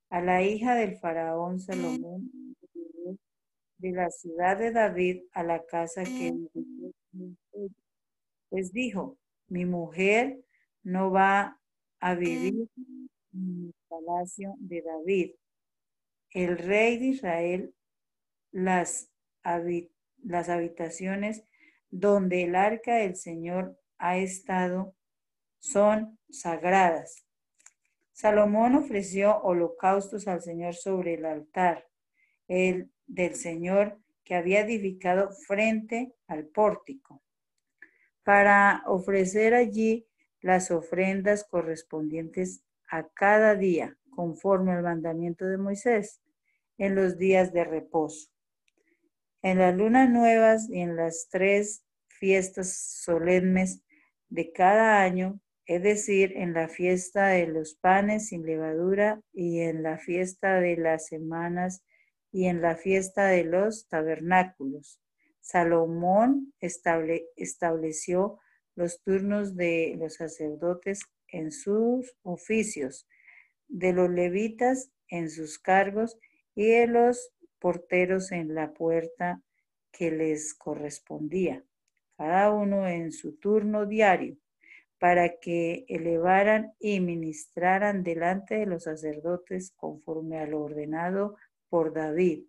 A 0.09 0.23
la 0.23 0.43
hija 0.43 0.77
del 0.77 0.97
faraón 0.97 1.61
Salomón 1.61 2.31
de 3.79 3.93
la 3.93 4.11
ciudad 4.11 4.59
de 4.59 4.71
David 4.73 5.23
a 5.33 5.43
la 5.43 5.65
casa 5.65 6.05
que 6.05 6.35
pues 8.49 8.73
dijo, 8.73 9.19
mi 9.49 9.65
mujer 9.65 10.39
no 10.83 11.11
va 11.11 11.61
a 12.01 12.15
vivir 12.15 12.69
en 13.33 13.67
el 13.67 13.75
palacio 13.89 14.55
de 14.59 14.83
David. 14.83 15.35
El 16.31 16.59
rey 16.59 16.99
de 16.99 17.07
Israel, 17.07 17.75
las, 18.53 19.11
las 20.23 20.49
habitaciones 20.49 21.45
donde 21.91 22.45
el 22.45 22.55
arca 22.55 22.97
del 22.97 23.17
Señor 23.17 23.79
ha 23.99 24.19
estado 24.19 24.95
son 25.59 26.19
sagradas. 26.29 27.25
Salomón 28.13 28.77
ofreció 28.77 29.41
holocaustos 29.43 30.29
al 30.29 30.43
Señor 30.43 30.75
sobre 30.75 31.15
el 31.15 31.25
altar 31.25 31.89
el, 32.49 32.91
del 33.07 33.35
Señor 33.35 33.99
que 34.25 34.35
había 34.35 34.61
edificado 34.61 35.31
frente 35.47 36.15
al 36.27 36.47
pórtico 36.47 37.23
para 38.25 38.83
ofrecer 38.87 39.55
allí 39.55 40.07
las 40.41 40.71
ofrendas 40.71 41.45
correspondientes 41.45 42.63
a 42.89 43.09
cada 43.09 43.55
día, 43.55 43.97
conforme 44.11 44.73
al 44.73 44.83
mandamiento 44.83 45.47
de 45.47 45.59
Moisés, 45.59 46.21
en 46.79 46.95
los 46.95 47.19
días 47.19 47.53
de 47.53 47.65
reposo. 47.65 48.31
En 49.43 49.59
las 49.59 49.77
lunas 49.77 50.09
nuevas 50.11 50.69
y 50.71 50.81
en 50.81 50.97
las 50.97 51.29
tres 51.31 51.85
fiestas 52.09 52.75
solemnes 53.05 53.83
de 54.29 54.53
cada 54.53 55.03
año, 55.03 55.41
es 55.67 55.83
decir, 55.83 56.33
en 56.37 56.53
la 56.53 56.69
fiesta 56.69 57.29
de 57.29 57.47
los 57.47 57.75
panes 57.75 58.29
sin 58.29 58.45
levadura 58.45 59.21
y 59.33 59.61
en 59.61 59.83
la 59.83 59.99
fiesta 59.99 60.61
de 60.61 60.77
las 60.77 61.07
semanas 61.07 61.83
y 62.35 62.47
en 62.47 62.63
la 62.63 62.75
fiesta 62.75 63.29
de 63.29 63.45
los 63.45 63.87
tabernáculos, 63.87 65.01
Salomón 65.41 66.53
estableció 66.59 68.41
los 68.75 69.01
turnos 69.03 69.55
de 69.55 69.95
los 70.01 70.15
sacerdotes 70.15 71.03
en 71.29 71.53
sus 71.53 72.17
oficios, 72.23 73.07
de 73.69 73.93
los 73.93 74.11
levitas 74.11 74.91
en 75.07 75.31
sus 75.31 75.61
cargos 75.61 76.19
y 76.57 76.71
de 76.71 76.89
los 76.89 77.31
porteros 77.61 78.33
en 78.33 78.53
la 78.57 78.73
puerta 78.73 79.41
que 79.93 80.11
les 80.11 80.55
correspondía, 80.55 81.65
cada 82.17 82.51
uno 82.51 82.89
en 82.89 83.13
su 83.13 83.37
turno 83.37 83.87
diario, 83.87 84.37
para 84.99 85.39
que 85.39 85.85
elevaran 85.87 86.73
y 86.81 86.99
ministraran 86.99 88.03
delante 88.03 88.57
de 88.57 88.67
los 88.67 88.85
sacerdotes 88.85 89.71
conforme 89.77 90.41
a 90.41 90.49
lo 90.49 90.63
ordenado 90.63 91.37
por 91.75 91.93
David. 91.93 92.45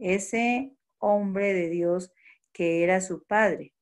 Ese 0.00 0.74
hombre 0.98 1.54
de 1.54 1.68
Dios 1.68 2.12
que 2.50 2.82
era 2.82 3.00
su 3.00 3.22
padre, 3.22 3.72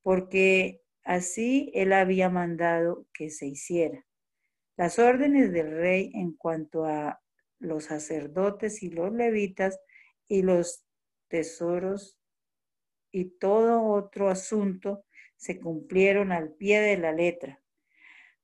porque 0.00 0.80
así 1.02 1.70
él 1.74 1.92
había 1.92 2.30
mandado 2.30 3.06
que 3.12 3.28
se 3.28 3.46
hiciera. 3.46 4.06
Las 4.78 4.98
órdenes 4.98 5.52
del 5.52 5.72
rey 5.72 6.10
en 6.14 6.32
cuanto 6.32 6.86
a 6.86 7.20
los 7.58 7.84
sacerdotes 7.84 8.82
y 8.82 8.88
los 8.88 9.12
levitas 9.12 9.78
y 10.26 10.40
los 10.40 10.86
tesoros 11.28 12.18
y 13.12 13.26
todo 13.26 13.84
otro 13.84 14.30
asunto 14.30 15.04
se 15.36 15.60
cumplieron 15.60 16.32
al 16.32 16.50
pie 16.54 16.80
de 16.80 16.96
la 16.96 17.12
letra, 17.12 17.62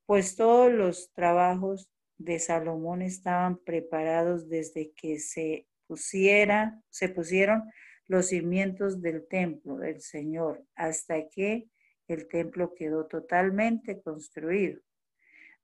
pues 0.04 0.36
todos 0.36 0.70
los 0.70 1.10
trabajos 1.14 1.90
de 2.18 2.38
Salomón 2.38 3.00
estaban 3.00 3.56
preparados 3.56 4.50
desde 4.50 4.92
que 4.92 5.18
se 5.18 5.69
pusiera, 5.90 6.80
se 6.88 7.08
pusieron 7.08 7.64
los 8.06 8.28
cimientos 8.28 9.02
del 9.02 9.26
templo 9.26 9.76
del 9.76 10.00
Señor 10.00 10.64
hasta 10.76 11.28
que 11.28 11.68
el 12.06 12.28
templo 12.28 12.74
quedó 12.76 13.08
totalmente 13.08 14.00
construido. 14.00 14.80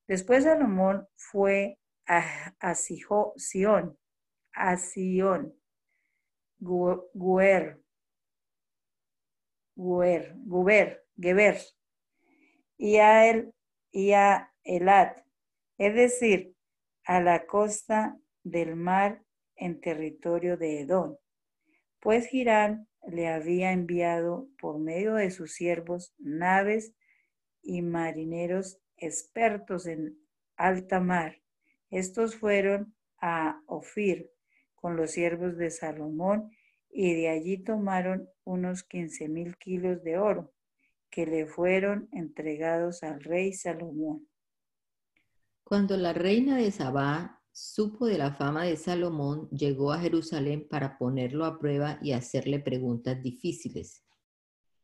Después 0.09 0.43
Salomón 0.43 1.07
fue 1.14 1.79
a, 2.09 2.55
a 2.59 2.74
Sion, 2.74 3.97
a 4.53 4.77
Sion, 4.77 5.55
Guer, 6.59 7.81
Guer, 9.77 10.35
Guber, 10.45 11.05
Geber, 11.20 11.61
y 12.77 12.97
a, 12.97 13.31
el, 13.31 13.55
y 13.93 14.11
a 14.12 14.53
Elat, 14.64 15.24
es 15.79 15.95
decir, 15.95 16.57
a 17.05 17.20
la 17.20 17.47
costa 17.47 18.18
del 18.43 18.74
mar 18.74 19.22
en 19.57 19.81
territorio 19.81 20.57
de 20.57 20.81
Edom, 20.81 21.17
pues 22.01 22.27
Girán 22.27 22.89
le 23.07 23.29
había 23.29 23.73
enviado 23.73 24.49
por 24.59 24.79
medio 24.79 25.15
de 25.15 25.31
sus 25.31 25.53
siervos 25.53 26.15
naves 26.19 26.95
y 27.63 27.83
marineros 27.83 28.79
expertos 28.97 29.87
en 29.87 30.19
alta 30.57 31.01
mar. 31.01 31.41
Estos 31.91 32.37
fueron 32.37 32.95
a 33.21 33.61
Ofir 33.67 34.31
con 34.75 34.97
los 34.97 35.13
siervos 35.13 35.57
de 35.57 35.71
Salomón 35.71 36.51
y 36.91 37.15
de 37.15 37.29
allí 37.29 37.59
tomaron 37.59 38.29
unos 38.45 38.83
quince 38.83 39.29
mil 39.29 39.57
kilos 39.57 40.03
de 40.03 40.19
oro 40.19 40.53
que 41.11 41.27
le 41.27 41.47
fueron 41.47 42.09
entregados 42.13 43.03
al 43.03 43.23
rey 43.23 43.53
Salomón. 43.53 44.29
Cuando 45.65 45.97
la 45.97 46.13
reina 46.13 46.57
de 46.57 46.71
Sabá 46.71 47.36
supo 47.59 48.05
de 48.05 48.19
la 48.19 48.35
fama 48.35 48.65
de 48.65 48.77
Salomón, 48.77 49.49
llegó 49.49 49.91
a 49.91 49.99
Jerusalén 49.99 50.69
para 50.69 50.99
ponerlo 50.99 51.47
a 51.47 51.59
prueba 51.59 51.99
y 52.03 52.13
hacerle 52.13 52.59
preguntas 52.59 53.23
difíciles. 53.23 54.05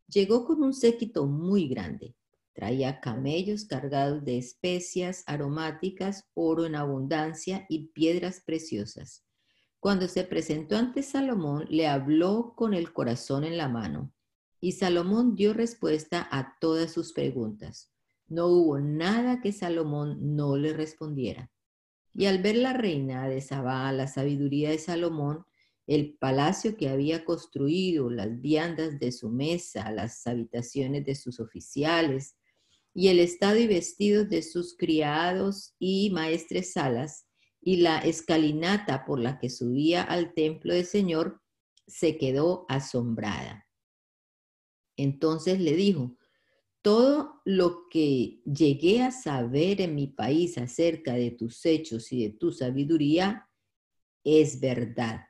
Llegó 0.08 0.46
con 0.46 0.62
un 0.62 0.72
séquito 0.72 1.26
muy 1.26 1.68
grande. 1.68 2.16
Traía 2.54 2.98
camellos 3.00 3.66
cargados 3.66 4.24
de 4.24 4.38
especias 4.38 5.22
aromáticas, 5.26 6.30
oro 6.32 6.64
en 6.64 6.74
abundancia 6.74 7.66
y 7.68 7.88
piedras 7.88 8.40
preciosas. 8.40 9.22
Cuando 9.78 10.08
se 10.08 10.24
presentó 10.24 10.78
ante 10.78 11.02
Salomón, 11.02 11.66
le 11.68 11.88
habló 11.88 12.54
con 12.56 12.72
el 12.72 12.94
corazón 12.94 13.44
en 13.44 13.58
la 13.58 13.68
mano, 13.68 14.14
y 14.60 14.72
Salomón 14.72 15.34
dio 15.34 15.52
respuesta 15.52 16.26
a 16.30 16.56
todas 16.58 16.90
sus 16.90 17.12
preguntas. 17.12 17.92
No 18.28 18.46
hubo 18.46 18.80
nada 18.80 19.42
que 19.42 19.52
Salomón 19.52 20.36
no 20.36 20.56
le 20.56 20.72
respondiera. 20.72 21.51
Y 22.14 22.26
al 22.26 22.42
ver 22.42 22.56
la 22.56 22.72
reina 22.72 23.28
de 23.28 23.40
Sabá 23.40 23.90
la 23.92 24.06
sabiduría 24.06 24.70
de 24.70 24.78
Salomón, 24.78 25.44
el 25.86 26.16
palacio 26.18 26.76
que 26.76 26.88
había 26.88 27.24
construido, 27.24 28.10
las 28.10 28.40
viandas 28.40 28.98
de 28.98 29.12
su 29.12 29.30
mesa, 29.30 29.90
las 29.90 30.26
habitaciones 30.26 31.04
de 31.04 31.14
sus 31.14 31.40
oficiales, 31.40 32.36
y 32.94 33.08
el 33.08 33.20
estado 33.20 33.58
y 33.58 33.66
vestidos 33.66 34.28
de 34.28 34.42
sus 34.42 34.76
criados 34.76 35.74
y 35.78 36.10
maestres 36.10 36.72
salas, 36.72 37.26
y 37.60 37.76
la 37.76 37.98
escalinata 37.98 39.04
por 39.04 39.18
la 39.18 39.38
que 39.38 39.48
subía 39.48 40.02
al 40.02 40.34
templo 40.34 40.74
del 40.74 40.84
Señor, 40.84 41.40
se 41.86 42.16
quedó 42.18 42.66
asombrada. 42.68 43.66
Entonces 44.96 45.60
le 45.60 45.74
dijo, 45.74 46.16
todo 46.82 47.40
lo 47.44 47.88
que 47.88 48.42
llegué 48.44 49.02
a 49.02 49.12
saber 49.12 49.80
en 49.80 49.94
mi 49.94 50.08
país 50.08 50.58
acerca 50.58 51.14
de 51.14 51.30
tus 51.30 51.64
hechos 51.64 52.12
y 52.12 52.24
de 52.24 52.30
tu 52.30 52.50
sabiduría 52.50 53.48
es 54.24 54.60
verdad. 54.60 55.20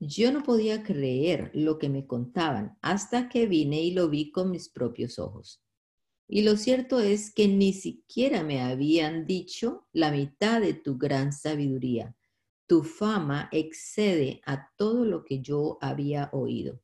Yo 0.00 0.32
no 0.32 0.42
podía 0.42 0.82
creer 0.82 1.50
lo 1.54 1.78
que 1.78 1.88
me 1.88 2.06
contaban 2.06 2.76
hasta 2.82 3.28
que 3.28 3.46
vine 3.46 3.82
y 3.82 3.92
lo 3.92 4.08
vi 4.08 4.32
con 4.32 4.50
mis 4.50 4.68
propios 4.68 5.18
ojos. 5.18 5.62
Y 6.26 6.42
lo 6.42 6.56
cierto 6.56 7.00
es 7.00 7.32
que 7.32 7.48
ni 7.48 7.72
siquiera 7.72 8.42
me 8.42 8.60
habían 8.60 9.26
dicho 9.26 9.86
la 9.92 10.10
mitad 10.10 10.60
de 10.60 10.74
tu 10.74 10.96
gran 10.96 11.32
sabiduría. 11.32 12.16
Tu 12.66 12.82
fama 12.82 13.48
excede 13.52 14.40
a 14.46 14.70
todo 14.76 15.04
lo 15.04 15.24
que 15.24 15.40
yo 15.40 15.78
había 15.80 16.30
oído. 16.32 16.80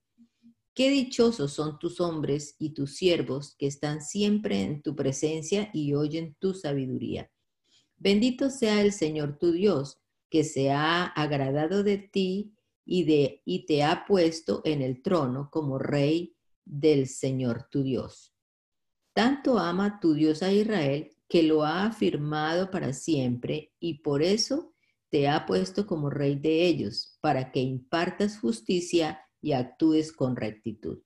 Qué 0.77 0.91
dichosos 0.91 1.55
son 1.55 1.79
tus 1.79 2.03
hombres 2.03 2.55
y 2.59 2.74
tus 2.74 2.97
siervos 2.97 3.57
que 3.59 3.66
están 3.66 4.03
siempre 4.03 4.61
en 4.61 4.83
tu 4.83 4.95
presencia 4.95 5.70
y 5.72 5.95
oyen 5.95 6.37
tu 6.39 6.53
sabiduría. 6.53 7.31
Bendito 7.97 8.51
sea 8.51 8.83
el 8.83 8.93
Señor 8.93 9.39
tu 9.39 9.53
Dios, 9.53 10.03
que 10.29 10.45
se 10.45 10.70
ha 10.72 11.05
agradado 11.05 11.83
de 11.83 11.97
ti 11.97 12.53
y, 12.85 13.41
y 13.47 13.64
te 13.64 13.85
ha 13.85 14.05
puesto 14.05 14.61
en 14.66 14.83
el 14.83 15.01
trono 15.01 15.49
como 15.51 15.79
rey 15.79 16.37
del 16.66 17.07
Señor 17.07 17.68
tu 17.70 17.83
Dios. 17.83 18.35
Tanto 19.14 19.59
ama 19.59 19.99
tu 19.99 20.12
Dios 20.12 20.43
a 20.43 20.53
Israel 20.53 21.11
que 21.27 21.43
lo 21.43 21.64
ha 21.64 21.87
afirmado 21.87 22.70
para 22.70 22.93
siempre 22.93 23.72
y 23.81 24.03
por 24.03 24.22
eso 24.22 24.74
te 25.09 25.27
ha 25.27 25.47
puesto 25.47 25.87
como 25.87 26.11
rey 26.11 26.35
de 26.35 26.66
ellos, 26.66 27.16
para 27.22 27.51
que 27.51 27.61
impartas 27.61 28.39
justicia 28.39 29.26
y 29.41 29.53
actúes 29.53 30.12
con 30.12 30.37
rectitud. 30.37 31.03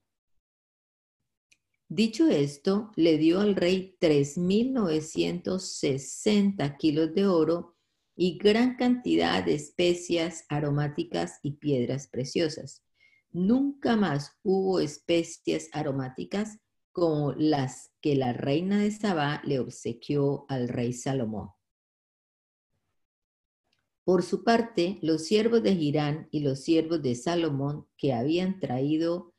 Dicho 1.89 2.29
esto, 2.29 2.93
le 2.95 3.19
dio 3.19 3.41
al 3.41 3.57
rey 3.57 3.97
3.960 4.01 6.77
kilos 6.77 7.15
de 7.15 7.27
oro 7.27 7.77
y 8.15 8.39
gran 8.39 8.77
cantidad 8.77 9.45
de 9.45 9.55
especias 9.55 10.45
aromáticas 10.49 11.41
y 11.43 11.53
piedras 11.53 12.07
preciosas. 12.07 12.85
Nunca 13.33 13.97
más 13.97 14.37
hubo 14.43 14.79
especias 14.79 15.69
aromáticas 15.73 16.59
como 16.93 17.33
las 17.33 17.93
que 18.01 18.15
la 18.15 18.33
reina 18.33 18.79
de 18.79 18.91
Sabá 18.91 19.41
le 19.45 19.59
obsequió 19.59 20.45
al 20.49 20.69
rey 20.69 20.93
Salomón. 20.93 21.51
Por 24.05 24.23
su 24.23 24.45
parte, 24.45 24.99
los 25.03 25.25
siervos 25.25 25.63
de 25.63 25.77
Girán 25.77 26.29
y 26.31 26.41
los 26.41 26.61
siervos 26.61 27.03
de 27.03 27.15
Salomón, 27.15 27.87
que 27.97 28.13
habían 28.13 28.59
traído 28.59 29.35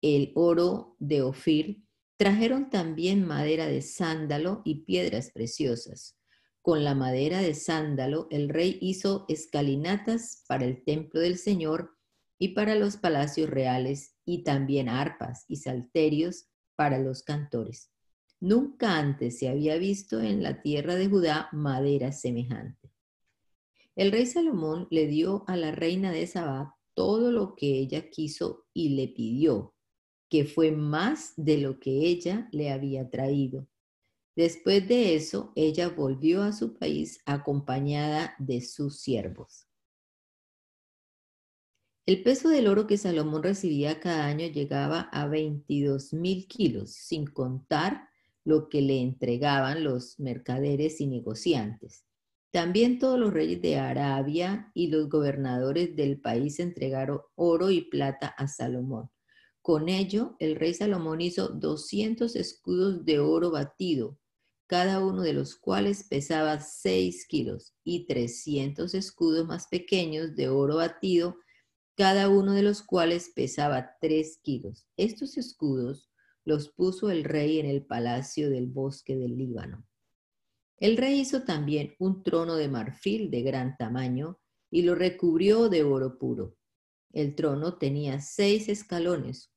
el 0.00 0.32
oro 0.34 0.96
de 0.98 1.22
Ofir, 1.22 1.82
trajeron 2.16 2.70
también 2.70 3.26
madera 3.26 3.66
de 3.66 3.82
sándalo 3.82 4.62
y 4.64 4.84
piedras 4.84 5.30
preciosas. 5.32 6.16
Con 6.60 6.84
la 6.84 6.94
madera 6.94 7.40
de 7.40 7.54
sándalo, 7.54 8.28
el 8.30 8.48
rey 8.48 8.78
hizo 8.80 9.24
escalinatas 9.28 10.44
para 10.46 10.64
el 10.64 10.84
templo 10.84 11.20
del 11.20 11.36
Señor 11.38 11.96
y 12.38 12.48
para 12.48 12.74
los 12.74 12.96
palacios 12.96 13.50
reales, 13.50 14.16
y 14.24 14.44
también 14.44 14.88
arpas 14.88 15.44
y 15.48 15.56
salterios 15.56 16.46
para 16.76 16.98
los 16.98 17.22
cantores. 17.22 17.90
Nunca 18.40 18.98
antes 18.98 19.38
se 19.38 19.48
había 19.48 19.76
visto 19.76 20.20
en 20.20 20.42
la 20.42 20.62
tierra 20.62 20.96
de 20.96 21.08
Judá 21.08 21.48
madera 21.52 22.10
semejante. 22.12 22.81
El 23.94 24.10
rey 24.10 24.24
Salomón 24.24 24.88
le 24.90 25.06
dio 25.06 25.44
a 25.46 25.56
la 25.56 25.70
reina 25.70 26.12
de 26.12 26.26
Sabá 26.26 26.78
todo 26.94 27.30
lo 27.30 27.54
que 27.54 27.78
ella 27.78 28.08
quiso 28.08 28.66
y 28.72 28.90
le 28.90 29.08
pidió, 29.08 29.74
que 30.30 30.46
fue 30.46 30.72
más 30.72 31.34
de 31.36 31.58
lo 31.58 31.78
que 31.78 32.06
ella 32.06 32.48
le 32.52 32.70
había 32.70 33.10
traído. 33.10 33.68
Después 34.34 34.88
de 34.88 35.14
eso, 35.14 35.52
ella 35.56 35.90
volvió 35.90 36.42
a 36.42 36.52
su 36.52 36.72
país 36.74 37.20
acompañada 37.26 38.34
de 38.38 38.62
sus 38.62 39.00
siervos. 39.00 39.66
El 42.06 42.22
peso 42.22 42.48
del 42.48 42.66
oro 42.66 42.86
que 42.86 42.96
Salomón 42.96 43.42
recibía 43.42 44.00
cada 44.00 44.24
año 44.24 44.46
llegaba 44.46 45.02
a 45.12 45.28
22 45.28 46.14
mil 46.14 46.48
kilos, 46.48 46.92
sin 46.92 47.26
contar 47.26 48.08
lo 48.44 48.70
que 48.70 48.80
le 48.80 49.00
entregaban 49.00 49.84
los 49.84 50.18
mercaderes 50.18 51.00
y 51.00 51.06
negociantes. 51.06 52.06
También 52.52 52.98
todos 52.98 53.18
los 53.18 53.32
reyes 53.32 53.60
de 53.62 53.78
Arabia 53.78 54.70
y 54.74 54.88
los 54.88 55.08
gobernadores 55.08 55.96
del 55.96 56.20
país 56.20 56.60
entregaron 56.60 57.20
oro 57.34 57.70
y 57.70 57.80
plata 57.80 58.28
a 58.28 58.46
Salomón. 58.46 59.10
Con 59.62 59.88
ello, 59.88 60.36
el 60.38 60.56
rey 60.56 60.74
Salomón 60.74 61.20
hizo 61.20 61.48
200 61.48 62.36
escudos 62.36 63.04
de 63.04 63.18
oro 63.18 63.50
batido, 63.50 64.18
cada 64.66 65.04
uno 65.04 65.22
de 65.22 65.32
los 65.32 65.56
cuales 65.56 66.04
pesaba 66.08 66.60
6 66.60 67.26
kilos, 67.26 67.74
y 67.84 68.06
300 68.06 68.94
escudos 68.94 69.46
más 69.46 69.66
pequeños 69.68 70.36
de 70.36 70.48
oro 70.48 70.76
batido 70.76 71.36
cada 71.94 72.28
uno 72.28 72.52
de 72.52 72.62
los 72.62 72.82
cuales 72.82 73.30
pesaba 73.34 73.96
tres 74.00 74.38
kilos. 74.42 74.86
Estos 74.96 75.36
escudos 75.36 76.10
los 76.44 76.70
puso 76.70 77.10
el 77.10 77.24
rey 77.24 77.60
en 77.60 77.66
el 77.66 77.84
palacio 77.84 78.50
del 78.50 78.66
bosque 78.66 79.16
del 79.16 79.36
Líbano. 79.36 79.86
El 80.82 80.96
rey 80.96 81.20
hizo 81.20 81.44
también 81.44 81.94
un 82.00 82.24
trono 82.24 82.56
de 82.56 82.66
marfil 82.66 83.30
de 83.30 83.42
gran 83.42 83.76
tamaño 83.76 84.40
y 84.68 84.82
lo 84.82 84.96
recubrió 84.96 85.68
de 85.68 85.84
oro 85.84 86.18
puro. 86.18 86.56
El 87.12 87.36
trono 87.36 87.78
tenía 87.78 88.20
seis 88.20 88.68
escalones 88.68 89.52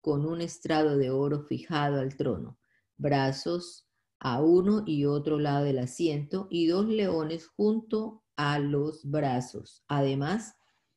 con 0.00 0.26
un 0.26 0.40
estrado 0.40 0.98
de 0.98 1.10
oro 1.10 1.44
fijado 1.44 2.00
al 2.00 2.16
trono, 2.16 2.58
brazos 2.96 3.88
a 4.18 4.42
uno 4.42 4.82
y 4.84 5.04
otro 5.04 5.38
lado 5.38 5.64
del 5.64 5.78
asiento 5.78 6.48
y 6.50 6.66
dos 6.66 6.86
leones 6.86 7.46
junto 7.46 8.24
a 8.34 8.58
los 8.58 9.08
brazos. 9.08 9.84
Además, 9.86 10.56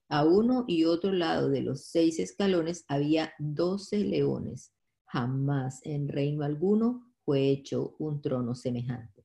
a 0.10 0.26
uno 0.26 0.66
y 0.68 0.86
otro 0.86 1.12
lado 1.12 1.50
de 1.50 1.62
los 1.62 1.86
seis 1.86 2.18
escalones 2.18 2.84
había 2.88 3.32
doce 3.38 4.00
leones. 4.00 4.74
Jamás 5.06 5.82
en 5.84 6.08
reino 6.08 6.44
alguno 6.44 7.14
fue 7.24 7.52
hecho 7.52 7.96
un 8.00 8.24
trono 8.24 8.56
semejante. 8.56 9.17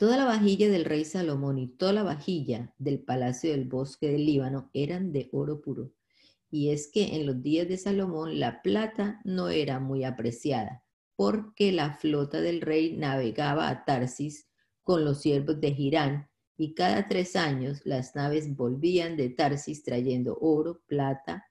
Toda 0.00 0.16
la 0.16 0.24
vajilla 0.24 0.70
del 0.70 0.86
rey 0.86 1.04
Salomón 1.04 1.58
y 1.58 1.68
toda 1.68 1.92
la 1.92 2.02
vajilla 2.02 2.74
del 2.78 3.00
palacio 3.00 3.50
del 3.50 3.66
bosque 3.66 4.08
del 4.10 4.24
Líbano 4.24 4.70
eran 4.72 5.12
de 5.12 5.28
oro 5.30 5.60
puro. 5.60 5.92
Y 6.50 6.70
es 6.70 6.90
que 6.90 7.16
en 7.16 7.26
los 7.26 7.42
días 7.42 7.68
de 7.68 7.76
Salomón 7.76 8.40
la 8.40 8.62
plata 8.62 9.20
no 9.24 9.50
era 9.50 9.78
muy 9.78 10.04
apreciada, 10.04 10.82
porque 11.16 11.70
la 11.70 11.92
flota 11.92 12.40
del 12.40 12.62
rey 12.62 12.96
navegaba 12.96 13.68
a 13.68 13.84
Tarsis 13.84 14.48
con 14.82 15.04
los 15.04 15.20
siervos 15.20 15.60
de 15.60 15.74
Girán, 15.74 16.30
y 16.56 16.72
cada 16.72 17.06
tres 17.06 17.36
años 17.36 17.82
las 17.84 18.16
naves 18.16 18.56
volvían 18.56 19.18
de 19.18 19.28
Tarsis 19.28 19.82
trayendo 19.82 20.38
oro, 20.40 20.80
plata, 20.86 21.44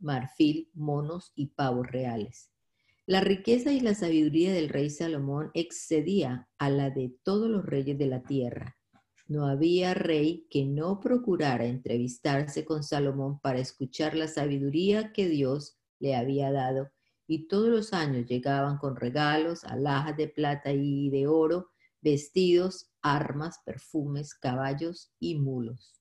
marfil, 0.00 0.68
monos 0.74 1.30
y 1.36 1.46
pavos 1.46 1.86
reales. 1.86 2.53
La 3.06 3.20
riqueza 3.20 3.70
y 3.70 3.80
la 3.80 3.94
sabiduría 3.94 4.54
del 4.54 4.70
rey 4.70 4.88
Salomón 4.88 5.50
excedía 5.52 6.48
a 6.56 6.70
la 6.70 6.88
de 6.88 7.14
todos 7.22 7.50
los 7.50 7.66
reyes 7.66 7.98
de 7.98 8.06
la 8.06 8.22
tierra. 8.22 8.78
No 9.26 9.46
había 9.46 9.92
rey 9.92 10.46
que 10.48 10.64
no 10.64 11.00
procurara 11.00 11.66
entrevistarse 11.66 12.64
con 12.64 12.82
Salomón 12.82 13.40
para 13.40 13.58
escuchar 13.58 14.16
la 14.16 14.26
sabiduría 14.26 15.12
que 15.12 15.28
Dios 15.28 15.76
le 15.98 16.16
había 16.16 16.50
dado, 16.50 16.92
y 17.26 17.46
todos 17.46 17.68
los 17.68 17.92
años 17.92 18.24
llegaban 18.24 18.78
con 18.78 18.96
regalos, 18.96 19.64
alhajas 19.64 20.16
de 20.16 20.28
plata 20.28 20.72
y 20.72 21.10
de 21.10 21.26
oro, 21.26 21.72
vestidos, 22.00 22.90
armas, 23.02 23.60
perfumes, 23.66 24.34
caballos 24.34 25.12
y 25.20 25.34
mulos. 25.34 26.00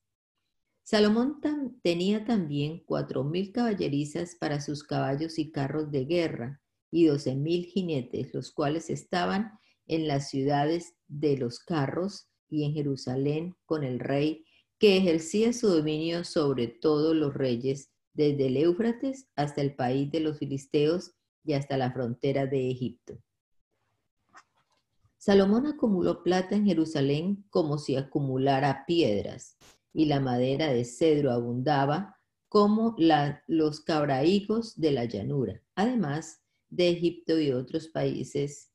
Salomón 0.83 1.41
tenía 1.81 2.23
también 2.23 2.81
cuatro 2.85 3.25
mil 3.25 3.51
caballerizas 3.51 4.35
para 4.35 4.61
sus 4.61 4.85
caballos 4.85 5.37
y 5.37 5.51
carros 5.51 5.91
de 5.91 6.05
guerra 6.05 6.62
y 6.93 7.07
doce 7.07 7.35
mil 7.35 7.65
jinetes, 7.65 8.35
los 8.35 8.51
cuales 8.51 8.91
estaban 8.91 9.57
en 9.87 10.07
las 10.07 10.29
ciudades 10.29 10.93
de 11.07 11.37
los 11.37 11.57
carros 11.57 12.27
y 12.49 12.65
en 12.65 12.73
Jerusalén 12.73 13.55
con 13.65 13.83
el 13.83 13.99
rey, 13.99 14.45
que 14.77 14.97
ejercía 14.97 15.53
su 15.53 15.69
dominio 15.69 16.23
sobre 16.23 16.67
todos 16.67 17.15
los 17.15 17.33
reyes, 17.33 17.89
desde 18.13 18.45
el 18.45 18.57
Éufrates 18.57 19.27
hasta 19.35 19.61
el 19.61 19.73
país 19.73 20.11
de 20.11 20.19
los 20.19 20.37
filisteos 20.37 21.15
y 21.43 21.53
hasta 21.53 21.77
la 21.77 21.91
frontera 21.91 22.45
de 22.45 22.69
Egipto. 22.69 23.17
Salomón 25.17 25.65
acumuló 25.65 26.21
plata 26.21 26.55
en 26.55 26.67
Jerusalén 26.67 27.43
como 27.49 27.79
si 27.79 27.95
acumulara 27.95 28.83
piedras, 28.85 29.57
y 29.93 30.05
la 30.05 30.19
madera 30.19 30.71
de 30.71 30.85
cedro 30.85 31.31
abundaba 31.31 32.19
como 32.49 32.95
los 33.47 33.81
cabraigos 33.81 34.79
de 34.79 34.91
la 34.91 35.05
llanura. 35.05 35.59
Además 35.73 36.42
de 36.75 36.89
Egipto 36.89 37.39
y 37.39 37.51
otros 37.51 37.87
países 37.87 38.71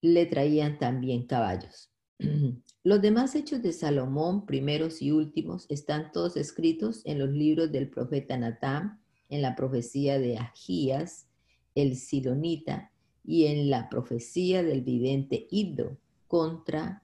le 0.00 0.26
traían 0.26 0.78
también 0.78 1.26
caballos. 1.26 1.90
Los 2.84 3.02
demás 3.02 3.34
hechos 3.34 3.62
de 3.62 3.72
Salomón, 3.72 4.46
primeros 4.46 5.02
y 5.02 5.10
últimos, 5.10 5.66
están 5.68 6.12
todos 6.12 6.36
escritos 6.36 7.00
en 7.06 7.18
los 7.18 7.30
libros 7.30 7.72
del 7.72 7.88
profeta 7.88 8.36
Natán, 8.36 9.00
en 9.30 9.40
la 9.40 9.56
profecía 9.56 10.18
de 10.18 10.36
Agías, 10.36 11.26
el 11.74 11.96
Silonita, 11.96 12.92
y 13.24 13.46
en 13.46 13.70
la 13.70 13.88
profecía 13.88 14.62
del 14.62 14.82
vidente 14.82 15.46
Iddo 15.50 15.96
contra 16.28 17.02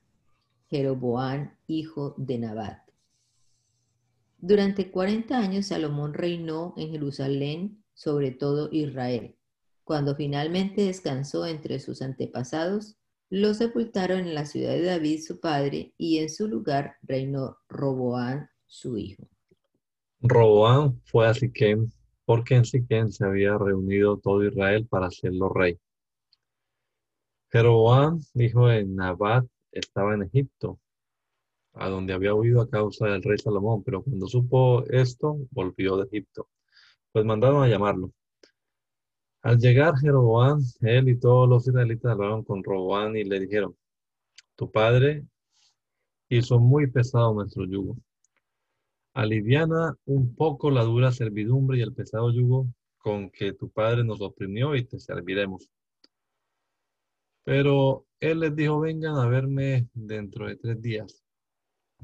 Jeroboán, 0.69 1.57
hijo 1.67 2.15
de 2.19 2.39
Nabat. 2.39 2.79
Durante 4.37 4.91
40 4.91 5.39
años 5.39 5.67
Salomón 5.67 6.13
reinó 6.13 6.75
en 6.77 6.91
Jerusalén 6.91 7.83
sobre 7.95 8.31
todo 8.31 8.69
Israel. 8.71 9.35
Cuando 9.91 10.15
finalmente 10.15 10.83
descansó 10.83 11.47
entre 11.47 11.81
sus 11.81 12.01
antepasados, 12.01 12.97
lo 13.29 13.55
sepultaron 13.55 14.21
en 14.21 14.37
la 14.37 14.47
ciudad 14.47 14.71
de 14.71 14.85
David 14.85 15.21
su 15.21 15.41
padre 15.41 15.95
y 15.99 16.19
en 16.19 16.31
su 16.31 16.47
lugar 16.47 16.95
reinó 17.03 17.59
Roboán 17.69 18.49
su 18.67 18.97
hijo. 18.97 19.29
Roboán 20.21 21.01
fue 21.07 21.27
a 21.27 21.35
Siquem 21.35 21.91
porque 22.25 22.55
en 22.55 22.65
Siquem 22.65 23.09
se 23.11 23.25
había 23.25 23.59
reunido 23.59 24.17
todo 24.19 24.47
Israel 24.47 24.87
para 24.87 25.09
hacerlo 25.09 25.49
rey. 25.49 25.77
Jeroboam, 27.51 28.21
hijo 28.35 28.69
de 28.69 28.85
Nabat, 28.85 29.45
estaba 29.73 30.15
en 30.15 30.23
Egipto, 30.23 30.79
a 31.73 31.89
donde 31.89 32.13
había 32.13 32.33
huido 32.33 32.61
a 32.61 32.71
causa 32.71 33.09
del 33.09 33.25
rey 33.25 33.39
Salomón, 33.39 33.83
pero 33.83 34.05
cuando 34.05 34.29
supo 34.29 34.85
esto, 34.85 35.37
volvió 35.51 35.97
de 35.97 36.05
Egipto. 36.05 36.49
Pues 37.11 37.25
mandaron 37.25 37.65
a 37.65 37.67
llamarlo. 37.67 38.13
Al 39.43 39.59
llegar 39.59 39.97
Jeroboam, 39.97 40.61
él 40.81 41.09
y 41.09 41.19
todos 41.19 41.49
los 41.49 41.67
israelitas 41.67 42.13
hablaron 42.13 42.45
con 42.45 42.63
Roboam 42.63 43.17
y 43.17 43.25
le 43.25 43.41
dijeron, 43.41 43.75
tu 44.55 44.71
padre 44.71 45.25
hizo 46.29 46.59
muy 46.59 46.91
pesado 46.91 47.33
nuestro 47.33 47.65
yugo. 47.65 47.97
Aliviana 49.15 49.97
un 50.05 50.35
poco 50.35 50.71
la 50.71 50.85
dura 50.85 51.11
servidumbre 51.11 51.79
y 51.79 51.83
el 51.83 51.95
pesado 51.95 52.31
yugo 52.31 52.67
con 52.99 53.31
que 53.31 53.55
tu 53.55 53.71
padre 53.71 54.05
nos 54.05 54.21
oprimió 54.21 54.77
y 54.77 54.85
te 54.85 54.99
serviremos. 55.01 55.71
Pero 57.45 58.07
él 58.21 58.41
les 58.41 58.55
dijo, 58.55 58.79
vengan 58.81 59.17
a 59.17 59.27
verme 59.27 59.89
dentro 59.95 60.47
de 60.47 60.57
tres 60.57 60.81
días. 60.83 61.25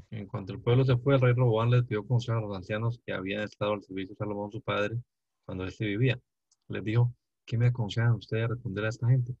En 0.09 0.25
cuanto 0.25 0.53
el 0.53 0.61
pueblo 0.61 0.83
se 0.83 0.97
fue, 0.97 1.15
el 1.15 1.21
rey 1.21 1.33
Roboán 1.33 1.69
les 1.69 1.87
dio 1.87 2.05
consejo 2.05 2.39
a 2.39 2.41
los 2.41 2.55
ancianos 2.55 2.99
que 3.05 3.13
habían 3.13 3.43
estado 3.43 3.73
al 3.73 3.83
servicio 3.83 4.13
de 4.13 4.17
Salomón, 4.17 4.51
su 4.51 4.61
padre, 4.61 4.97
cuando 5.45 5.65
éste 5.65 5.85
vivía. 5.85 6.19
Les 6.67 6.83
dijo, 6.83 7.13
¿qué 7.47 7.57
me 7.57 7.67
aconsejan 7.67 8.11
ustedes 8.11 8.49
responder 8.49 8.85
a 8.85 8.89
esta 8.89 9.07
gente? 9.07 9.35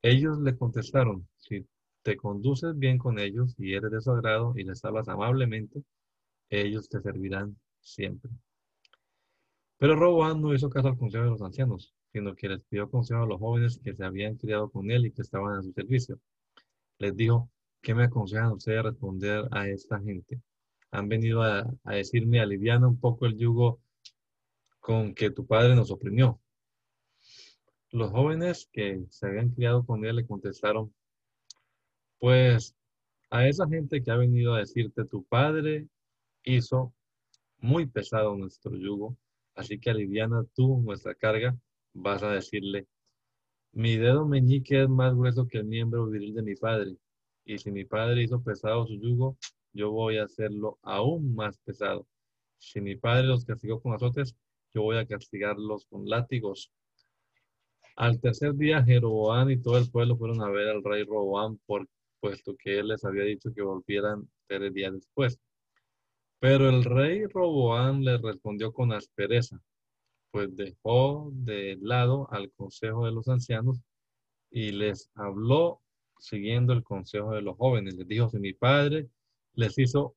Ellos 0.00 0.38
le 0.38 0.56
contestaron, 0.56 1.28
si 1.36 1.66
te 2.02 2.16
conduces 2.16 2.78
bien 2.78 2.96
con 2.96 3.18
ellos 3.18 3.54
y 3.58 3.74
eres 3.74 3.90
de 3.90 4.00
su 4.00 4.12
agrado 4.12 4.54
y 4.56 4.62
les 4.64 4.82
hablas 4.84 5.08
amablemente, 5.08 5.82
ellos 6.48 6.88
te 6.88 7.00
servirán 7.00 7.58
siempre. 7.80 8.30
Pero 9.78 9.96
Roboán 9.96 10.40
no 10.40 10.54
hizo 10.54 10.70
caso 10.70 10.88
al 10.88 10.96
consejo 10.96 11.24
de 11.24 11.30
los 11.30 11.42
ancianos, 11.42 11.92
sino 12.12 12.34
que 12.34 12.48
les 12.48 12.62
pidió 12.62 12.88
consejo 12.88 13.24
a 13.24 13.26
los 13.26 13.40
jóvenes 13.40 13.80
que 13.82 13.94
se 13.94 14.04
habían 14.04 14.36
criado 14.36 14.70
con 14.70 14.90
él 14.90 15.06
y 15.06 15.12
que 15.12 15.22
estaban 15.22 15.58
a 15.58 15.62
su 15.62 15.72
servicio. 15.72 16.18
Les 16.98 17.14
dijo, 17.14 17.50
¿qué 17.82 17.94
me 17.94 18.04
aconsejan 18.04 18.52
ustedes 18.52 18.84
responder 18.84 19.48
a 19.50 19.68
esta 19.68 20.00
gente? 20.00 20.40
Han 20.92 21.08
venido 21.08 21.42
a, 21.42 21.66
decirme, 21.84 22.40
aliviana 22.40 22.86
un 22.88 22.98
poco 22.98 23.26
el 23.26 23.36
yugo 23.36 23.80
con 24.80 25.14
que 25.14 25.30
tu 25.30 25.44
padre 25.44 25.74
nos 25.74 25.90
oprimió. 25.90 26.40
Los 27.96 28.10
jóvenes 28.10 28.68
que 28.74 29.06
se 29.08 29.26
habían 29.26 29.48
criado 29.48 29.86
con 29.86 30.04
él 30.04 30.16
le 30.16 30.26
contestaron, 30.26 30.92
pues 32.18 32.76
a 33.30 33.48
esa 33.48 33.66
gente 33.66 34.02
que 34.02 34.10
ha 34.10 34.16
venido 34.16 34.52
a 34.52 34.58
decirte, 34.58 35.06
tu 35.06 35.24
padre 35.24 35.88
hizo 36.44 36.92
muy 37.56 37.86
pesado 37.86 38.36
nuestro 38.36 38.76
yugo, 38.76 39.16
así 39.54 39.78
que 39.78 39.88
aliviana 39.88 40.44
tú 40.54 40.82
nuestra 40.82 41.14
carga 41.14 41.56
vas 41.94 42.22
a 42.22 42.32
decirle, 42.32 42.86
mi 43.72 43.96
dedo 43.96 44.26
meñique 44.26 44.82
es 44.82 44.90
más 44.90 45.14
grueso 45.14 45.48
que 45.48 45.56
el 45.56 45.64
miembro 45.64 46.04
viril 46.04 46.34
de 46.34 46.42
mi 46.42 46.54
padre, 46.54 46.98
y 47.46 47.56
si 47.56 47.70
mi 47.70 47.86
padre 47.86 48.24
hizo 48.24 48.42
pesado 48.42 48.86
su 48.86 49.00
yugo, 49.00 49.38
yo 49.72 49.90
voy 49.90 50.18
a 50.18 50.24
hacerlo 50.24 50.78
aún 50.82 51.34
más 51.34 51.56
pesado. 51.60 52.06
Si 52.58 52.78
mi 52.78 52.96
padre 52.96 53.26
los 53.26 53.46
castigó 53.46 53.80
con 53.80 53.94
azotes, 53.94 54.36
yo 54.74 54.82
voy 54.82 54.98
a 54.98 55.06
castigarlos 55.06 55.86
con 55.86 56.06
látigos. 56.06 56.70
Al 57.96 58.20
tercer 58.20 58.54
día, 58.54 58.84
Jeroboam 58.84 59.50
y 59.50 59.60
todo 59.60 59.78
el 59.78 59.90
pueblo 59.90 60.16
fueron 60.16 60.42
a 60.42 60.50
ver 60.50 60.68
al 60.68 60.84
rey 60.84 61.04
Roboam, 61.04 61.58
por, 61.66 61.86
puesto 62.20 62.56
que 62.56 62.78
él 62.78 62.88
les 62.88 63.04
había 63.04 63.24
dicho 63.24 63.52
que 63.54 63.62
volvieran 63.62 64.28
tres 64.46 64.72
días 64.72 64.92
después. 64.92 65.38
Pero 66.38 66.68
el 66.68 66.84
rey 66.84 67.24
Roboam 67.26 68.02
les 68.02 68.20
respondió 68.20 68.72
con 68.72 68.92
aspereza 68.92 69.60
pues 70.36 70.54
dejó 70.54 71.30
de 71.32 71.78
lado 71.80 72.28
al 72.30 72.52
consejo 72.52 73.06
de 73.06 73.12
los 73.12 73.26
ancianos 73.26 73.80
y 74.50 74.70
les 74.70 75.10
habló 75.14 75.80
siguiendo 76.18 76.74
el 76.74 76.84
consejo 76.84 77.32
de 77.32 77.40
los 77.40 77.56
jóvenes. 77.56 77.94
Les 77.94 78.06
dijo, 78.06 78.28
si 78.28 78.38
mi 78.38 78.52
padre 78.52 79.08
les 79.54 79.78
hizo 79.78 80.14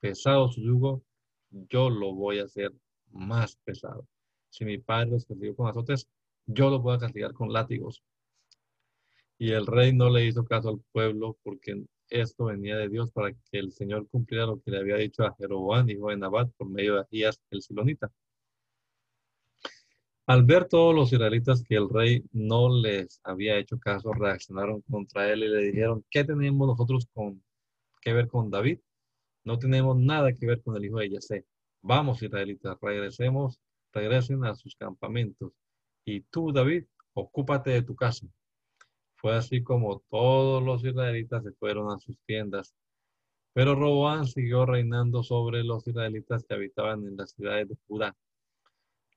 pesado 0.00 0.48
su 0.48 0.60
yugo, 0.60 1.04
yo 1.50 1.88
lo 1.88 2.12
voy 2.12 2.40
a 2.40 2.46
hacer 2.46 2.72
más 3.12 3.54
pesado. 3.62 4.08
Si 4.48 4.64
mi 4.64 4.78
padre 4.78 5.10
los 5.10 5.24
castigó 5.24 5.54
con 5.54 5.68
azotes, 5.68 6.08
yo 6.52 6.70
los 6.70 6.82
voy 6.82 6.96
a 6.96 6.98
castigar 6.98 7.32
con 7.32 7.52
látigos. 7.52 8.02
Y 9.38 9.52
el 9.52 9.66
rey 9.66 9.92
no 9.92 10.10
le 10.10 10.26
hizo 10.26 10.44
caso 10.44 10.68
al 10.68 10.80
pueblo 10.92 11.38
porque 11.42 11.84
esto 12.10 12.46
venía 12.46 12.76
de 12.76 12.88
Dios 12.88 13.10
para 13.12 13.32
que 13.32 13.58
el 13.58 13.72
Señor 13.72 14.08
cumpliera 14.08 14.46
lo 14.46 14.60
que 14.60 14.70
le 14.70 14.78
había 14.78 14.96
dicho 14.96 15.24
a 15.24 15.34
Jeroboam, 15.36 15.88
hijo 15.88 16.10
de 16.10 16.16
Nabat, 16.16 16.50
por 16.56 16.68
medio 16.68 16.96
de 16.96 17.04
Ahías 17.10 17.40
el 17.50 17.62
Silonita. 17.62 18.10
Al 20.26 20.44
ver 20.44 20.66
todos 20.66 20.94
los 20.94 21.12
israelitas 21.12 21.62
que 21.62 21.76
el 21.76 21.88
rey 21.88 22.24
no 22.32 22.68
les 22.68 23.20
había 23.24 23.58
hecho 23.58 23.78
caso, 23.78 24.12
reaccionaron 24.12 24.80
contra 24.82 25.30
él 25.32 25.44
y 25.44 25.48
le 25.48 25.58
dijeron, 25.62 26.04
¿qué 26.10 26.24
tenemos 26.24 26.68
nosotros 26.68 27.08
con, 27.12 27.42
que 28.00 28.12
ver 28.12 28.28
con 28.28 28.50
David? 28.50 28.78
No 29.44 29.58
tenemos 29.58 29.96
nada 29.96 30.32
que 30.32 30.46
ver 30.46 30.62
con 30.62 30.76
el 30.76 30.84
hijo 30.84 30.98
de 30.98 31.10
Yasé. 31.10 31.46
Vamos, 31.82 32.22
israelitas, 32.22 32.76
regresemos, 32.80 33.58
regresen 33.92 34.44
a 34.44 34.54
sus 34.54 34.76
campamentos. 34.76 35.52
Y 36.10 36.22
tú, 36.22 36.50
David, 36.52 36.86
ocúpate 37.14 37.70
de 37.70 37.82
tu 37.82 37.94
casa. 37.94 38.26
Fue 39.14 39.32
así 39.36 39.62
como 39.62 40.00
todos 40.10 40.60
los 40.60 40.82
israelitas 40.82 41.44
se 41.44 41.52
fueron 41.52 41.92
a 41.92 41.98
sus 41.98 42.18
tiendas. 42.26 42.74
Pero 43.52 43.76
Roboán 43.76 44.26
siguió 44.26 44.66
reinando 44.66 45.22
sobre 45.22 45.62
los 45.62 45.86
israelitas 45.86 46.44
que 46.44 46.54
habitaban 46.54 47.06
en 47.06 47.16
las 47.16 47.30
ciudades 47.30 47.68
de 47.68 47.76
Judá. 47.86 48.16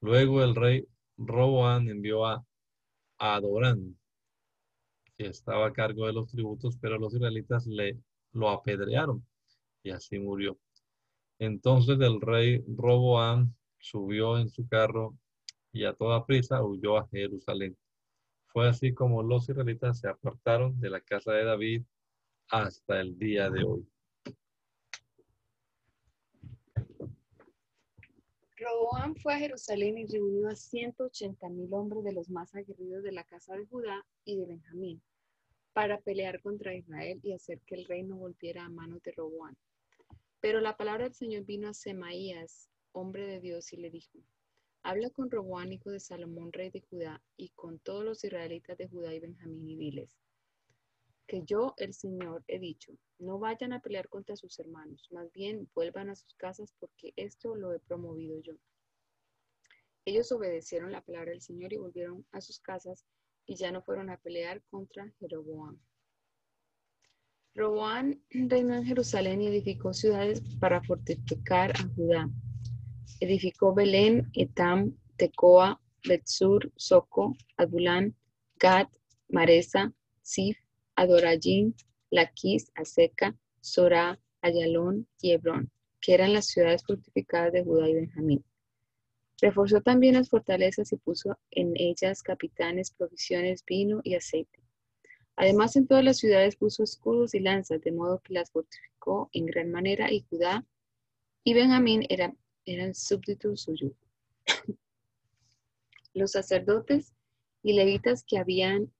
Luego 0.01 0.43
el 0.43 0.53
rey 0.53 0.87
Roboán 1.17 1.89
envió 1.89 2.27
a 2.27 2.45
Adorán, 3.17 3.97
que 5.17 5.25
estaba 5.25 5.65
a 5.65 5.73
cargo 5.73 6.05
de 6.05 6.13
los 6.13 6.29
tributos, 6.29 6.77
pero 6.79 6.99
los 6.99 7.15
israelitas 7.15 7.65
le 7.65 7.97
lo 8.33 8.49
apedrearon 8.49 9.25
y 9.81 9.89
así 9.89 10.19
murió. 10.19 10.59
Entonces 11.39 11.99
el 11.99 12.21
rey 12.21 12.63
Roboán 12.67 13.55
subió 13.79 14.37
en 14.37 14.49
su 14.49 14.67
carro 14.67 15.17
y 15.73 15.85
a 15.85 15.93
toda 15.93 16.25
prisa 16.25 16.63
huyó 16.63 16.97
a 16.97 17.07
Jerusalén. 17.07 17.75
Fue 18.47 18.69
así 18.69 18.93
como 18.93 19.23
los 19.23 19.49
israelitas 19.49 19.99
se 19.99 20.07
apartaron 20.07 20.79
de 20.79 20.91
la 20.91 21.01
casa 21.01 21.33
de 21.33 21.43
David 21.43 21.83
hasta 22.49 23.01
el 23.01 23.17
día 23.17 23.49
de 23.49 23.63
hoy. 23.63 23.87
Roboam 28.55 29.15
fue 29.15 29.33
a 29.33 29.39
Jerusalén 29.39 29.97
y 29.97 30.05
reunió 30.05 30.47
a 30.47 30.55
180 30.55 31.49
mil 31.49 31.73
hombres 31.73 32.03
de 32.03 32.13
los 32.13 32.29
más 32.29 32.53
aguerridos 32.55 33.03
de 33.03 33.11
la 33.11 33.23
casa 33.23 33.57
de 33.57 33.65
Judá 33.65 34.05
y 34.23 34.37
de 34.37 34.45
Benjamín 34.45 35.01
para 35.73 35.99
pelear 35.99 36.39
contra 36.41 36.75
Israel 36.75 37.19
y 37.23 37.33
hacer 37.33 37.59
que 37.65 37.75
el 37.75 37.85
reino 37.85 38.15
volviera 38.15 38.63
a 38.63 38.69
manos 38.69 39.01
de 39.01 39.11
Roboam. 39.11 39.55
Pero 40.39 40.61
la 40.61 40.77
palabra 40.77 41.05
del 41.05 41.15
Señor 41.15 41.45
vino 41.45 41.67
a 41.67 41.73
Semaías, 41.73 42.69
hombre 42.91 43.25
de 43.25 43.39
Dios, 43.39 43.73
y 43.73 43.77
le 43.77 43.89
dijo, 43.89 44.19
Habla 44.85 45.09
con 45.11 45.31
Roboán, 45.31 45.71
hijo 45.71 45.91
de 45.91 45.99
Salomón, 46.01 46.51
rey 46.51 46.69
de 46.69 46.81
Judá, 46.81 47.23
y 47.37 47.49
con 47.55 47.79
todos 47.79 48.03
los 48.03 48.21
israelitas 48.25 48.77
de 48.77 48.89
Judá 48.89 49.13
y 49.13 49.21
Benjamín, 49.21 49.69
y 49.69 49.77
diles, 49.77 50.09
que 51.25 51.41
yo, 51.43 51.73
el 51.77 51.93
Señor, 51.93 52.43
he 52.49 52.59
dicho, 52.59 52.91
no 53.17 53.39
vayan 53.39 53.71
a 53.71 53.79
pelear 53.79 54.09
contra 54.09 54.35
sus 54.35 54.59
hermanos, 54.59 55.07
más 55.11 55.31
bien 55.31 55.69
vuelvan 55.73 56.09
a 56.09 56.15
sus 56.15 56.35
casas, 56.35 56.73
porque 56.79 57.13
esto 57.15 57.55
lo 57.55 57.71
he 57.71 57.79
promovido 57.79 58.41
yo. 58.41 58.55
Ellos 60.03 60.29
obedecieron 60.33 60.91
la 60.91 61.01
palabra 61.01 61.31
del 61.31 61.41
Señor 61.41 61.71
y 61.71 61.77
volvieron 61.77 62.25
a 62.33 62.41
sus 62.41 62.59
casas, 62.59 63.05
y 63.45 63.55
ya 63.55 63.71
no 63.71 63.81
fueron 63.83 64.09
a 64.09 64.17
pelear 64.17 64.61
contra 64.63 65.09
Jeroboam. 65.17 65.79
Roboán 67.55 68.21
reinó 68.31 68.75
en 68.75 68.83
Jerusalén 68.83 69.41
y 69.41 69.47
edificó 69.47 69.93
ciudades 69.93 70.41
para 70.59 70.83
fortificar 70.83 71.71
a 71.71 71.87
Judá. 71.95 72.29
Edificó 73.23 73.73
Belén, 73.73 74.29
Etam, 74.33 74.97
Tecoa, 75.15 75.79
Betsur, 76.03 76.73
Soco, 76.75 77.37
Adulán, 77.55 78.17
Gad, 78.59 78.87
Maresa, 79.29 79.93
Sif, 80.21 80.57
Adorayim, 80.95 81.73
Laquis, 82.09 82.69
Aseca, 82.75 83.33
Sora, 83.61 84.19
Ayalón 84.41 85.07
y 85.21 85.31
Hebrón, 85.31 85.71
que 86.01 86.15
eran 86.15 86.33
las 86.33 86.47
ciudades 86.47 86.83
fortificadas 86.85 87.53
de 87.53 87.63
Judá 87.63 87.87
y 87.87 87.93
Benjamín. 87.93 88.43
Reforzó 89.41 89.79
también 89.79 90.15
las 90.15 90.27
fortalezas 90.27 90.91
y 90.91 90.97
puso 90.97 91.37
en 91.51 91.71
ellas 91.75 92.23
capitanes, 92.23 92.91
provisiones, 92.91 93.63
vino 93.65 94.01
y 94.03 94.15
aceite. 94.15 94.59
Además, 95.37 95.77
en 95.77 95.87
todas 95.87 96.03
las 96.03 96.17
ciudades 96.17 96.57
puso 96.57 96.83
escudos 96.83 97.33
y 97.35 97.39
lanzas, 97.39 97.79
de 97.81 97.93
modo 97.93 98.19
que 98.19 98.33
las 98.33 98.51
fortificó 98.51 99.29
en 99.31 99.45
gran 99.45 99.71
manera, 99.71 100.11
y 100.11 100.25
Judá 100.29 100.65
y 101.45 101.53
Benjamín 101.53 102.05
eran, 102.09 102.37
eran 102.65 102.95
súbditos 102.95 103.61
suyos. 103.61 103.93
Los 106.13 106.31
sacerdotes 106.31 107.13
y 107.63 107.73
levitas 107.73 108.23
que 108.23 108.37
habían, 108.37 108.91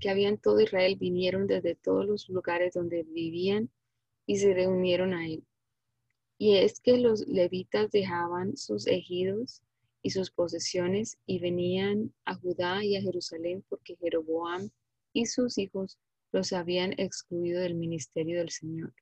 que 0.00 0.10
habían 0.10 0.38
todo 0.38 0.60
Israel 0.60 0.96
vinieron 0.96 1.46
desde 1.46 1.74
todos 1.74 2.06
los 2.06 2.28
lugares 2.28 2.74
donde 2.74 3.02
vivían 3.02 3.70
y 4.26 4.36
se 4.36 4.54
reunieron 4.54 5.12
a 5.12 5.26
él. 5.26 5.44
Y 6.38 6.56
es 6.56 6.80
que 6.80 6.98
los 6.98 7.26
levitas 7.28 7.90
dejaban 7.90 8.56
sus 8.56 8.86
ejidos 8.86 9.62
y 10.02 10.10
sus 10.10 10.30
posesiones 10.30 11.18
y 11.26 11.38
venían 11.38 12.12
a 12.24 12.34
Judá 12.34 12.84
y 12.84 12.96
a 12.96 13.02
Jerusalén 13.02 13.64
porque 13.68 13.96
Jeroboam 13.96 14.70
y 15.12 15.26
sus 15.26 15.58
hijos 15.58 15.98
los 16.32 16.52
habían 16.52 16.92
excluido 16.98 17.60
del 17.60 17.74
ministerio 17.74 18.38
del 18.38 18.50
Señor. 18.50 18.92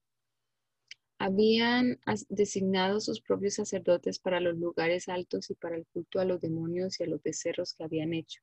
Habían 1.23 2.01
designado 2.31 2.99
sus 2.99 3.21
propios 3.21 3.57
sacerdotes 3.57 4.19
para 4.19 4.41
los 4.41 4.57
lugares 4.57 5.07
altos 5.07 5.51
y 5.51 5.55
para 5.55 5.77
el 5.77 5.87
culto 5.93 6.19
a 6.19 6.25
los 6.25 6.41
demonios 6.41 6.99
y 6.99 7.03
a 7.03 7.07
los 7.07 7.23
becerros 7.23 7.75
que 7.75 7.85
habían 7.85 8.15
hecho. 8.15 8.41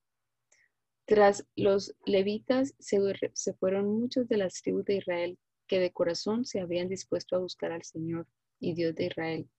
Tras 1.05 1.43
los 1.55 1.95
levitas 2.05 2.75
se, 2.77 2.99
se 3.33 3.53
fueron 3.55 3.87
muchos 3.99 4.27
de 4.27 4.37
las 4.37 4.61
tribus 4.61 4.85
de 4.85 4.97
Israel 4.97 5.39
que 5.65 5.79
de 5.79 5.91
corazón 5.91 6.45
se 6.45 6.59
habían 6.59 6.87
dispuesto 6.87 7.35
a 7.35 7.39
buscar 7.39 7.71
al 7.71 7.81
Señor 7.81 8.27
y 8.59 8.75
Dios 8.75 8.93
de 8.93 9.07
Israel. 9.07 9.49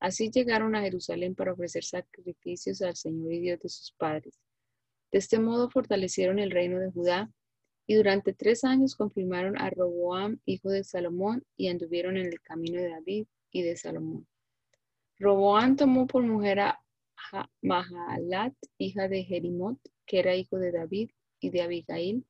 Así 0.00 0.32
llegaron 0.32 0.74
a 0.74 0.82
Jerusalén 0.82 1.36
para 1.36 1.52
ofrecer 1.52 1.84
sacrificios 1.84 2.82
al 2.82 2.96
Señor 2.96 3.34
y 3.34 3.38
Dios 3.38 3.60
de 3.60 3.68
sus 3.68 3.92
padres. 3.92 4.40
De 5.12 5.18
este 5.18 5.38
modo 5.38 5.70
fortalecieron 5.70 6.40
el 6.40 6.50
reino 6.50 6.80
de 6.80 6.90
Judá 6.90 7.30
y 7.86 7.94
durante 7.94 8.32
tres 8.32 8.64
años 8.64 8.96
confirmaron 8.96 9.60
a 9.60 9.70
Roboam, 9.70 10.38
hijo 10.46 10.70
de 10.70 10.84
Salomón, 10.84 11.44
y 11.56 11.68
anduvieron 11.68 12.16
en 12.16 12.26
el 12.26 12.40
camino 12.40 12.80
de 12.80 12.88
David 12.88 13.26
y 13.50 13.62
de 13.62 13.76
Salomón. 13.76 14.26
Roboam 15.18 15.76
tomó 15.76 16.06
por 16.06 16.22
mujer 16.22 16.60
a 16.60 16.80
Mahalat, 17.62 18.54
hija 18.78 19.08
de 19.08 19.24
Jerimot, 19.24 19.78
que 20.06 20.18
era 20.18 20.34
hijo 20.34 20.58
de 20.58 20.72
David 20.72 21.10
y 21.40 21.50
de 21.50 21.62
Abigail, 21.62 22.26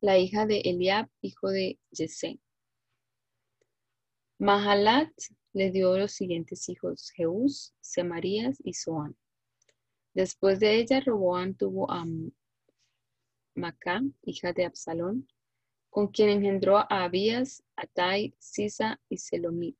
la 0.00 0.18
hija 0.18 0.46
de 0.46 0.60
Eliab, 0.60 1.08
hijo 1.22 1.48
de 1.50 1.78
Jesse. 1.92 2.38
Mahalat 4.38 5.10
le 5.52 5.72
dio 5.72 5.98
los 5.98 6.12
siguientes 6.12 6.68
hijos, 6.68 7.10
Jeús, 7.16 7.74
Semarías 7.80 8.58
y 8.62 8.74
Soán. 8.74 9.16
Después 10.14 10.60
de 10.60 10.76
ella, 10.76 11.00
Roboam 11.00 11.54
tuvo 11.54 11.90
a 11.90 12.04
Macá, 13.58 14.00
hija 14.22 14.52
de 14.52 14.64
Absalón, 14.64 15.28
con 15.90 16.08
quien 16.08 16.30
engendró 16.30 16.78
a 16.78 17.04
Abías, 17.04 17.62
Atai, 17.76 18.34
Sisa 18.38 19.00
y 19.08 19.18
Selomit. 19.18 19.78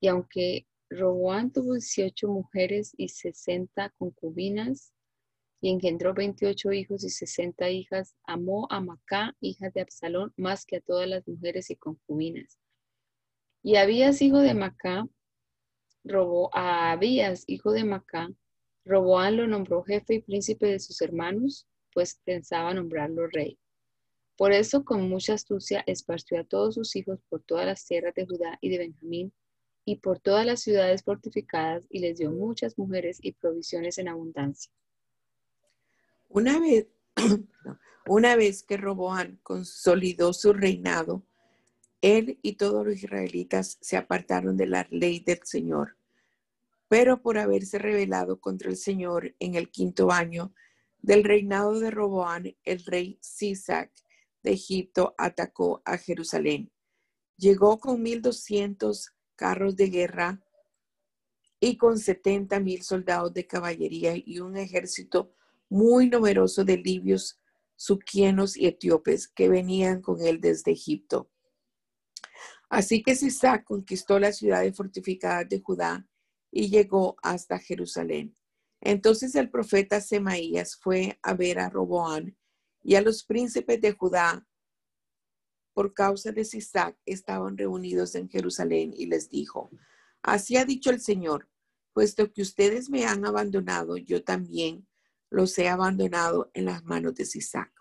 Y 0.00 0.08
aunque 0.08 0.66
Roboán 0.90 1.52
tuvo 1.52 1.74
18 1.74 2.28
mujeres 2.28 2.92
y 2.96 3.08
60 3.08 3.90
concubinas, 3.98 4.92
y 5.62 5.70
engendró 5.70 6.14
28 6.14 6.72
hijos 6.72 7.04
y 7.04 7.10
60 7.10 7.68
hijas, 7.70 8.16
amó 8.24 8.66
a 8.70 8.80
Macá, 8.80 9.36
hija 9.40 9.70
de 9.70 9.82
Absalón, 9.82 10.32
más 10.36 10.64
que 10.64 10.76
a 10.76 10.80
todas 10.80 11.06
las 11.06 11.28
mujeres 11.28 11.70
y 11.70 11.76
concubinas. 11.76 12.58
Y 13.62 13.76
Abías, 13.76 14.22
hijo 14.22 14.38
de 14.38 14.54
Macá, 14.54 15.06
robó 16.02 16.50
a 16.56 16.92
Abías, 16.92 17.44
hijo 17.46 17.72
de 17.72 17.84
Macá, 17.84 18.30
Roboán 18.84 19.36
lo 19.36 19.46
nombró 19.46 19.82
jefe 19.82 20.14
y 20.14 20.22
príncipe 20.22 20.66
de 20.66 20.80
sus 20.80 21.02
hermanos, 21.02 21.68
pues 21.92 22.20
pensaba 22.24 22.74
nombrarlo 22.74 23.26
rey. 23.26 23.58
Por 24.36 24.52
eso, 24.52 24.84
con 24.84 25.08
mucha 25.08 25.34
astucia, 25.34 25.84
esparció 25.86 26.40
a 26.40 26.44
todos 26.44 26.74
sus 26.74 26.96
hijos 26.96 27.20
por 27.28 27.42
todas 27.42 27.66
las 27.66 27.84
tierras 27.84 28.14
de 28.14 28.26
Judá 28.26 28.58
y 28.60 28.70
de 28.70 28.78
Benjamín, 28.78 29.32
y 29.84 29.96
por 29.96 30.18
todas 30.18 30.46
las 30.46 30.60
ciudades 30.60 31.02
fortificadas, 31.02 31.86
y 31.90 31.98
les 31.98 32.18
dio 32.18 32.30
muchas 32.30 32.78
mujeres 32.78 33.18
y 33.20 33.32
provisiones 33.32 33.98
en 33.98 34.08
abundancia. 34.08 34.72
Una 36.28 36.58
vez, 36.58 36.86
una 38.06 38.36
vez 38.36 38.62
que 38.62 38.76
Roboán 38.76 39.38
consolidó 39.42 40.32
su 40.32 40.52
reinado, 40.52 41.22
él 42.00 42.38
y 42.42 42.54
todos 42.54 42.86
los 42.86 42.96
israelitas 42.96 43.78
se 43.80 43.96
apartaron 43.96 44.56
de 44.56 44.66
la 44.66 44.86
ley 44.90 45.20
del 45.20 45.40
Señor. 45.44 45.96
Pero 46.88 47.20
por 47.20 47.36
haberse 47.36 47.78
rebelado 47.78 48.40
contra 48.40 48.70
el 48.70 48.76
Señor 48.76 49.34
en 49.38 49.54
el 49.54 49.70
quinto 49.70 50.10
año 50.10 50.54
del 51.02 51.24
reinado 51.24 51.78
de 51.80 51.90
Roboán, 51.90 52.56
el 52.64 52.84
rey 52.84 53.18
Sisac 53.20 53.92
de 54.42 54.52
Egipto 54.52 55.14
atacó 55.18 55.82
a 55.84 55.98
Jerusalén. 55.98 56.70
Llegó 57.36 57.78
con 57.78 58.02
mil 58.02 58.20
doscientos 58.22 59.12
carros 59.34 59.76
de 59.76 59.88
guerra 59.88 60.44
y 61.58 61.76
con 61.76 61.98
setenta 61.98 62.60
mil 62.60 62.82
soldados 62.82 63.32
de 63.32 63.46
caballería 63.46 64.14
y 64.16 64.40
un 64.40 64.56
ejército 64.56 65.34
muy 65.68 66.08
numeroso 66.08 66.64
de 66.64 66.76
libios, 66.76 67.38
suquienos 67.76 68.56
y 68.56 68.66
etíopes 68.66 69.28
que 69.28 69.48
venían 69.48 70.02
con 70.02 70.20
él 70.20 70.40
desde 70.40 70.72
Egipto. 70.72 71.30
Así 72.68 73.02
que 73.02 73.16
Sisac 73.16 73.64
conquistó 73.64 74.18
las 74.18 74.36
ciudades 74.36 74.76
fortificadas 74.76 75.48
de 75.48 75.60
Judá 75.60 76.06
y 76.50 76.68
llegó 76.68 77.16
hasta 77.22 77.58
Jerusalén. 77.58 78.36
Entonces 78.80 79.34
el 79.34 79.50
profeta 79.50 80.00
Semaías 80.00 80.76
fue 80.76 81.18
a 81.22 81.34
ver 81.34 81.58
a 81.58 81.68
Roboán 81.68 82.36
y 82.82 82.94
a 82.94 83.02
los 83.02 83.24
príncipes 83.24 83.80
de 83.80 83.92
Judá 83.92 84.46
por 85.74 85.94
causa 85.94 86.32
de 86.32 86.44
Sisac 86.44 86.98
estaban 87.06 87.56
reunidos 87.56 88.14
en 88.14 88.28
Jerusalén 88.28 88.92
y 88.94 89.06
les 89.06 89.28
dijo, 89.28 89.70
así 90.22 90.56
ha 90.56 90.64
dicho 90.64 90.90
el 90.90 91.00
Señor, 91.00 91.48
puesto 91.92 92.32
que 92.32 92.42
ustedes 92.42 92.90
me 92.90 93.04
han 93.04 93.24
abandonado, 93.24 93.96
yo 93.96 94.24
también 94.24 94.86
los 95.30 95.56
he 95.58 95.68
abandonado 95.68 96.50
en 96.54 96.64
las 96.66 96.84
manos 96.84 97.14
de 97.14 97.24
Sisac. 97.24 97.72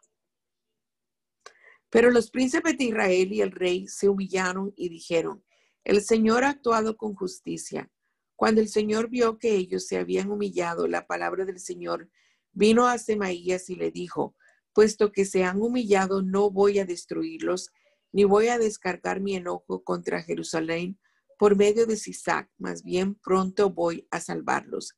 Pero 1.90 2.12
los 2.12 2.30
príncipes 2.30 2.78
de 2.78 2.84
Israel 2.86 3.34
y 3.34 3.42
el 3.42 3.52
rey 3.52 3.88
se 3.88 4.08
humillaron 4.08 4.72
y 4.76 4.90
dijeron, 4.90 5.44
el 5.84 6.02
Señor 6.04 6.44
ha 6.44 6.50
actuado 6.50 6.96
con 6.96 7.16
justicia. 7.16 7.92
Cuando 8.40 8.62
el 8.62 8.70
Señor 8.70 9.10
vio 9.10 9.38
que 9.38 9.54
ellos 9.56 9.86
se 9.86 9.98
habían 9.98 10.32
humillado, 10.32 10.88
la 10.88 11.06
palabra 11.06 11.44
del 11.44 11.60
Señor 11.60 12.10
vino 12.54 12.88
a 12.88 12.98
Semaías 12.98 13.70
y 13.70 13.76
le 13.76 13.92
dijo, 13.92 14.34
puesto 14.74 15.12
que 15.12 15.26
se 15.26 15.44
han 15.44 15.62
humillado, 15.62 16.22
no 16.22 16.50
voy 16.50 16.80
a 16.80 16.86
destruirlos, 16.86 17.70
ni 18.14 18.24
voy 18.24 18.48
a 18.48 18.58
descargar 18.58 19.20
mi 19.20 19.36
enojo 19.36 19.84
contra 19.84 20.24
Jerusalén 20.24 20.98
por 21.38 21.58
medio 21.58 21.86
de 21.86 21.98
Sisac, 21.98 22.50
más 22.58 22.82
bien 22.82 23.16
pronto 23.16 23.72
voy 23.72 24.08
a 24.10 24.22
salvarlos. 24.22 24.96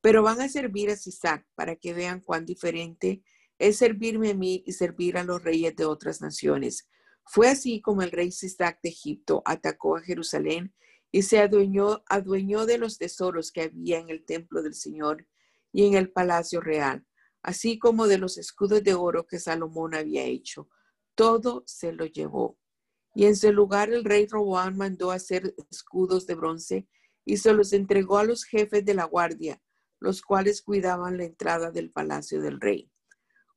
Pero 0.00 0.22
van 0.22 0.40
a 0.40 0.48
servir 0.48 0.88
a 0.90 0.96
Sisac 0.96 1.44
para 1.56 1.74
que 1.74 1.94
vean 1.94 2.20
cuán 2.20 2.46
diferente 2.46 3.24
es 3.58 3.78
servirme 3.78 4.30
a 4.30 4.34
mí 4.34 4.62
y 4.64 4.72
servir 4.72 5.18
a 5.18 5.24
los 5.24 5.42
reyes 5.42 5.74
de 5.74 5.84
otras 5.84 6.20
naciones. 6.20 6.88
Fue 7.24 7.48
así 7.48 7.80
como 7.80 8.02
el 8.02 8.12
rey 8.12 8.30
Sisac 8.30 8.78
de 8.84 8.90
Egipto 8.90 9.42
atacó 9.44 9.96
a 9.96 10.02
Jerusalén 10.02 10.72
y 11.14 11.22
se 11.22 11.38
adueñó, 11.38 12.66
de 12.66 12.76
los 12.76 12.98
tesoros 12.98 13.52
que 13.52 13.62
había 13.62 14.00
en 14.00 14.10
el 14.10 14.24
templo 14.24 14.64
del 14.64 14.74
Señor 14.74 15.28
y 15.70 15.86
en 15.86 15.94
el 15.94 16.10
palacio 16.10 16.60
real, 16.60 17.06
así 17.40 17.78
como 17.78 18.08
de 18.08 18.18
los 18.18 18.36
escudos 18.36 18.82
de 18.82 18.94
oro 18.94 19.24
que 19.24 19.38
Salomón 19.38 19.94
había 19.94 20.24
hecho. 20.24 20.68
Todo 21.14 21.62
se 21.66 21.92
lo 21.92 22.04
llevó. 22.06 22.58
Y 23.14 23.26
en 23.26 23.36
su 23.36 23.52
lugar 23.52 23.90
el 23.92 24.04
rey 24.04 24.26
Roboán 24.26 24.76
mandó 24.76 25.12
hacer 25.12 25.54
escudos 25.70 26.26
de 26.26 26.34
bronce 26.34 26.88
y 27.24 27.36
se 27.36 27.52
los 27.52 27.72
entregó 27.72 28.18
a 28.18 28.24
los 28.24 28.42
jefes 28.42 28.84
de 28.84 28.94
la 28.94 29.04
guardia, 29.04 29.62
los 30.00 30.20
cuales 30.20 30.62
cuidaban 30.62 31.16
la 31.16 31.26
entrada 31.26 31.70
del 31.70 31.92
palacio 31.92 32.42
del 32.42 32.60
rey. 32.60 32.90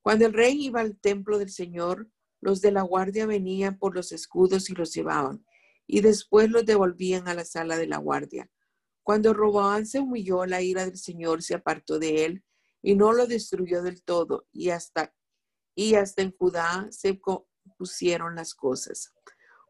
Cuando 0.04 0.28
el 0.28 0.34
rey 0.34 0.64
iba 0.64 0.82
al 0.82 0.96
templo 1.00 1.40
del 1.40 1.50
Señor, 1.50 2.08
los 2.40 2.62
de 2.62 2.72
la 2.72 2.84
guardia 2.84 3.26
venían 3.26 3.80
por 3.80 3.96
los 3.96 4.12
escudos 4.12 4.70
y 4.70 4.76
los 4.76 4.94
llevaban, 4.94 5.44
y 5.88 6.02
después 6.02 6.50
los 6.50 6.66
devolvían 6.66 7.28
a 7.28 7.34
la 7.34 7.46
sala 7.46 7.78
de 7.78 7.88
la 7.88 7.98
guardia. 7.98 8.50
Cuando 9.04 9.34
Roboán 9.34 9.86
se 9.86 10.00
humilló, 10.00 10.46
la 10.46 10.62
ira 10.62 10.86
del 10.86 10.98
Señor 10.98 11.42
se 11.42 11.56
apartó 11.56 11.98
de 11.98 12.26
él 12.26 12.44
y 12.82 12.96
no 12.96 13.14
lo 13.14 13.26
destruyó 13.26 13.82
del 13.82 14.04
todo, 14.04 14.46
y 14.52 14.70
hasta, 14.70 15.16
y 15.74 15.96
hasta 15.96 16.22
en 16.22 16.36
Judá 16.38 16.88
se 16.92 17.20
pusieron 17.78 18.36
las 18.36 18.54
cosas. 18.54 19.14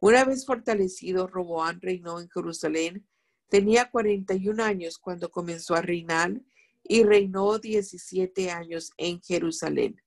Una 0.01 0.25
vez 0.25 0.45
fortalecido, 0.45 1.27
Roboán 1.27 1.79
reinó 1.81 2.19
en 2.19 2.29
Jerusalén. 2.29 3.07
Tenía 3.47 3.89
41 3.89 4.63
años 4.63 4.97
cuando 4.97 5.29
comenzó 5.29 5.75
a 5.75 5.81
reinar 5.81 6.41
y 6.83 7.03
reinó 7.03 7.59
17 7.59 8.51
años 8.51 8.91
en 8.97 9.21
Jerusalén 9.21 10.01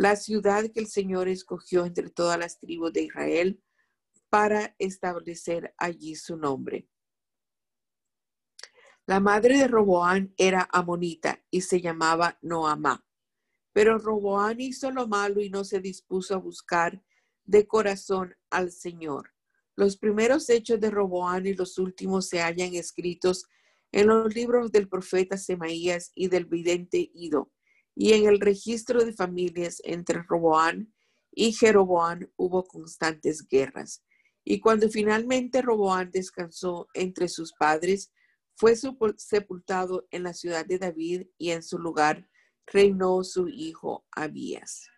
la 0.00 0.16
ciudad 0.16 0.70
que 0.72 0.80
el 0.80 0.86
Señor 0.86 1.28
escogió 1.28 1.84
entre 1.84 2.08
todas 2.08 2.38
las 2.38 2.58
tribus 2.58 2.90
de 2.92 3.02
Israel 3.02 3.60
para 4.30 4.74
establecer 4.78 5.74
allí 5.76 6.14
su 6.14 6.36
nombre. 6.36 6.88
La 9.06 9.20
madre 9.20 9.58
de 9.58 9.68
Roboán 9.68 10.32
era 10.36 10.68
amonita 10.72 11.44
y 11.50 11.62
se 11.62 11.80
llamaba 11.80 12.38
Noamá. 12.40 13.04
Pero 13.72 13.98
Roboán 13.98 14.60
hizo 14.60 14.90
lo 14.90 15.08
malo 15.08 15.40
y 15.40 15.50
no 15.50 15.64
se 15.64 15.80
dispuso 15.80 16.34
a 16.34 16.38
buscar 16.38 17.02
de 17.44 17.66
corazón 17.66 18.34
al 18.50 18.70
Señor. 18.70 19.34
Los 19.76 19.96
primeros 19.96 20.48
hechos 20.48 20.80
de 20.80 20.90
Roboán 20.90 21.46
y 21.46 21.54
los 21.54 21.78
últimos 21.78 22.28
se 22.28 22.40
hallan 22.40 22.74
escritos 22.74 23.46
en 23.92 24.06
los 24.06 24.34
libros 24.34 24.70
del 24.70 24.88
profeta 24.88 25.36
Semaías 25.36 26.12
y 26.14 26.28
del 26.28 26.46
vidente 26.46 27.10
Ido 27.12 27.50
y 27.94 28.12
en 28.12 28.26
el 28.26 28.40
registro 28.40 29.04
de 29.04 29.12
familias 29.12 29.82
entre 29.84 30.22
Roboán 30.22 30.92
y 31.32 31.52
Jeroboán 31.52 32.32
hubo 32.36 32.64
constantes 32.64 33.46
guerras. 33.48 34.04
Y 34.44 34.60
cuando 34.60 34.88
finalmente 34.88 35.62
Roboán 35.62 36.10
descansó 36.10 36.88
entre 36.94 37.28
sus 37.28 37.52
padres, 37.52 38.12
fue 38.54 38.74
sepultado 39.16 40.06
en 40.10 40.22
la 40.22 40.34
ciudad 40.34 40.66
de 40.66 40.78
David 40.78 41.26
y 41.38 41.50
en 41.50 41.62
su 41.62 41.78
lugar 41.78 42.28
reinó 42.66 43.24
su 43.24 43.48
hijo 43.48 44.04
Abías. 44.12 44.88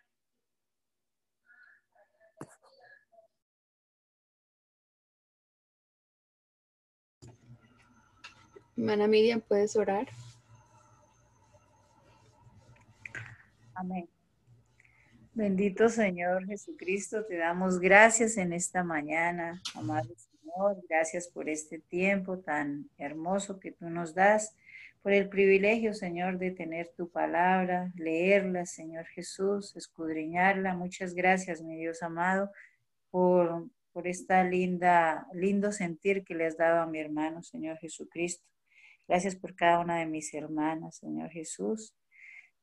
Hermana 8.76 9.06
Miriam, 9.06 9.40
¿puedes 9.40 9.76
orar? 9.76 10.08
Amén. 13.74 14.11
Bendito 15.34 15.88
Señor 15.88 16.44
Jesucristo, 16.44 17.24
te 17.24 17.38
damos 17.38 17.80
gracias 17.80 18.36
en 18.36 18.52
esta 18.52 18.84
mañana, 18.84 19.62
amado 19.74 20.10
Señor. 20.14 20.76
Gracias 20.86 21.26
por 21.28 21.48
este 21.48 21.78
tiempo 21.78 22.40
tan 22.40 22.90
hermoso 22.98 23.58
que 23.58 23.72
tú 23.72 23.88
nos 23.88 24.14
das, 24.14 24.54
por 25.00 25.14
el 25.14 25.30
privilegio, 25.30 25.94
Señor, 25.94 26.38
de 26.38 26.50
tener 26.50 26.92
tu 26.98 27.08
palabra, 27.08 27.90
leerla, 27.96 28.66
Señor 28.66 29.06
Jesús, 29.06 29.74
escudriñarla. 29.74 30.74
Muchas 30.74 31.14
gracias, 31.14 31.62
mi 31.62 31.78
Dios 31.78 32.02
amado, 32.02 32.52
por, 33.10 33.68
por 33.94 34.06
esta 34.06 34.44
linda, 34.44 35.26
lindo 35.32 35.72
sentir 35.72 36.24
que 36.24 36.34
le 36.34 36.44
has 36.44 36.58
dado 36.58 36.82
a 36.82 36.86
mi 36.86 36.98
hermano, 36.98 37.42
Señor 37.42 37.78
Jesucristo. 37.78 38.44
Gracias 39.08 39.34
por 39.34 39.56
cada 39.56 39.80
una 39.80 39.98
de 39.98 40.06
mis 40.06 40.34
hermanas, 40.34 40.96
Señor 40.96 41.30
Jesús. 41.30 41.94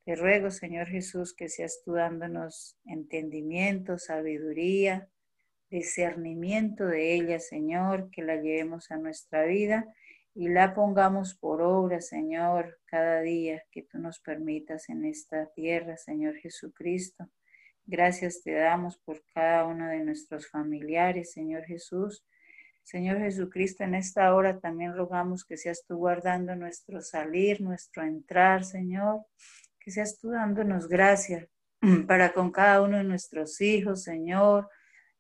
Te 0.10 0.16
ruego, 0.16 0.50
Señor 0.50 0.88
Jesús, 0.88 1.36
que 1.36 1.50
seas 1.50 1.84
tú 1.86 1.94
dándonos 1.94 2.76
entendimiento, 2.84 4.00
sabiduría, 4.00 5.08
discernimiento 5.70 6.88
de 6.88 7.14
ella, 7.14 7.40
Señor, 7.40 8.10
que 8.10 8.24
la 8.24 8.38
llevemos 8.38 8.90
a 8.90 8.98
nuestra 8.98 9.44
vida 9.46 9.86
y 10.34 10.50
la 10.50 10.74
pongamos 10.74 11.36
por 11.36 11.62
obra, 11.62 12.02
Señor, 12.02 12.80
cada 12.86 13.22
día 13.22 13.64
que 13.70 13.84
tú 13.84 14.00
nos 14.00 14.20
permitas 14.20 14.90
en 14.90 15.06
esta 15.06 15.46
tierra, 15.52 15.96
Señor 15.96 16.38
Jesucristo. 16.38 17.30
Gracias 17.86 18.42
te 18.42 18.54
damos 18.54 18.98
por 18.98 19.24
cada 19.32 19.68
uno 19.68 19.90
de 19.90 20.00
nuestros 20.00 20.50
familiares, 20.50 21.34
Señor 21.34 21.66
Jesús. 21.66 22.26
Señor 22.82 23.20
Jesucristo, 23.20 23.84
en 23.84 23.94
esta 23.94 24.34
hora 24.34 24.60
también 24.60 24.96
rogamos 24.96 25.46
que 25.46 25.56
seas 25.56 25.84
tú 25.88 25.98
guardando 25.98 26.56
nuestro 26.56 27.00
salir, 27.02 27.62
nuestro 27.62 28.02
entrar, 28.02 28.66
Señor 28.66 29.28
que 29.90 29.94
seas 29.94 30.20
tú 30.20 30.30
dándonos 30.30 30.88
gracia 30.88 31.48
para 32.08 32.32
con 32.32 32.52
cada 32.52 32.84
uno 32.84 32.98
de 32.98 33.04
nuestros 33.04 33.60
hijos, 33.60 34.04
Señor, 34.04 34.70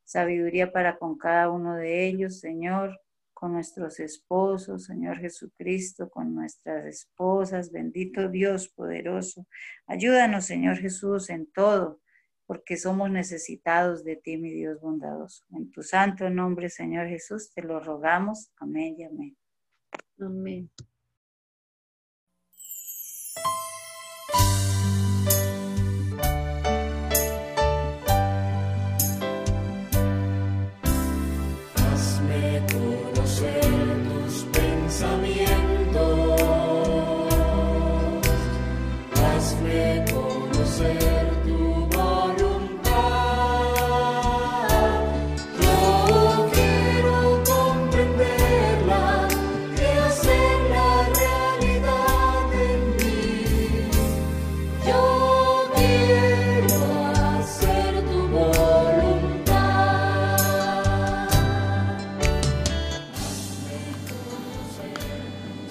sabiduría 0.04 0.72
para 0.72 1.00
con 1.00 1.18
cada 1.18 1.50
uno 1.50 1.76
de 1.76 2.06
ellos, 2.06 2.40
Señor, 2.40 3.02
con 3.34 3.54
nuestros 3.54 4.00
esposos, 4.00 4.86
Señor 4.86 5.18
Jesucristo, 5.18 6.08
con 6.12 6.36
nuestras 6.36 6.86
esposas, 6.86 7.72
bendito 7.72 8.30
Dios 8.30 8.70
poderoso. 8.70 9.48
Ayúdanos, 9.88 10.46
Señor 10.46 10.78
Jesús, 10.78 11.32
en 11.32 11.52
todo, 11.52 12.00
porque 12.46 12.78
somos 12.78 13.10
necesitados 13.10 14.04
de 14.04 14.18
ti, 14.18 14.38
mi 14.38 14.52
Dios 14.52 14.80
bondadoso. 14.82 15.46
En 15.52 15.72
tu 15.72 15.82
santo 15.82 16.30
nombre, 16.30 16.70
Señor 16.70 17.08
Jesús, 17.08 17.52
te 17.56 17.64
lo 17.64 17.80
rogamos. 17.80 18.52
Amén 18.60 18.98
y 19.00 19.04
amén. 19.04 19.36
Amén. 20.20 20.70